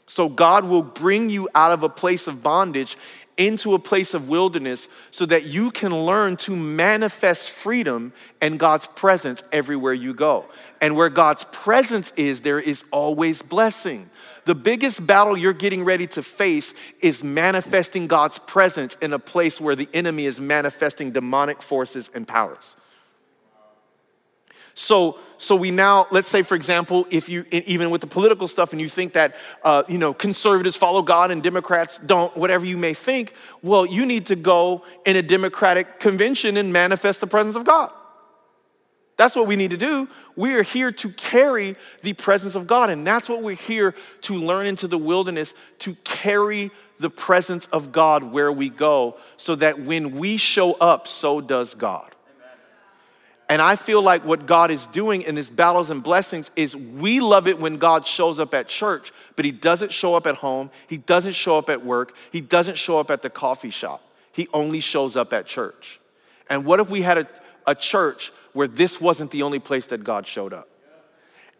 So, 0.07 0.29
God 0.29 0.65
will 0.65 0.83
bring 0.83 1.29
you 1.29 1.47
out 1.55 1.71
of 1.71 1.83
a 1.83 1.89
place 1.89 2.27
of 2.27 2.43
bondage 2.43 2.97
into 3.37 3.73
a 3.73 3.79
place 3.79 4.13
of 4.13 4.29
wilderness 4.29 4.87
so 5.11 5.25
that 5.25 5.45
you 5.45 5.71
can 5.71 5.93
learn 6.05 6.37
to 6.37 6.55
manifest 6.55 7.51
freedom 7.51 8.13
and 8.41 8.59
God's 8.59 8.87
presence 8.87 9.43
everywhere 9.51 9.93
you 9.93 10.13
go. 10.13 10.45
And 10.81 10.95
where 10.95 11.09
God's 11.09 11.45
presence 11.51 12.11
is, 12.15 12.41
there 12.41 12.59
is 12.59 12.83
always 12.91 13.41
blessing. 13.41 14.09
The 14.45 14.55
biggest 14.55 15.05
battle 15.05 15.35
you're 15.35 15.53
getting 15.53 15.83
ready 15.83 16.07
to 16.07 16.21
face 16.21 16.73
is 17.01 17.23
manifesting 17.23 18.07
God's 18.07 18.39
presence 18.39 18.95
in 18.95 19.11
a 19.11 19.19
place 19.19 19.59
where 19.59 19.75
the 19.75 19.89
enemy 19.93 20.25
is 20.25 20.39
manifesting 20.39 21.11
demonic 21.11 21.61
forces 21.61 22.09
and 22.13 22.27
powers. 22.27 22.75
So, 24.75 25.17
so 25.37 25.55
we 25.55 25.71
now, 25.71 26.07
let's 26.11 26.27
say, 26.27 26.41
for 26.41 26.55
example, 26.55 27.05
if 27.11 27.27
you, 27.27 27.45
even 27.51 27.89
with 27.89 28.01
the 28.01 28.07
political 28.07 28.47
stuff, 28.47 28.71
and 28.71 28.81
you 28.81 28.89
think 28.89 29.13
that, 29.13 29.35
uh, 29.63 29.83
you 29.87 29.97
know, 29.97 30.13
conservatives 30.13 30.75
follow 30.75 31.01
God 31.01 31.31
and 31.31 31.43
Democrats 31.43 31.99
don't, 31.99 32.35
whatever 32.37 32.65
you 32.65 32.77
may 32.77 32.93
think, 32.93 33.33
well, 33.61 33.85
you 33.85 34.05
need 34.05 34.27
to 34.27 34.35
go 34.35 34.83
in 35.05 35.15
a 35.15 35.21
Democratic 35.21 35.99
convention 35.99 36.57
and 36.57 36.71
manifest 36.71 37.21
the 37.21 37.27
presence 37.27 37.55
of 37.55 37.65
God. 37.65 37.91
That's 39.17 39.35
what 39.35 39.47
we 39.47 39.55
need 39.55 39.71
to 39.71 39.77
do. 39.77 40.09
We 40.35 40.55
are 40.55 40.63
here 40.63 40.91
to 40.91 41.09
carry 41.09 41.75
the 42.01 42.13
presence 42.13 42.55
of 42.55 42.67
God, 42.67 42.89
and 42.89 43.05
that's 43.05 43.29
what 43.29 43.43
we're 43.43 43.55
here 43.55 43.95
to 44.21 44.35
learn 44.35 44.65
into 44.65 44.87
the 44.87 44.97
wilderness, 44.97 45.53
to 45.79 45.95
carry 46.03 46.71
the 46.99 47.09
presence 47.09 47.67
of 47.67 47.91
God 47.91 48.23
where 48.23 48.51
we 48.51 48.69
go, 48.69 49.17
so 49.37 49.55
that 49.55 49.79
when 49.79 50.17
we 50.17 50.37
show 50.37 50.73
up, 50.73 51.07
so 51.07 51.41
does 51.41 51.75
God. 51.75 52.14
And 53.47 53.61
I 53.61 53.75
feel 53.75 54.01
like 54.01 54.25
what 54.25 54.47
God 54.47 54.71
is 54.71 54.87
doing 54.87 55.21
in 55.21 55.35
this 55.35 55.51
battles 55.51 55.91
and 55.91 56.01
blessings 56.01 56.49
is 56.55 56.75
we 56.75 57.19
love 57.19 57.47
it 57.47 57.59
when 57.59 57.77
God 57.77 58.05
shows 58.05 58.39
up 58.39 58.53
at 58.55 58.67
church, 58.67 59.13
but 59.35 59.45
He 59.45 59.51
doesn't 59.51 59.91
show 59.91 60.15
up 60.15 60.25
at 60.25 60.35
home. 60.35 60.71
He 60.87 60.97
doesn't 60.97 61.33
show 61.33 61.57
up 61.57 61.69
at 61.69 61.85
work. 61.85 62.15
He 62.31 62.41
doesn't 62.41 62.77
show 62.77 62.97
up 62.97 63.11
at 63.11 63.21
the 63.21 63.29
coffee 63.29 63.69
shop. 63.69 64.01
He 64.31 64.47
only 64.51 64.79
shows 64.79 65.15
up 65.15 65.31
at 65.31 65.45
church. 65.45 65.99
And 66.49 66.65
what 66.65 66.79
if 66.79 66.89
we 66.89 67.01
had 67.01 67.19
a, 67.19 67.27
a 67.67 67.75
church 67.75 68.31
where 68.53 68.67
this 68.67 68.99
wasn't 68.99 69.31
the 69.31 69.43
only 69.43 69.59
place 69.59 69.87
that 69.87 70.03
God 70.03 70.25
showed 70.25 70.53
up? 70.53 70.67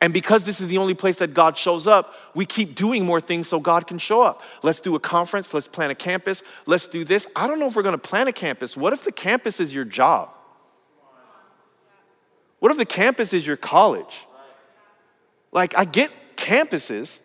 And 0.01 0.11
because 0.13 0.43
this 0.43 0.59
is 0.59 0.67
the 0.67 0.77
only 0.77 0.93
place 0.93 1.17
that 1.17 1.33
God 1.33 1.57
shows 1.57 1.88
up, 1.88 2.13
we 2.33 2.45
keep 2.45 2.75
doing 2.75 3.05
more 3.05 3.21
things 3.21 3.47
so 3.47 3.59
God 3.59 3.88
can 3.88 3.97
show 3.97 4.21
up. 4.21 4.41
Let's 4.61 4.79
do 4.79 4.95
a 4.95 4.99
conference, 4.99 5.53
let's 5.53 5.67
plan 5.67 5.89
a 5.89 5.95
campus, 5.95 6.43
let's 6.65 6.88
do 6.88 7.03
this. 7.05 7.27
I 7.36 7.47
don't 7.47 7.59
know 7.59 7.67
if 7.67 7.75
we're 7.75 7.83
gonna 7.83 7.97
plan 7.97 8.27
a 8.27 8.33
campus. 8.33 8.75
What 8.75 8.91
if 8.91 9.03
the 9.03 9.11
campus 9.11 9.59
is 9.59 9.73
your 9.73 9.86
job? 9.86 10.31
What 12.66 12.72
if 12.72 12.80
the 12.80 12.86
campus 12.88 13.32
is 13.32 13.45
your 13.45 13.57
college? 13.57 14.26
Like, 15.51 15.78
I 15.78 15.86
get 15.86 16.09
campuses, 16.36 17.20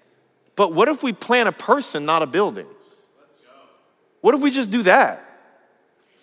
but 0.55 0.75
what 0.75 0.91
if 0.91 1.03
we 1.03 1.15
plant 1.15 1.49
a 1.49 1.53
person, 1.53 2.05
not 2.05 2.21
a 2.21 2.27
building? 2.27 2.67
What 4.21 4.35
if 4.35 4.43
we 4.43 4.51
just 4.51 4.69
do 4.69 4.83
that? 4.83 5.25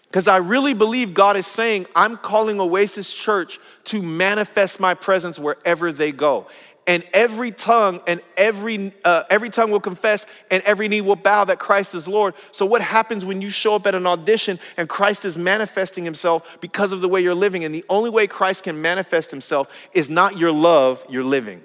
Because 0.04 0.28
I 0.28 0.38
really 0.38 0.76
believe 0.76 1.16
God 1.16 1.36
is 1.36 1.48
saying, 1.48 1.88
I'm 1.96 2.18
calling 2.18 2.62
Oasis 2.62 3.12
Church 3.12 3.58
to 3.86 4.04
manifest 4.04 4.80
my 4.80 4.94
presence 4.94 5.40
wherever 5.40 5.92
they 5.92 6.12
go 6.12 6.46
and 6.88 7.04
every 7.14 7.52
tongue 7.52 8.00
and 8.08 8.22
every 8.38 8.94
uh, 9.04 9.24
every 9.30 9.50
tongue 9.50 9.70
will 9.70 9.82
confess 9.82 10.26
and 10.50 10.64
every 10.64 10.88
knee 10.88 11.02
will 11.02 11.18
bow 11.18 11.44
that 11.44 11.60
Christ 11.60 11.94
is 11.94 12.08
Lord. 12.08 12.34
So 12.54 12.66
what 12.66 12.82
happens 12.82 13.26
when 13.26 13.42
you 13.42 13.50
show 13.50 13.76
up 13.76 13.86
at 13.86 13.94
an 13.94 14.08
audition 14.08 14.58
and 14.78 14.88
Christ 14.88 15.26
is 15.26 15.38
manifesting 15.38 16.06
himself 16.06 16.58
because 16.62 16.94
of 16.94 17.02
the 17.02 17.10
way 17.10 17.22
you're 17.22 17.36
living 17.36 17.66
and 17.66 17.76
the 17.76 17.86
only 17.90 18.10
way 18.10 18.26
Christ 18.26 18.64
can 18.64 18.82
manifest 18.82 19.30
himself 19.30 19.68
is 19.94 20.10
not 20.10 20.38
your 20.38 20.52
love, 20.52 21.06
your 21.10 21.24
living. 21.24 21.62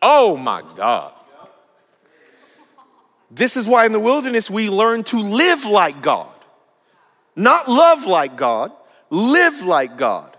Oh 0.00 0.36
my 0.36 0.62
God. 0.76 1.12
This 3.30 3.56
is 3.56 3.66
why 3.66 3.84
in 3.86 3.92
the 3.92 3.98
wilderness 3.98 4.48
we 4.48 4.70
learn 4.70 5.02
to 5.04 5.16
live 5.16 5.64
like 5.64 6.00
God. 6.00 6.30
Not 7.34 7.68
love 7.68 8.06
like 8.06 8.36
God, 8.36 8.70
live 9.10 9.64
like 9.64 9.96
God. 9.98 10.33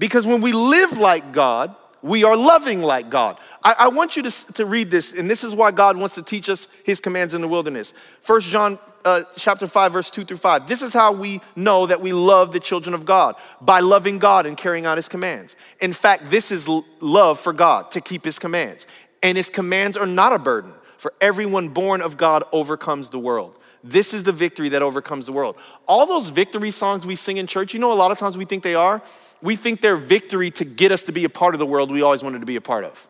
Because 0.00 0.26
when 0.26 0.40
we 0.40 0.54
live 0.54 0.98
like 0.98 1.30
God, 1.30 1.76
we 2.00 2.24
are 2.24 2.34
loving 2.34 2.80
like 2.80 3.10
God. 3.10 3.38
I, 3.62 3.74
I, 3.80 3.88
want 3.88 4.16
you 4.16 4.22
to, 4.22 4.52
to 4.54 4.64
read 4.64 4.90
this, 4.90 5.12
and 5.12 5.30
this 5.30 5.44
is 5.44 5.54
why 5.54 5.72
God 5.72 5.98
wants 5.98 6.14
to 6.14 6.22
teach 6.22 6.48
us 6.48 6.68
his 6.84 7.00
commands 7.00 7.34
in 7.34 7.42
the 7.42 7.48
wilderness. 7.48 7.92
First 8.22 8.48
John 8.48 8.78
uh, 9.04 9.24
chapter 9.36 9.66
5, 9.66 9.92
verse 9.92 10.10
2 10.10 10.24
through 10.24 10.38
5. 10.38 10.66
This 10.66 10.80
is 10.80 10.94
how 10.94 11.12
we 11.12 11.42
know 11.54 11.84
that 11.84 12.00
we 12.00 12.14
love 12.14 12.50
the 12.50 12.60
children 12.60 12.94
of 12.94 13.04
God 13.04 13.36
by 13.60 13.80
loving 13.80 14.18
God 14.18 14.46
and 14.46 14.56
carrying 14.56 14.86
out 14.86 14.96
his 14.96 15.06
commands. 15.06 15.54
In 15.82 15.92
fact, 15.92 16.30
this 16.30 16.50
is 16.50 16.66
love 17.00 17.38
for 17.38 17.52
God 17.52 17.90
to 17.90 18.00
keep 18.00 18.24
his 18.24 18.38
commands. 18.38 18.86
And 19.22 19.36
his 19.36 19.50
commands 19.50 19.98
are 19.98 20.06
not 20.06 20.32
a 20.32 20.38
burden, 20.38 20.72
for 20.96 21.12
everyone 21.20 21.68
born 21.68 22.00
of 22.00 22.16
God 22.16 22.42
overcomes 22.52 23.10
the 23.10 23.18
world. 23.18 23.58
This 23.84 24.14
is 24.14 24.24
the 24.24 24.32
victory 24.32 24.70
that 24.70 24.80
overcomes 24.80 25.26
the 25.26 25.32
world. 25.32 25.56
All 25.86 26.06
those 26.06 26.28
victory 26.30 26.70
songs 26.70 27.06
we 27.06 27.16
sing 27.16 27.36
in 27.36 27.46
church, 27.46 27.74
you 27.74 27.80
know, 27.80 27.92
a 27.92 27.94
lot 27.94 28.10
of 28.10 28.16
times 28.16 28.38
we 28.38 28.46
think 28.46 28.62
they 28.62 28.74
are 28.74 29.02
we 29.42 29.56
think 29.56 29.80
they're 29.80 29.96
victory 29.96 30.50
to 30.52 30.64
get 30.64 30.92
us 30.92 31.04
to 31.04 31.12
be 31.12 31.24
a 31.24 31.28
part 31.28 31.54
of 31.54 31.58
the 31.58 31.66
world 31.66 31.90
we 31.90 32.02
always 32.02 32.22
wanted 32.22 32.40
to 32.40 32.46
be 32.46 32.56
a 32.56 32.60
part 32.60 32.84
of. 32.84 33.06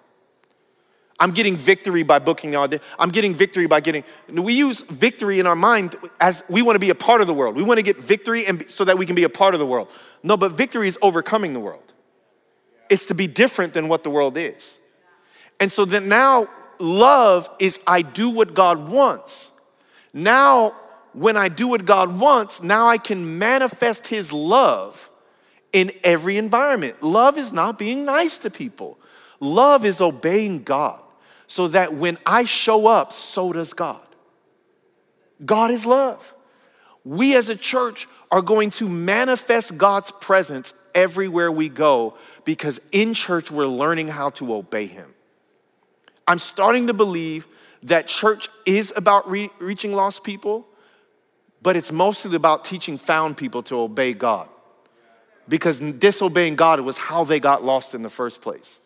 I'm 1.19 1.33
getting 1.33 1.59
victory 1.59 2.03
by 2.03 2.19
booking 2.19 2.57
all 2.57 2.67
day. 2.67 2.81
I'm 2.99 3.11
getting 3.11 3.35
victory 3.35 3.67
by 3.67 3.81
getting. 3.81 4.05
We 4.29 4.55
use 4.55 4.81
victory 4.81 5.39
in 5.39 5.47
our 5.47 5.55
mind 5.55 5.95
as 6.19 6.43
we 6.49 6.63
want 6.63 6.77
to 6.77 6.81
be 6.81 6.89
a 6.89 6.95
part 6.95 7.21
of 7.21 7.27
the 7.27 7.35
world. 7.35 7.57
We 7.57 7.63
want 7.63 7.79
to 7.79 7.85
get 7.85 7.99
victory 7.99 8.47
and 8.47 8.69
so 8.71 8.87
that 8.87 8.97
we 8.97 9.05
can 9.05 9.15
be 9.15 9.25
a 9.25 9.29
part 9.29 9.53
of 9.53 9.61
the 9.61 9.67
world. 9.67 9.95
No, 10.23 10.39
but 10.39 10.53
victory 10.53 10.89
is 10.89 10.99
overcoming 11.03 11.53
the 11.53 11.61
world. 11.61 11.93
It's 12.89 13.05
to 13.07 13.15
be 13.15 13.27
different 13.27 13.75
than 13.75 13.89
what 13.89 14.03
the 14.03 14.11
world 14.11 14.39
is. 14.39 14.79
And 15.61 15.71
so 15.71 15.85
then 15.85 16.09
now 16.09 16.49
love 16.79 17.51
is 17.59 17.79
I 17.87 18.01
do 18.01 18.31
what 18.31 18.55
God 18.55 18.89
wants. 18.89 19.53
Now, 20.15 20.75
when 21.13 21.37
I 21.37 21.49
do 21.49 21.69
what 21.69 21.85
God 21.85 22.19
wants, 22.19 22.63
now 22.63 22.89
I 22.89 22.97
can 22.97 23.39
manifest 23.39 24.07
His 24.07 24.33
love 24.33 25.10
in 25.73 25.93
every 26.03 26.37
environment. 26.37 27.03
Love 27.03 27.39
is 27.39 27.53
not 27.53 27.79
being 27.79 28.05
nice 28.05 28.39
to 28.39 28.51
people, 28.51 28.99
love 29.39 29.85
is 29.85 30.01
obeying 30.01 30.63
God 30.63 31.01
so 31.47 31.69
that 31.69 31.95
when 31.95 32.17
I 32.25 32.45
show 32.45 32.87
up, 32.87 33.13
so 33.13 33.53
does 33.53 33.75
God. 33.75 34.01
God 35.45 35.71
is 35.71 35.85
love. 35.85 36.35
We 37.05 37.35
as 37.35 37.49
a 37.49 37.57
church 37.57 38.07
are 38.31 38.43
going 38.43 38.71
to 38.71 38.89
manifest 38.89 39.77
God's 39.77 40.13
presence 40.13 40.75
everywhere 40.95 41.51
we 41.51 41.69
go 41.69 42.15
because 42.45 42.81
in 42.93 43.15
church 43.15 43.51
we're 43.51 43.67
learning 43.67 44.09
how 44.09 44.31
to 44.31 44.55
obey 44.55 44.87
Him. 44.87 45.13
I'm 46.29 46.39
starting 46.39 46.87
to 46.87 46.95
believe 46.95 47.49
that 47.85 48.07
church 48.07 48.49
is 48.67 48.93
about 48.95 49.29
re- 49.29 49.51
reaching 49.59 49.93
lost 49.93 50.23
people, 50.23 50.69
but 51.63 51.75
it's 51.75 51.91
mostly 51.91 52.37
about 52.37 52.65
teaching 52.65 52.99
found 52.99 53.37
people 53.37 53.63
to 53.65 53.77
obey 53.77 54.13
God 54.13 54.49
because 55.51 55.81
disobeying 55.81 56.55
God 56.55 56.81
was 56.81 56.97
how 56.97 57.25
they 57.25 57.41
got 57.41 57.65
lost 57.65 57.93
in 57.93 58.03
the 58.03 58.09
first 58.09 58.41
place. 58.41 58.81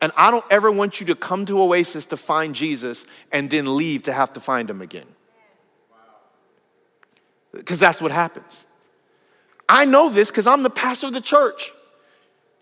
And 0.00 0.12
I 0.16 0.30
don't 0.30 0.44
ever 0.50 0.70
want 0.70 1.00
you 1.00 1.06
to 1.06 1.14
come 1.14 1.46
to 1.46 1.62
Oasis 1.62 2.04
to 2.06 2.16
find 2.16 2.54
Jesus 2.54 3.06
and 3.32 3.48
then 3.48 3.76
leave 3.76 4.02
to 4.04 4.12
have 4.12 4.32
to 4.34 4.40
find 4.40 4.68
him 4.68 4.82
again. 4.82 5.06
Because 7.52 7.78
that's 7.78 8.00
what 8.00 8.10
happens. 8.10 8.66
I 9.68 9.84
know 9.84 10.10
this 10.10 10.30
because 10.30 10.46
I'm 10.46 10.64
the 10.64 10.70
pastor 10.70 11.06
of 11.06 11.14
the 11.14 11.20
church. 11.20 11.72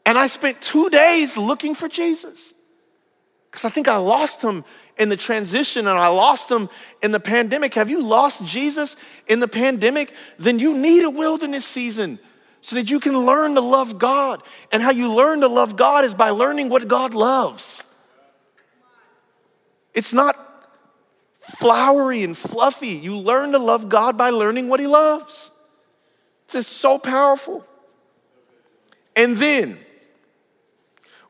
And 0.04 0.18
I 0.18 0.26
spent 0.26 0.60
two 0.60 0.88
days 0.90 1.36
looking 1.36 1.74
for 1.74 1.88
Jesus. 1.88 2.52
Because 3.50 3.64
I 3.64 3.70
think 3.70 3.88
I 3.88 3.96
lost 3.96 4.42
him 4.42 4.62
in 4.98 5.08
the 5.08 5.16
transition 5.16 5.86
and 5.86 5.98
I 5.98 6.08
lost 6.08 6.50
him 6.50 6.68
in 7.02 7.12
the 7.12 7.20
pandemic. 7.20 7.74
Have 7.74 7.88
you 7.88 8.02
lost 8.02 8.44
Jesus 8.44 8.96
in 9.26 9.40
the 9.40 9.48
pandemic? 9.48 10.12
Then 10.38 10.58
you 10.58 10.76
need 10.76 11.02
a 11.02 11.10
wilderness 11.10 11.64
season 11.64 12.18
so 12.66 12.74
that 12.74 12.90
you 12.90 12.98
can 12.98 13.16
learn 13.16 13.54
to 13.54 13.60
love 13.60 13.96
God. 13.96 14.42
And 14.72 14.82
how 14.82 14.90
you 14.90 15.14
learn 15.14 15.42
to 15.42 15.46
love 15.46 15.76
God 15.76 16.04
is 16.04 16.16
by 16.16 16.30
learning 16.30 16.68
what 16.68 16.88
God 16.88 17.14
loves. 17.14 17.84
It's 19.94 20.12
not 20.12 20.36
flowery 21.38 22.24
and 22.24 22.36
fluffy. 22.36 22.88
You 22.88 23.18
learn 23.18 23.52
to 23.52 23.60
love 23.60 23.88
God 23.88 24.18
by 24.18 24.30
learning 24.30 24.68
what 24.68 24.80
He 24.80 24.88
loves. 24.88 25.52
This 26.48 26.62
is 26.62 26.66
so 26.66 26.98
powerful. 26.98 27.64
And 29.14 29.36
then, 29.36 29.78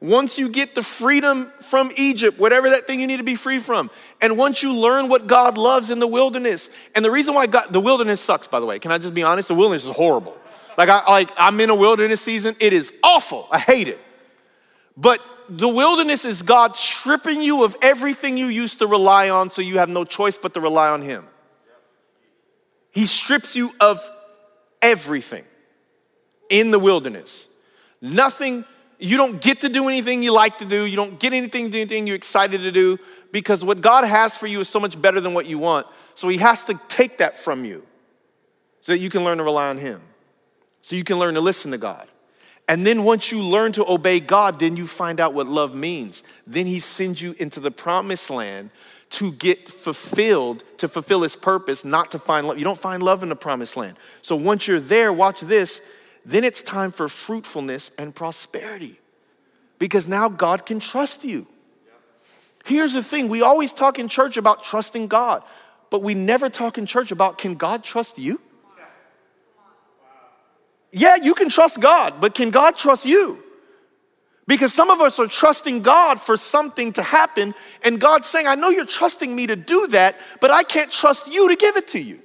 once 0.01 0.39
you 0.39 0.49
get 0.49 0.75
the 0.75 0.83
freedom 0.83 1.53
from 1.61 1.91
Egypt, 1.99 2.39
whatever 2.39 2.71
that 2.71 2.87
thing 2.87 2.99
you 2.99 3.07
need 3.07 3.19
to 3.19 3.25
be 3.25 3.37
free 3.37 3.59
from, 3.59 3.91
and 4.23 4.39
once 4.39 4.63
you 4.63 4.75
learn 4.75 5.11
what 5.11 5.27
God 5.27 5.59
loves 5.59 5.91
in 5.91 5.99
the 5.99 6.07
wilderness, 6.07 6.71
and 6.95 7.05
the 7.05 7.11
reason 7.11 7.35
why 7.35 7.47
God, 7.47 7.75
the 7.75 7.81
wilderness 7.81 8.23
sucks, 8.23 8.49
by 8.49 8.59
the 8.59 8.65
way, 8.65 8.79
can 8.79 8.91
I 8.91 8.97
just 8.97 9.13
be 9.13 9.23
honest? 9.23 9.49
The 9.49 9.55
wilderness 9.55 9.85
is 9.85 9.91
horrible. 9.91 10.35
Like, 10.77 10.89
I, 10.89 11.11
like 11.11 11.31
I'm 11.37 11.61
in 11.61 11.71
a 11.71 11.75
wilderness 11.75 12.21
season. 12.21 12.57
It 12.61 12.73
is 12.73 12.93
awful. 13.03 13.49
I 13.51 13.59
hate 13.59 13.89
it. 13.89 13.99
But 14.97 15.21
the 15.49 15.69
wilderness 15.69 16.25
is 16.25 16.43
God 16.43 16.77
stripping 16.77 17.43
you 17.43 17.65
of 17.65 17.77
everything 17.83 18.37
you 18.37 18.47
used 18.47 18.79
to 18.81 18.87
rely 18.87 19.31
on 19.31 19.51
so 19.51 19.63
you 19.63 19.79
have 19.79 19.89
no 19.89 20.05
choice 20.05 20.39
but 20.39 20.55
to 20.55 20.61
rely 20.61 20.89
on 20.89 21.03
Him. 21.03 21.27
He 22.91 23.07
strips 23.07 23.55
you 23.55 23.73
of 23.79 24.01
everything 24.81 25.45
in 26.49 26.71
the 26.71 26.79
wilderness. 26.79 27.47
Nothing, 28.01 28.65
you 28.99 29.17
don't 29.17 29.41
get 29.41 29.61
to 29.63 29.69
do 29.69 29.89
anything 29.89 30.23
you 30.23 30.33
like 30.33 30.59
to 30.59 30.65
do. 30.65 30.85
You 30.85 30.97
don't 30.97 31.19
get 31.19 31.33
anything, 31.33 31.67
anything 31.67 32.07
you're 32.07 32.17
excited 32.17 32.63
to 32.63 32.73
do 32.73 32.99
because 33.33 33.65
what 33.65 33.81
God 33.81 34.05
has 34.05 34.37
for 34.37 34.47
you 34.47 34.61
is 34.61 34.69
so 34.69 34.81
much 34.81 35.01
better 35.01 35.21
than 35.21 35.35
what 35.35 35.47
you 35.47 35.59
want. 35.59 35.87
So 36.15 36.29
He 36.29 36.39
has 36.39 36.65
to 36.65 36.81
take 36.89 37.19
that 37.19 37.39
from 37.39 37.65
you 37.65 37.85
so 38.81 38.93
that 38.93 38.99
you 38.99 39.11
can 39.11 39.25
learn 39.25 39.39
to 39.39 39.45
rely 39.45 39.69
on 39.69 39.79
Him, 39.79 40.01
so 40.87 40.95
you 40.95 41.03
can 41.03 41.19
learn 41.19 41.35
to 41.35 41.41
listen 41.41 41.73
to 41.73 41.79
God. 41.79 42.07
And 42.69 42.87
then 42.87 43.03
once 43.03 43.33
you 43.33 43.43
learn 43.43 43.73
to 43.73 43.85
obey 43.91 44.21
God, 44.21 44.61
then 44.61 44.77
you 44.77 44.87
find 44.87 45.19
out 45.19 45.35
what 45.35 45.49
love 45.49 45.75
means. 45.75 46.23
Then 46.47 46.67
He 46.67 46.79
sends 46.79 47.21
you 47.21 47.35
into 47.41 47.59
the 47.59 47.73
promised 47.73 48.31
land 48.31 48.71
to 49.11 49.33
get 49.33 49.69
fulfilled, 49.69 50.63
to 50.79 50.87
fulfill 50.87 51.23
His 51.23 51.35
purpose, 51.35 51.85
not 51.85 52.13
to 52.13 52.21
find 52.21 52.47
love. 52.47 52.59
You 52.59 52.63
don't 52.63 52.79
find 52.79 53.03
love 53.03 53.25
in 53.25 53.31
the 53.31 53.35
promised 53.35 53.77
land. 53.77 53.97
So 54.23 54.37
once 54.37 54.69
you're 54.69 54.79
there, 54.79 55.13
watch 55.13 55.41
this, 55.41 55.81
then 56.25 56.45
it's 56.45 56.63
time 56.63 56.93
for 56.93 57.09
fruitfulness 57.09 57.91
and 57.99 58.15
prosperity 58.15 59.01
because 59.81 60.07
now 60.07 60.29
God 60.29 60.67
can 60.67 60.79
trust 60.79 61.25
you. 61.25 61.49
Here's 62.65 62.93
the 62.93 63.03
thing 63.03 63.29
we 63.29 63.43
always 63.43 63.73
talk 63.73 63.99
in 63.99 64.07
church 64.07 64.37
about 64.37 64.63
trusting 64.63 65.09
God, 65.09 65.43
but 65.91 66.03
we 66.03 66.15
never 66.15 66.49
talk 66.49 66.79
in 66.79 66.87
church 66.87 67.11
about 67.11 67.39
can 67.39 67.57
God 67.57 67.83
trust 67.83 68.21
you? 68.21 68.41
Yeah, 70.99 71.17
you 71.23 71.35
can 71.35 71.51
trust 71.51 71.79
God, 71.79 72.23
but 72.23 72.35
can 72.35 72.49
God 72.49 72.79
trust 72.79 73.05
you? 73.05 73.43
Because 74.47 74.73
some 74.73 74.89
of 74.89 75.03
us 75.03 75.19
are 75.19 75.27
trusting 75.27 75.83
God 75.83 76.19
for 76.19 76.39
something 76.39 76.91
to 76.95 77.03
happen, 77.03 77.55
and 77.85 78.01
God's 78.01 78.27
saying, 78.27 78.47
I 78.47 78.55
know 78.55 78.71
you're 78.71 78.87
trusting 78.87 79.37
me 79.37 79.47
to 79.47 79.57
do 79.57 79.89
that, 79.89 80.17
but 80.41 80.51
I 80.51 80.63
can't 80.63 80.91
trust 80.91 81.31
you 81.31 81.51
to 81.51 81.57
give 81.57 81.77
it 81.77 81.89
to 81.89 82.01
you. 82.01 82.21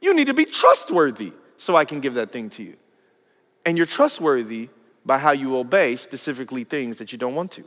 You 0.00 0.14
need 0.14 0.28
to 0.28 0.34
be 0.34 0.44
trustworthy 0.44 1.32
so 1.56 1.74
I 1.74 1.84
can 1.84 1.98
give 1.98 2.14
that 2.14 2.30
thing 2.30 2.48
to 2.50 2.62
you. 2.62 2.76
And 3.66 3.76
you're 3.76 3.86
trustworthy 3.88 4.68
by 5.04 5.18
how 5.18 5.32
you 5.32 5.56
obey 5.56 5.96
specifically 5.96 6.62
things 6.62 6.98
that 6.98 7.10
you 7.10 7.18
don't 7.18 7.34
want 7.34 7.50
to. 7.52 7.64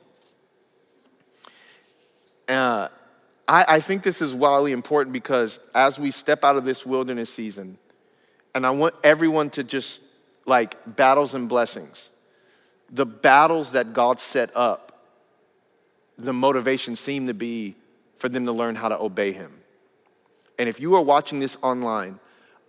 Uh, 2.48 2.88
I, 3.46 3.66
I 3.68 3.80
think 3.82 4.04
this 4.04 4.22
is 4.22 4.34
wildly 4.34 4.72
important 4.72 5.12
because 5.12 5.60
as 5.76 6.00
we 6.00 6.12
step 6.12 6.46
out 6.46 6.56
of 6.56 6.64
this 6.64 6.86
wilderness 6.86 7.34
season, 7.34 7.78
and 8.54 8.66
I 8.66 8.72
want 8.72 8.96
everyone 9.04 9.50
to 9.52 9.64
just 9.64 10.00
like 10.46 10.96
battles 10.96 11.34
and 11.34 11.48
blessings. 11.48 12.10
The 12.90 13.06
battles 13.06 13.72
that 13.72 13.94
God 13.94 14.20
set 14.20 14.52
up, 14.56 15.08
the 16.18 16.34
motivation 16.34 16.96
seemed 16.96 17.28
to 17.30 17.34
be 17.34 17.76
for 18.18 18.30
them 18.30 18.46
to 18.46 18.52
learn 18.52 18.76
how 18.76 18.90
to 18.90 19.00
obey 19.00 19.32
Him. 19.32 19.52
And 20.60 20.68
if 20.70 20.80
you 20.80 20.96
are 20.96 21.02
watching 21.02 21.40
this 21.40 21.58
online, 21.62 22.20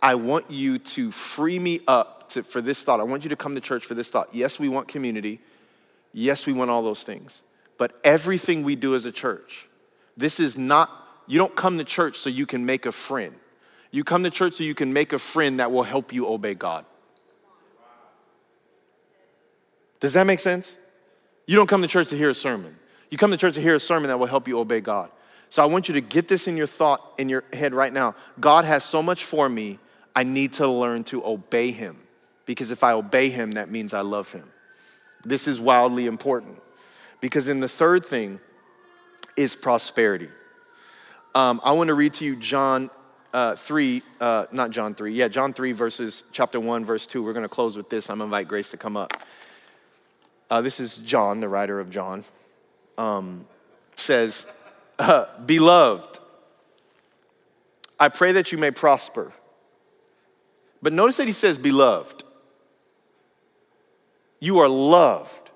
I 0.01 0.15
want 0.15 0.49
you 0.49 0.79
to 0.79 1.11
free 1.11 1.59
me 1.59 1.81
up 1.87 2.29
to, 2.29 2.43
for 2.43 2.61
this 2.61 2.83
thought. 2.83 2.99
I 2.99 3.03
want 3.03 3.23
you 3.23 3.29
to 3.29 3.35
come 3.35 3.55
to 3.55 3.61
church 3.61 3.85
for 3.85 3.93
this 3.93 4.09
thought. 4.09 4.29
Yes, 4.33 4.59
we 4.59 4.69
want 4.69 4.87
community. 4.87 5.39
Yes, 6.11 6.45
we 6.45 6.53
want 6.53 6.71
all 6.71 6.81
those 6.81 7.03
things. 7.03 7.41
But 7.77 7.99
everything 8.03 8.63
we 8.63 8.75
do 8.75 8.95
as 8.95 9.05
a 9.05 9.11
church, 9.11 9.67
this 10.17 10.39
is 10.39 10.57
not, 10.57 10.89
you 11.27 11.37
don't 11.37 11.55
come 11.55 11.77
to 11.77 11.83
church 11.83 12.17
so 12.17 12.29
you 12.29 12.45
can 12.45 12.65
make 12.65 12.85
a 12.85 12.91
friend. 12.91 13.35
You 13.93 14.03
come 14.03 14.23
to 14.23 14.31
church 14.31 14.55
so 14.55 14.63
you 14.63 14.73
can 14.73 14.91
make 14.91 15.13
a 15.13 15.19
friend 15.19 15.59
that 15.59 15.71
will 15.71 15.83
help 15.83 16.11
you 16.11 16.27
obey 16.27 16.55
God. 16.55 16.83
Does 19.99 20.13
that 20.13 20.25
make 20.25 20.39
sense? 20.39 20.75
You 21.45 21.55
don't 21.55 21.67
come 21.67 21.83
to 21.83 21.87
church 21.87 22.09
to 22.09 22.17
hear 22.17 22.31
a 22.31 22.33
sermon. 22.33 22.75
You 23.11 23.19
come 23.19 23.29
to 23.29 23.37
church 23.37 23.53
to 23.53 23.61
hear 23.61 23.75
a 23.75 23.79
sermon 23.79 24.07
that 24.07 24.17
will 24.17 24.25
help 24.25 24.47
you 24.47 24.57
obey 24.57 24.81
God. 24.81 25.11
So 25.51 25.61
I 25.61 25.67
want 25.67 25.87
you 25.87 25.93
to 25.93 26.01
get 26.01 26.27
this 26.27 26.47
in 26.47 26.57
your 26.57 26.65
thought, 26.65 27.13
in 27.19 27.29
your 27.29 27.43
head 27.53 27.75
right 27.75 27.93
now. 27.93 28.15
God 28.39 28.65
has 28.65 28.83
so 28.83 29.03
much 29.03 29.25
for 29.25 29.47
me, 29.47 29.77
I 30.15 30.23
need 30.23 30.53
to 30.53 30.67
learn 30.67 31.03
to 31.05 31.23
obey 31.23 31.69
Him. 31.69 31.97
Because 32.47 32.71
if 32.71 32.83
I 32.83 32.93
obey 32.93 33.29
Him, 33.29 33.51
that 33.51 33.69
means 33.69 33.93
I 33.93 34.01
love 34.01 34.31
Him. 34.31 34.49
This 35.23 35.47
is 35.47 35.61
wildly 35.61 36.07
important. 36.07 36.59
Because 37.21 37.47
in 37.47 37.59
the 37.59 37.69
third 37.69 38.03
thing 38.03 38.39
is 39.37 39.55
prosperity. 39.55 40.29
Um, 41.35 41.61
I 41.63 41.73
want 41.73 41.89
to 41.89 41.93
read 41.93 42.13
to 42.13 42.25
you 42.25 42.35
John 42.35 42.89
uh, 43.33 43.55
3, 43.55 44.01
uh, 44.21 44.45
not 44.51 44.71
John 44.71 44.93
3, 44.95 45.11
yeah, 45.13 45.27
John 45.27 45.53
3, 45.53 45.71
verses 45.71 46.23
chapter 46.31 46.59
1, 46.59 46.85
verse 46.85 47.07
2. 47.07 47.23
We're 47.23 47.33
going 47.33 47.43
to 47.43 47.49
close 47.49 47.75
with 47.75 47.89
this. 47.89 48.09
I'm 48.09 48.19
going 48.19 48.29
to 48.29 48.35
invite 48.35 48.47
Grace 48.47 48.71
to 48.71 48.77
come 48.77 48.95
up. 48.95 49.13
Uh, 50.49 50.61
this 50.61 50.79
is 50.79 50.97
John, 50.97 51.39
the 51.39 51.49
writer 51.49 51.79
of 51.79 51.89
John, 51.89 52.23
um, 52.97 53.47
says, 53.95 54.45
uh, 54.99 55.25
Beloved, 55.45 56.19
I 57.99 58.09
pray 58.09 58.33
that 58.33 58.51
you 58.51 58.57
may 58.57 58.71
prosper. 58.71 59.33
But 60.81 60.93
notice 60.93 61.17
that 61.17 61.27
he 61.27 61.33
says, 61.33 61.57
Beloved. 61.57 62.23
You 64.39 64.59
are 64.59 64.67
loved. 64.67 65.51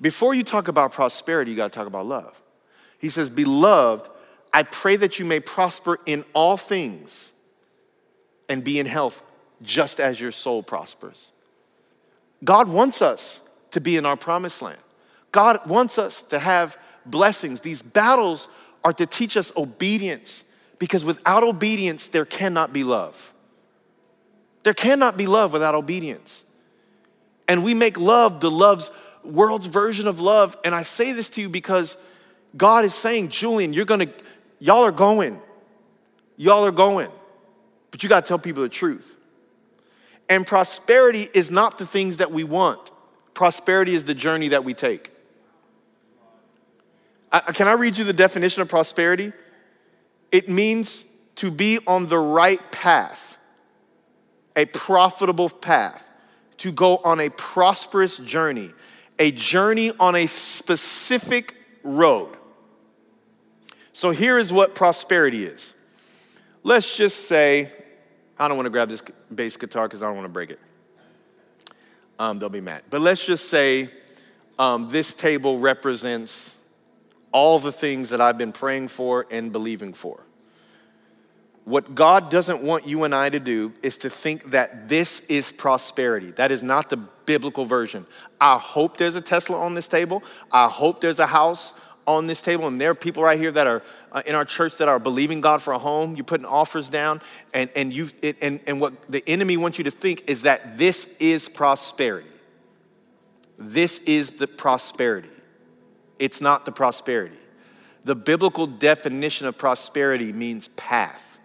Before 0.00 0.32
you 0.32 0.44
talk 0.44 0.68
about 0.68 0.92
prosperity, 0.92 1.50
you 1.50 1.56
got 1.56 1.72
to 1.72 1.76
talk 1.76 1.88
about 1.88 2.06
love. 2.06 2.40
He 3.00 3.08
says, 3.08 3.28
Beloved, 3.28 4.08
I 4.52 4.62
pray 4.62 4.96
that 4.96 5.18
you 5.18 5.24
may 5.24 5.40
prosper 5.40 5.98
in 6.06 6.24
all 6.32 6.56
things 6.56 7.32
and 8.48 8.64
be 8.64 8.78
in 8.78 8.86
health 8.86 9.22
just 9.62 10.00
as 10.00 10.20
your 10.20 10.32
soul 10.32 10.62
prospers. 10.62 11.30
God 12.44 12.68
wants 12.68 13.02
us 13.02 13.42
to 13.72 13.80
be 13.80 13.96
in 13.96 14.06
our 14.06 14.16
promised 14.16 14.62
land. 14.62 14.78
God 15.32 15.66
wants 15.66 15.98
us 15.98 16.22
to 16.24 16.38
have 16.38 16.78
blessings. 17.04 17.60
These 17.60 17.82
battles 17.82 18.48
are 18.84 18.92
to 18.92 19.06
teach 19.06 19.36
us 19.36 19.52
obedience 19.56 20.44
because 20.78 21.04
without 21.04 21.42
obedience, 21.42 22.08
there 22.08 22.24
cannot 22.24 22.72
be 22.72 22.84
love. 22.84 23.34
There 24.62 24.74
cannot 24.74 25.16
be 25.16 25.26
love 25.26 25.52
without 25.52 25.74
obedience. 25.74 26.44
And 27.48 27.64
we 27.64 27.74
make 27.74 27.98
love 27.98 28.40
the 28.40 28.50
love's 28.50 28.90
world's 29.24 29.66
version 29.66 30.06
of 30.06 30.20
love. 30.20 30.56
And 30.64 30.74
I 30.74 30.82
say 30.82 31.12
this 31.12 31.28
to 31.30 31.40
you 31.40 31.48
because 31.48 31.96
God 32.56 32.84
is 32.84 32.94
saying, 32.94 33.30
Julian, 33.30 33.72
you're 33.72 33.84
gonna 33.84 34.08
Y'all 34.58 34.84
are 34.84 34.92
going. 34.92 35.40
Y'all 36.36 36.64
are 36.64 36.72
going. 36.72 37.10
But 37.90 38.02
you 38.02 38.08
got 38.08 38.24
to 38.24 38.28
tell 38.28 38.38
people 38.38 38.62
the 38.62 38.68
truth. 38.68 39.16
And 40.28 40.46
prosperity 40.46 41.28
is 41.32 41.50
not 41.50 41.78
the 41.78 41.86
things 41.86 42.18
that 42.18 42.30
we 42.30 42.44
want, 42.44 42.90
prosperity 43.34 43.94
is 43.94 44.04
the 44.04 44.14
journey 44.14 44.48
that 44.48 44.64
we 44.64 44.74
take. 44.74 45.12
I, 47.30 47.40
can 47.52 47.68
I 47.68 47.72
read 47.72 47.98
you 47.98 48.04
the 48.04 48.12
definition 48.12 48.62
of 48.62 48.68
prosperity? 48.68 49.32
It 50.32 50.48
means 50.48 51.04
to 51.36 51.50
be 51.50 51.78
on 51.86 52.06
the 52.06 52.18
right 52.18 52.60
path, 52.72 53.38
a 54.56 54.64
profitable 54.64 55.50
path, 55.50 56.04
to 56.58 56.72
go 56.72 56.96
on 56.98 57.20
a 57.20 57.28
prosperous 57.30 58.16
journey, 58.16 58.70
a 59.18 59.30
journey 59.30 59.92
on 60.00 60.16
a 60.16 60.26
specific 60.26 61.54
road. 61.82 62.37
So 63.98 64.12
here 64.12 64.38
is 64.38 64.52
what 64.52 64.76
prosperity 64.76 65.44
is. 65.44 65.74
Let's 66.62 66.96
just 66.96 67.26
say, 67.26 67.72
I 68.38 68.46
don't 68.46 68.56
want 68.56 68.66
to 68.66 68.70
grab 68.70 68.88
this 68.88 69.02
bass 69.34 69.56
guitar 69.56 69.88
because 69.88 70.04
I 70.04 70.06
don't 70.06 70.14
want 70.14 70.26
to 70.26 70.32
break 70.32 70.50
it. 70.50 70.60
Um, 72.16 72.38
they'll 72.38 72.48
be 72.48 72.60
mad. 72.60 72.84
But 72.90 73.00
let's 73.00 73.26
just 73.26 73.48
say 73.48 73.90
um, 74.56 74.86
this 74.86 75.12
table 75.12 75.58
represents 75.58 76.56
all 77.32 77.58
the 77.58 77.72
things 77.72 78.10
that 78.10 78.20
I've 78.20 78.38
been 78.38 78.52
praying 78.52 78.86
for 78.86 79.26
and 79.32 79.50
believing 79.50 79.94
for. 79.94 80.22
What 81.64 81.96
God 81.96 82.30
doesn't 82.30 82.62
want 82.62 82.86
you 82.86 83.02
and 83.02 83.12
I 83.12 83.28
to 83.30 83.40
do 83.40 83.72
is 83.82 83.98
to 83.98 84.10
think 84.10 84.52
that 84.52 84.88
this 84.88 85.22
is 85.22 85.50
prosperity. 85.50 86.30
That 86.30 86.52
is 86.52 86.62
not 86.62 86.88
the 86.88 86.98
biblical 86.98 87.64
version. 87.64 88.06
I 88.40 88.58
hope 88.58 88.96
there's 88.96 89.16
a 89.16 89.20
Tesla 89.20 89.58
on 89.58 89.74
this 89.74 89.88
table. 89.88 90.22
I 90.52 90.68
hope 90.68 91.00
there's 91.00 91.18
a 91.18 91.26
house 91.26 91.74
on 92.08 92.26
this 92.26 92.40
table, 92.40 92.66
and 92.66 92.80
there 92.80 92.90
are 92.90 92.94
people 92.94 93.22
right 93.22 93.38
here 93.38 93.52
that 93.52 93.66
are 93.66 93.82
uh, 94.12 94.22
in 94.24 94.34
our 94.34 94.44
church 94.44 94.78
that 94.78 94.88
are 94.88 94.98
believing 94.98 95.42
God 95.42 95.60
for 95.60 95.74
a 95.74 95.78
home. 95.78 96.16
You're 96.16 96.24
putting 96.24 96.46
offers 96.46 96.88
down, 96.88 97.20
and, 97.52 97.68
and, 97.76 97.92
you, 97.92 98.08
it, 98.22 98.38
and, 98.40 98.60
and 98.66 98.80
what 98.80 98.94
the 99.10 99.22
enemy 99.28 99.58
wants 99.58 99.76
you 99.76 99.84
to 99.84 99.90
think 99.90 100.24
is 100.26 100.42
that 100.42 100.78
this 100.78 101.06
is 101.20 101.50
prosperity. 101.50 102.30
This 103.58 103.98
is 104.00 104.30
the 104.30 104.46
prosperity. 104.46 105.28
It's 106.18 106.40
not 106.40 106.64
the 106.64 106.72
prosperity. 106.72 107.36
The 108.04 108.14
biblical 108.14 108.66
definition 108.66 109.46
of 109.46 109.58
prosperity 109.58 110.32
means 110.32 110.68
path. 110.68 111.38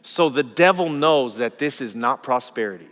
So 0.00 0.30
the 0.30 0.44
devil 0.44 0.88
knows 0.88 1.36
that 1.38 1.58
this 1.58 1.82
is 1.82 1.94
not 1.94 2.22
prosperity. 2.22 2.88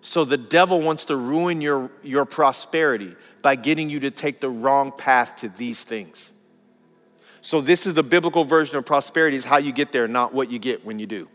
So 0.00 0.24
the 0.24 0.38
devil 0.38 0.80
wants 0.80 1.06
to 1.06 1.16
ruin 1.16 1.60
your, 1.60 1.90
your 2.02 2.24
prosperity 2.24 3.16
by 3.42 3.56
getting 3.56 3.90
you 3.90 4.00
to 4.00 4.10
take 4.10 4.40
the 4.40 4.48
wrong 4.48 4.92
path 4.92 5.36
to 5.36 5.48
these 5.48 5.84
things. 5.84 6.34
So 7.40 7.60
this 7.60 7.86
is 7.86 7.94
the 7.94 8.02
biblical 8.02 8.44
version 8.44 8.76
of 8.76 8.84
prosperity 8.84 9.36
is 9.36 9.44
how 9.44 9.56
you 9.56 9.72
get 9.72 9.92
there, 9.92 10.06
not 10.06 10.34
what 10.34 10.50
you 10.50 10.58
get 10.58 10.84
when 10.84 10.98
you 10.98 11.06
do. 11.06 11.28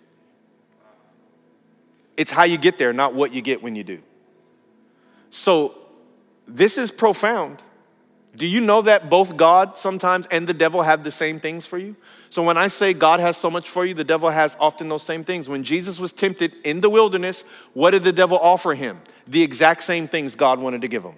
It's 2.18 2.32
how 2.32 2.43
you 2.43 2.58
get 2.58 2.78
there, 2.78 2.93
not 2.93 3.14
what 3.14 3.34
you 3.34 3.41
get 3.41 3.62
when 3.62 3.76
you 3.76 3.84
do. 3.84 4.01
So, 5.32 5.76
this 6.47 6.78
is 6.78 6.91
profound. 6.91 7.62
Do 8.36 8.45
you 8.45 8.62
know 8.62 8.82
that 8.84 9.10
both 9.10 9.36
God 9.36 9.78
sometimes 9.78 10.28
and 10.28 10.47
the 10.47 10.53
devil 10.53 10.84
have 10.84 11.03
the 11.03 11.12
same 11.12 11.39
things 11.39 11.66
for 11.66 11.78
you? 11.78 11.95
So 12.30 12.43
when 12.43 12.58
I 12.58 12.68
say 12.68 12.93
God 12.93 13.20
has 13.20 13.38
so 13.38 13.49
much 13.49 13.70
for 13.70 13.86
you, 13.86 13.93
the 13.93 14.03
devil 14.03 14.30
has 14.30 14.58
often 14.60 14.89
those 14.89 15.03
same 15.03 15.24
things. 15.24 15.47
When 15.47 15.64
Jesus 15.64 15.99
was 15.99 16.12
tempted 16.12 16.53
in 16.64 16.82
the 16.82 16.89
wilderness, 16.89 17.45
what 17.74 17.91
did 17.91 18.03
the 18.03 18.12
devil 18.12 18.38
offer 18.38 18.74
him? 18.74 18.99
The 19.26 19.41
exact 19.41 19.84
same 19.84 20.08
things 20.08 20.36
God 20.36 20.60
wanted 20.60 20.82
to 20.82 20.88
give 20.88 21.03
him. 21.03 21.16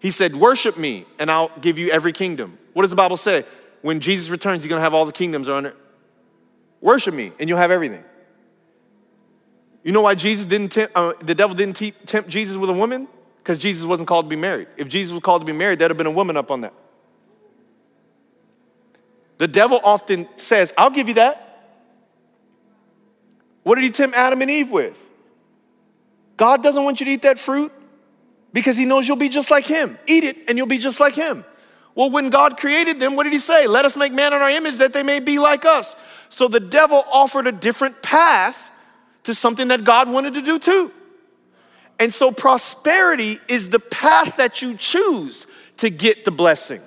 He 0.00 0.10
said, 0.10 0.34
Worship 0.34 0.76
me, 0.76 1.06
and 1.18 1.30
I'll 1.30 1.50
give 1.60 1.78
you 1.78 1.90
every 1.90 2.12
kingdom. 2.12 2.58
What 2.72 2.82
does 2.82 2.90
the 2.90 2.96
Bible 2.96 3.16
say? 3.16 3.44
When 3.82 4.00
Jesus 4.00 4.28
returns, 4.28 4.62
he's 4.62 4.68
gonna 4.68 4.80
have 4.80 4.94
all 4.94 5.04
the 5.04 5.12
kingdoms 5.12 5.48
under. 5.48 5.74
Worship 6.80 7.14
me, 7.14 7.32
and 7.38 7.48
you'll 7.48 7.58
have 7.58 7.70
everything. 7.70 8.02
You 9.82 9.92
know 9.92 10.00
why 10.00 10.14
Jesus 10.14 10.44
didn't 10.46 10.70
tempt, 10.70 10.92
uh, 10.94 11.12
the 11.20 11.34
devil 11.34 11.54
didn't 11.54 11.76
te- 11.76 11.92
tempt 11.92 12.28
Jesus 12.28 12.56
with 12.56 12.70
a 12.70 12.74
woman? 12.74 13.08
Because 13.38 13.58
Jesus 13.58 13.86
wasn't 13.86 14.08
called 14.08 14.26
to 14.26 14.28
be 14.28 14.36
married. 14.36 14.68
If 14.76 14.88
Jesus 14.88 15.12
was 15.12 15.22
called 15.22 15.42
to 15.42 15.46
be 15.46 15.56
married, 15.56 15.78
there'd 15.78 15.90
have 15.90 15.96
been 15.96 16.06
a 16.06 16.10
woman 16.10 16.36
up 16.36 16.50
on 16.50 16.62
that. 16.62 16.74
The 19.38 19.48
devil 19.48 19.80
often 19.82 20.28
says, 20.36 20.74
I'll 20.76 20.90
give 20.90 21.08
you 21.08 21.14
that. 21.14 21.46
What 23.62 23.76
did 23.76 23.84
he 23.84 23.90
tempt 23.90 24.14
Adam 24.14 24.42
and 24.42 24.50
Eve 24.50 24.70
with? 24.70 25.06
God 26.36 26.62
doesn't 26.62 26.82
want 26.82 27.00
you 27.00 27.06
to 27.06 27.12
eat 27.12 27.22
that 27.22 27.38
fruit 27.38 27.72
because 28.52 28.76
he 28.76 28.84
knows 28.84 29.06
you'll 29.06 29.16
be 29.16 29.28
just 29.28 29.50
like 29.50 29.66
him. 29.66 29.98
Eat 30.06 30.24
it 30.24 30.36
and 30.48 30.58
you'll 30.58 30.66
be 30.66 30.78
just 30.78 31.00
like 31.00 31.14
him. 31.14 31.44
Well, 31.94 32.10
when 32.10 32.30
God 32.30 32.56
created 32.56 33.00
them, 33.00 33.16
what 33.16 33.24
did 33.24 33.32
he 33.32 33.38
say? 33.38 33.66
Let 33.66 33.84
us 33.84 33.96
make 33.96 34.12
man 34.12 34.32
in 34.32 34.40
our 34.40 34.50
image 34.50 34.78
that 34.78 34.92
they 34.92 35.02
may 35.02 35.20
be 35.20 35.38
like 35.38 35.64
us. 35.64 35.94
So 36.28 36.48
the 36.48 36.60
devil 36.60 37.04
offered 37.12 37.46
a 37.46 37.52
different 37.52 38.02
path 38.02 38.72
to 39.24 39.34
something 39.34 39.68
that 39.68 39.84
God 39.84 40.08
wanted 40.08 40.34
to 40.34 40.42
do 40.42 40.58
too. 40.58 40.92
And 41.98 42.14
so 42.14 42.32
prosperity 42.32 43.38
is 43.48 43.68
the 43.68 43.80
path 43.80 44.36
that 44.36 44.62
you 44.62 44.76
choose 44.76 45.46
to 45.78 45.90
get 45.90 46.24
the 46.24 46.30
blessing 46.30 46.80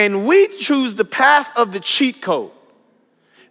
and 0.00 0.26
we 0.26 0.48
choose 0.58 0.94
the 0.94 1.04
path 1.04 1.52
of 1.58 1.72
the 1.72 1.80
cheat 1.80 2.22
code. 2.22 2.50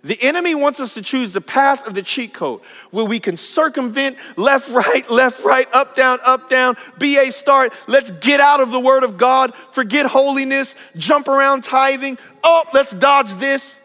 The 0.01 0.17
enemy 0.21 0.55
wants 0.55 0.79
us 0.79 0.93
to 0.93 1.01
choose 1.01 1.33
the 1.33 1.41
path 1.41 1.85
of 1.85 1.93
the 1.93 2.01
cheat 2.01 2.33
code 2.33 2.61
where 2.91 3.03
we 3.03 3.19
can 3.19 3.35
circumvent 3.35 4.17
left, 4.37 4.69
right, 4.73 5.09
left, 5.09 5.43
right, 5.43 5.67
up, 5.73 5.95
down, 5.95 6.19
up, 6.25 6.49
down, 6.49 6.77
BA 6.97 7.31
start. 7.31 7.73
Let's 7.87 8.11
get 8.11 8.39
out 8.39 8.61
of 8.61 8.71
the 8.71 8.79
word 8.79 9.03
of 9.03 9.17
God, 9.17 9.53
forget 9.71 10.05
holiness, 10.05 10.75
jump 10.95 11.27
around 11.27 11.63
tithing. 11.63 12.17
Oh, 12.43 12.63
let's 12.73 12.91
dodge 12.91 13.33
this. 13.33 13.77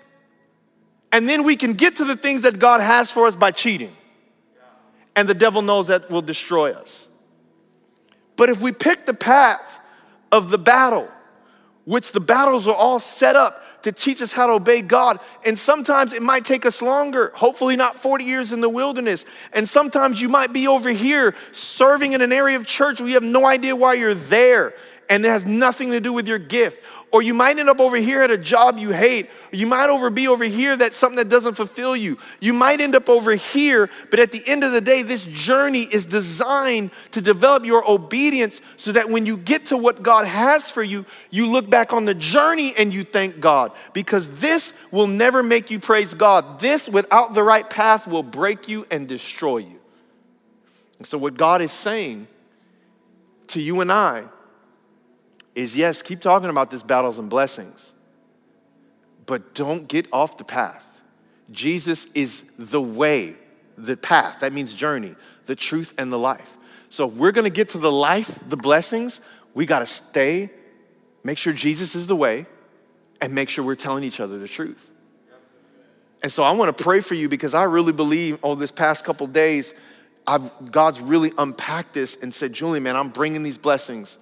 And 1.11 1.29
then 1.29 1.45
we 1.45 1.57
can 1.57 1.75
get 1.75 1.97
to 1.97 2.05
the 2.05 2.17
things 2.17 2.43
that 2.43 2.59
God 2.59 2.81
has 2.81 3.11
for 3.11 3.27
us 3.27 3.37
by 3.37 3.51
cheating. 3.51 3.97
And 5.17 5.29
the 5.29 5.35
devil 5.35 5.63
knows 5.63 5.89
that 5.89 6.11
will 6.11 6.23
destroy 6.23 6.73
us. 6.73 7.09
But 8.37 8.51
if 8.51 8.61
we 8.61 8.73
pick 8.73 9.07
the 9.07 9.15
path 9.15 9.81
of 10.33 10.51
the 10.51 10.59
battle, 10.59 11.09
which 11.85 12.13
the 12.13 12.21
battles 12.21 12.67
are 12.67 12.75
all 12.75 12.99
set 12.99 13.37
up 13.37 13.64
to 13.85 13.93
teach 13.93 14.21
us 14.23 14.33
how 14.33 14.47
to 14.47 14.55
obey 14.55 14.81
God. 14.83 15.21
And 15.45 15.59
sometimes 15.59 16.13
it 16.13 16.23
might 16.23 16.45
take 16.45 16.67
us 16.67 16.83
longer, 16.83 17.33
hopefully 17.35 17.77
not 17.77 17.97
40 17.97 18.25
years 18.25 18.53
in 18.53 18.61
the 18.61 18.69
wilderness. 18.69 19.25
And 19.53 19.69
sometimes 19.69 20.21
you 20.21 20.29
might 20.29 20.53
be 20.53 20.67
over 20.67 20.91
here 20.91 21.35
serving 21.53 22.15
in 22.15 22.23
an 22.23 22.33
area 22.33 22.57
of 22.57 22.67
church 22.67 23.01
where 23.01 23.09
you 23.09 23.15
have 23.15 23.23
no 23.23 23.45
idea 23.45 23.77
why 23.77 23.95
you're 23.95 24.15
there 24.15 24.75
and 25.09 25.25
it 25.25 25.29
has 25.29 25.45
nothing 25.45 25.91
to 25.91 26.01
do 26.01 26.13
with 26.13 26.29
your 26.29 26.39
gift. 26.39 26.83
Or 27.15 27.23
you 27.23 27.33
might 27.33 27.61
end 27.61 27.69
up 27.69 27.79
over 27.79 27.97
here 27.97 28.23
at 28.23 28.33
a 28.33 28.37
job 28.39 28.77
you 28.77 28.91
hate. 28.91 29.31
You 29.53 29.69
might 29.69 29.89
over 29.89 30.11
be 30.11 30.27
over 30.27 30.43
here 30.43 30.77
that's 30.77 30.97
something 30.97 31.19
that 31.19 31.29
doesn't 31.29 31.55
fulfill 31.55 31.95
you. 31.95 32.19
You 32.41 32.53
might 32.53 32.81
end 32.81 32.97
up 32.97 33.09
over 33.09 33.37
here, 33.37 33.89
but 34.11 34.19
at 34.19 34.33
the 34.33 34.43
end 34.49 34.65
of 34.65 34.73
the 34.73 34.81
day, 34.81 35.03
this 35.03 35.25
journey 35.25 35.83
is 35.83 36.07
designed 36.07 36.91
to 37.13 37.21
develop 37.21 37.65
your 37.65 37.89
obedience 37.89 38.61
so 38.77 38.91
that 38.91 39.09
when 39.09 39.27
you 39.27 39.37
get 39.37 39.67
to 39.67 39.77
what 39.77 40.03
God 40.03 40.27
has 40.27 40.73
for 40.73 40.83
you, 40.83 41.07
you 41.31 41.47
look 41.47 41.71
back 41.71 41.93
on 41.93 42.05
the 42.05 42.17
journey 42.17 42.75
and 42.77 42.93
you 42.93 43.05
thank 43.05 43.39
God. 43.39 43.71
Because 43.93 44.41
this 44.41 44.75
will 44.91 45.07
never 45.07 45.41
make 45.45 45.71
you 45.71 45.79
praise 45.79 46.15
God. 46.15 46.59
This, 46.59 46.89
without 46.89 47.33
the 47.33 47.45
right 47.45 47.71
path, 47.71 48.09
will 48.09 48.25
break 48.25 48.67
you 48.67 48.89
and 48.91 49.07
destroy 49.07 49.59
you. 49.59 49.79
And 50.99 51.07
so, 51.07 51.17
what 51.17 51.37
God 51.37 51.63
is 51.63 51.71
saying 51.71 52.27
to 53.47 53.61
you 53.61 53.81
and 53.81 53.93
I 53.93 54.25
is 55.55 55.77
yes, 55.77 56.03
keep 56.03 56.21
talking 56.21 56.51
about 56.51 56.71
this 56.71 56.83
battles 56.83 57.19
and 57.19 57.31
blessings, 57.31 57.93
but 59.27 59.55
don't 59.55 59.87
get 59.89 60.07
off 60.13 60.37
the 60.37 60.45
path. 60.45 61.01
Jesus 61.51 62.07
is 62.15 62.45
the 62.59 62.81
way, 62.81 63.37
the 63.77 63.97
path. 63.97 64.41
That 64.41 64.53
means 64.53 64.75
journey, 64.75 65.15
the 65.47 65.55
truth, 65.55 65.95
and 65.99 66.13
the 66.13 66.19
life. 66.19 66.57
So 66.91 67.09
if 67.09 67.15
we're 67.15 67.33
gonna 67.33 67.51
get 67.51 67.71
to 67.71 67.79
the 67.79 67.93
life, 67.93 68.39
the 68.49 68.57
blessings, 68.57 69.21
we 69.53 69.67
gotta 69.67 69.87
stay, 69.87 70.51
make 71.23 71.39
sure 71.39 71.53
Jesus 71.53 71.95
is 71.95 72.07
the 72.07 72.17
way, 72.17 72.47
and 73.21 73.35
make 73.35 73.49
sure 73.49 73.65
we're 73.65 73.75
telling 73.75 74.05
each 74.05 74.21
other 74.21 74.39
the 74.39 74.49
truth. 74.49 74.91
And 76.23 76.33
so 76.33 76.43
I 76.43 76.53
wanna 76.53 76.73
pray 76.73 77.01
for 77.01 77.15
you 77.15 77.29
because 77.29 77.55
I 77.55 77.65
really 77.65 77.93
believe 77.93 78.39
over 78.43 78.59
this 78.59 78.73
past 78.73 79.05
couple 79.05 79.27
days, 79.27 79.75
I've, 80.27 80.73
God's 80.73 81.01
really 81.01 81.33
unpacked 81.37 81.93
this 81.93 82.17
and 82.17 82.33
said, 82.33 82.53
Julie, 82.53 82.81
man, 82.81 82.97
I'm 82.97 83.11
bringing 83.11 83.43
these 83.43 83.59
blessings 83.59 84.19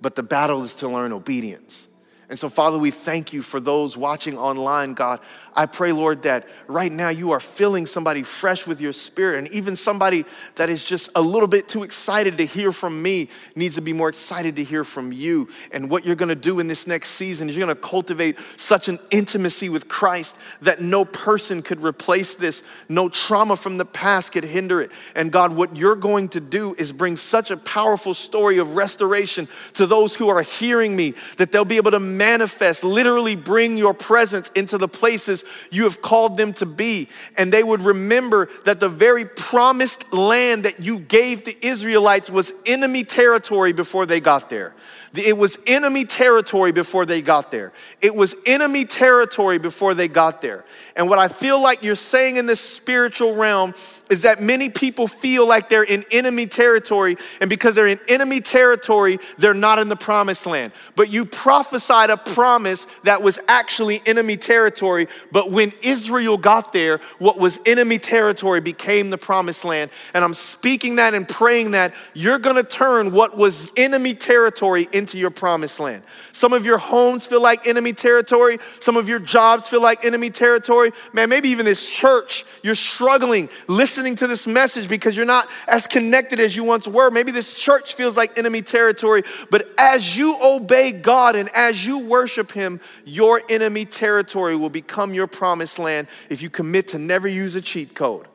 but 0.00 0.14
the 0.14 0.22
battle 0.22 0.62
is 0.62 0.74
to 0.76 0.88
learn 0.88 1.12
obedience. 1.12 1.88
And 2.28 2.38
so, 2.38 2.48
Father, 2.48 2.78
we 2.78 2.92
thank 2.92 3.32
you 3.32 3.42
for 3.42 3.58
those 3.58 3.96
watching 3.96 4.38
online, 4.38 4.94
God. 4.94 5.18
I 5.54 5.66
pray, 5.66 5.92
Lord, 5.92 6.22
that 6.22 6.48
right 6.68 6.92
now 6.92 7.08
you 7.08 7.32
are 7.32 7.40
filling 7.40 7.86
somebody 7.86 8.22
fresh 8.22 8.66
with 8.66 8.80
your 8.80 8.92
spirit, 8.92 9.38
and 9.38 9.48
even 9.48 9.76
somebody 9.76 10.24
that 10.56 10.70
is 10.70 10.84
just 10.84 11.10
a 11.14 11.20
little 11.20 11.48
bit 11.48 11.68
too 11.68 11.82
excited 11.82 12.38
to 12.38 12.46
hear 12.46 12.72
from 12.72 13.02
me 13.02 13.28
needs 13.54 13.74
to 13.74 13.82
be 13.82 13.92
more 13.92 14.08
excited 14.08 14.56
to 14.56 14.64
hear 14.64 14.84
from 14.84 15.12
you. 15.12 15.48
And 15.72 15.90
what 15.90 16.04
you're 16.04 16.16
gonna 16.16 16.34
do 16.34 16.60
in 16.60 16.68
this 16.68 16.86
next 16.86 17.10
season 17.10 17.48
is 17.48 17.56
you're 17.56 17.66
gonna 17.66 17.78
cultivate 17.78 18.36
such 18.56 18.88
an 18.88 18.98
intimacy 19.10 19.68
with 19.68 19.88
Christ 19.88 20.38
that 20.62 20.80
no 20.80 21.04
person 21.04 21.62
could 21.62 21.82
replace 21.82 22.34
this, 22.34 22.62
no 22.88 23.08
trauma 23.08 23.56
from 23.56 23.78
the 23.78 23.84
past 23.84 24.32
could 24.32 24.44
hinder 24.44 24.80
it. 24.80 24.90
And 25.14 25.32
God, 25.32 25.52
what 25.52 25.76
you're 25.76 25.96
going 25.96 26.28
to 26.30 26.40
do 26.40 26.74
is 26.78 26.92
bring 26.92 27.16
such 27.16 27.50
a 27.50 27.56
powerful 27.56 28.14
story 28.14 28.58
of 28.58 28.76
restoration 28.76 29.48
to 29.74 29.86
those 29.86 30.14
who 30.14 30.28
are 30.28 30.42
hearing 30.42 30.94
me 30.94 31.14
that 31.36 31.52
they'll 31.52 31.64
be 31.64 31.76
able 31.76 31.90
to 31.90 32.00
manifest, 32.00 32.84
literally 32.84 33.36
bring 33.36 33.76
your 33.76 33.94
presence 33.94 34.50
into 34.54 34.78
the 34.78 34.88
places 34.88 35.44
you 35.70 35.84
have 35.84 36.02
called 36.02 36.36
them 36.36 36.52
to 36.54 36.66
be. 36.66 37.08
And 37.36 37.52
they 37.52 37.62
would 37.62 37.82
remember 37.82 38.48
that 38.64 38.80
the 38.80 38.88
very 38.88 39.24
promised 39.24 40.12
land 40.12 40.64
that 40.64 40.80
you 40.80 40.98
gave 40.98 41.44
the 41.44 41.56
Israelites 41.60 42.30
was 42.30 42.52
enemy 42.66 43.04
territory 43.04 43.72
before 43.72 44.06
they 44.06 44.20
got 44.20 44.50
there. 44.50 44.74
It 45.14 45.36
was 45.36 45.58
enemy 45.66 46.04
territory 46.04 46.70
before 46.70 47.04
they 47.04 47.20
got 47.20 47.50
there. 47.50 47.72
It 48.00 48.14
was 48.14 48.36
enemy 48.46 48.84
territory 48.84 49.58
before 49.58 49.92
they 49.92 50.06
got 50.06 50.40
there. 50.40 50.64
And 50.94 51.08
what 51.08 51.18
I 51.18 51.26
feel 51.26 51.60
like 51.60 51.82
you're 51.82 51.96
saying 51.96 52.36
in 52.36 52.46
this 52.46 52.60
spiritual 52.60 53.34
realm 53.34 53.74
is 54.08 54.22
that 54.22 54.42
many 54.42 54.68
people 54.68 55.06
feel 55.06 55.46
like 55.46 55.68
they're 55.68 55.84
in 55.84 56.04
enemy 56.10 56.44
territory, 56.44 57.16
and 57.40 57.48
because 57.48 57.76
they're 57.76 57.86
in 57.86 58.00
enemy 58.08 58.40
territory, 58.40 59.18
they're 59.38 59.54
not 59.54 59.78
in 59.78 59.88
the 59.88 59.96
promised 59.96 60.46
land. 60.46 60.72
But 60.96 61.10
you 61.10 61.24
prophesied 61.24 62.10
a 62.10 62.16
promise 62.16 62.86
that 63.04 63.22
was 63.22 63.38
actually 63.46 64.02
enemy 64.06 64.36
territory, 64.36 65.06
but 65.30 65.52
when 65.52 65.72
Israel 65.82 66.36
got 66.36 66.72
there, 66.72 67.00
what 67.18 67.38
was 67.38 67.60
enemy 67.66 67.98
territory 67.98 68.60
became 68.60 69.10
the 69.10 69.18
promised 69.18 69.64
land. 69.64 69.92
And 70.12 70.24
I'm 70.24 70.34
speaking 70.34 70.96
that 70.96 71.14
and 71.14 71.28
praying 71.28 71.70
that 71.70 71.94
you're 72.12 72.40
gonna 72.40 72.64
turn 72.64 73.12
what 73.12 73.36
was 73.36 73.72
enemy 73.76 74.14
territory 74.14 74.88
into 75.00 75.18
your 75.18 75.30
promised 75.30 75.80
land. 75.80 76.04
Some 76.30 76.52
of 76.52 76.64
your 76.64 76.78
homes 76.78 77.26
feel 77.26 77.42
like 77.42 77.66
enemy 77.66 77.92
territory, 77.92 78.58
some 78.78 78.96
of 78.96 79.08
your 79.08 79.18
jobs 79.18 79.66
feel 79.66 79.82
like 79.82 80.04
enemy 80.04 80.30
territory. 80.30 80.92
Man, 81.12 81.28
maybe 81.28 81.48
even 81.48 81.66
this 81.66 81.88
church, 81.90 82.44
you're 82.62 82.76
struggling. 82.76 83.48
Listening 83.66 84.14
to 84.16 84.26
this 84.26 84.46
message 84.46 84.88
because 84.88 85.16
you're 85.16 85.26
not 85.26 85.48
as 85.66 85.86
connected 85.86 86.38
as 86.38 86.54
you 86.54 86.62
once 86.62 86.86
were. 86.86 87.10
Maybe 87.10 87.32
this 87.32 87.54
church 87.54 87.94
feels 87.94 88.16
like 88.16 88.38
enemy 88.38 88.62
territory, 88.62 89.22
but 89.50 89.68
as 89.78 90.16
you 90.16 90.36
obey 90.40 90.92
God 90.92 91.34
and 91.34 91.48
as 91.54 91.84
you 91.84 91.98
worship 91.98 92.52
Him, 92.52 92.80
your 93.04 93.42
enemy 93.48 93.86
territory 93.86 94.54
will 94.54 94.70
become 94.70 95.14
your 95.14 95.26
promised 95.26 95.78
land 95.78 96.06
if 96.28 96.42
you 96.42 96.50
commit 96.50 96.88
to 96.88 96.98
never 96.98 97.26
use 97.26 97.54
a 97.54 97.60
cheat 97.60 97.94
code, 97.94 98.26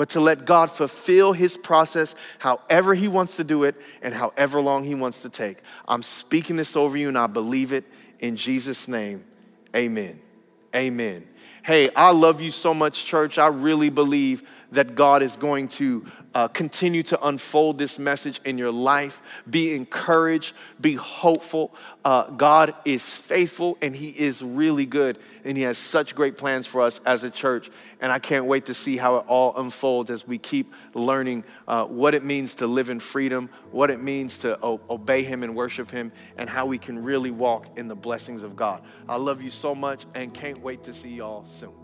but 0.00 0.08
to 0.08 0.18
let 0.18 0.46
God 0.46 0.70
fulfill 0.70 1.34
His 1.34 1.58
process 1.58 2.14
however 2.38 2.94
He 2.94 3.06
wants 3.06 3.36
to 3.36 3.44
do 3.44 3.64
it 3.64 3.74
and 4.00 4.14
however 4.14 4.58
long 4.58 4.82
He 4.82 4.94
wants 4.94 5.20
to 5.20 5.28
take. 5.28 5.58
I'm 5.86 6.02
speaking 6.02 6.56
this 6.56 6.74
over 6.74 6.96
you 6.96 7.08
and 7.08 7.18
I 7.18 7.26
believe 7.26 7.70
it 7.74 7.84
in 8.18 8.36
Jesus' 8.36 8.88
name. 8.88 9.22
Amen. 9.76 10.18
Amen. 10.74 11.28
Hey, 11.62 11.90
I 11.94 12.12
love 12.12 12.40
you 12.40 12.50
so 12.50 12.72
much, 12.72 13.04
church. 13.04 13.36
I 13.36 13.48
really 13.48 13.90
believe 13.90 14.42
that 14.72 14.94
God 14.94 15.22
is 15.22 15.36
going 15.36 15.68
to 15.68 16.06
uh, 16.34 16.48
continue 16.48 17.02
to 17.02 17.26
unfold 17.26 17.76
this 17.76 17.98
message 17.98 18.40
in 18.46 18.56
your 18.56 18.70
life. 18.70 19.20
Be 19.50 19.74
encouraged, 19.74 20.54
be 20.80 20.94
hopeful. 20.94 21.74
Uh, 22.06 22.30
God 22.30 22.74
is 22.86 23.10
faithful 23.10 23.76
and 23.82 23.94
He 23.94 24.08
is 24.08 24.42
really 24.42 24.86
good, 24.86 25.18
and 25.44 25.56
He 25.56 25.64
has 25.64 25.78
such 25.78 26.14
great 26.14 26.36
plans 26.36 26.66
for 26.66 26.80
us 26.80 27.00
as 27.06 27.24
a 27.24 27.30
church. 27.30 27.70
And 28.00 28.10
I 28.10 28.18
can't 28.18 28.46
wait 28.46 28.66
to 28.66 28.74
see 28.74 28.96
how 28.96 29.16
it 29.16 29.26
all 29.26 29.56
unfolds 29.56 30.10
as 30.10 30.26
we 30.26 30.38
keep 30.38 30.72
learning 30.94 31.44
uh, 31.68 31.84
what 31.84 32.14
it 32.14 32.24
means 32.24 32.56
to 32.56 32.66
live 32.66 32.90
in 32.90 33.00
freedom, 33.00 33.50
what 33.70 33.90
it 33.90 34.02
means 34.02 34.38
to 34.38 34.58
o- 34.62 34.80
obey 34.88 35.22
Him 35.22 35.42
and 35.42 35.54
worship 35.54 35.90
Him, 35.90 36.12
and 36.36 36.48
how 36.48 36.66
we 36.66 36.78
can 36.78 37.02
really 37.02 37.30
walk 37.30 37.78
in 37.78 37.88
the 37.88 37.96
blessings 37.96 38.42
of 38.42 38.56
God. 38.56 38.82
I 39.08 39.16
love 39.16 39.42
you 39.42 39.50
so 39.50 39.74
much 39.74 40.06
and 40.14 40.32
can't 40.32 40.60
wait 40.62 40.84
to 40.84 40.94
see 40.94 41.14
y'all 41.14 41.44
soon. 41.50 41.79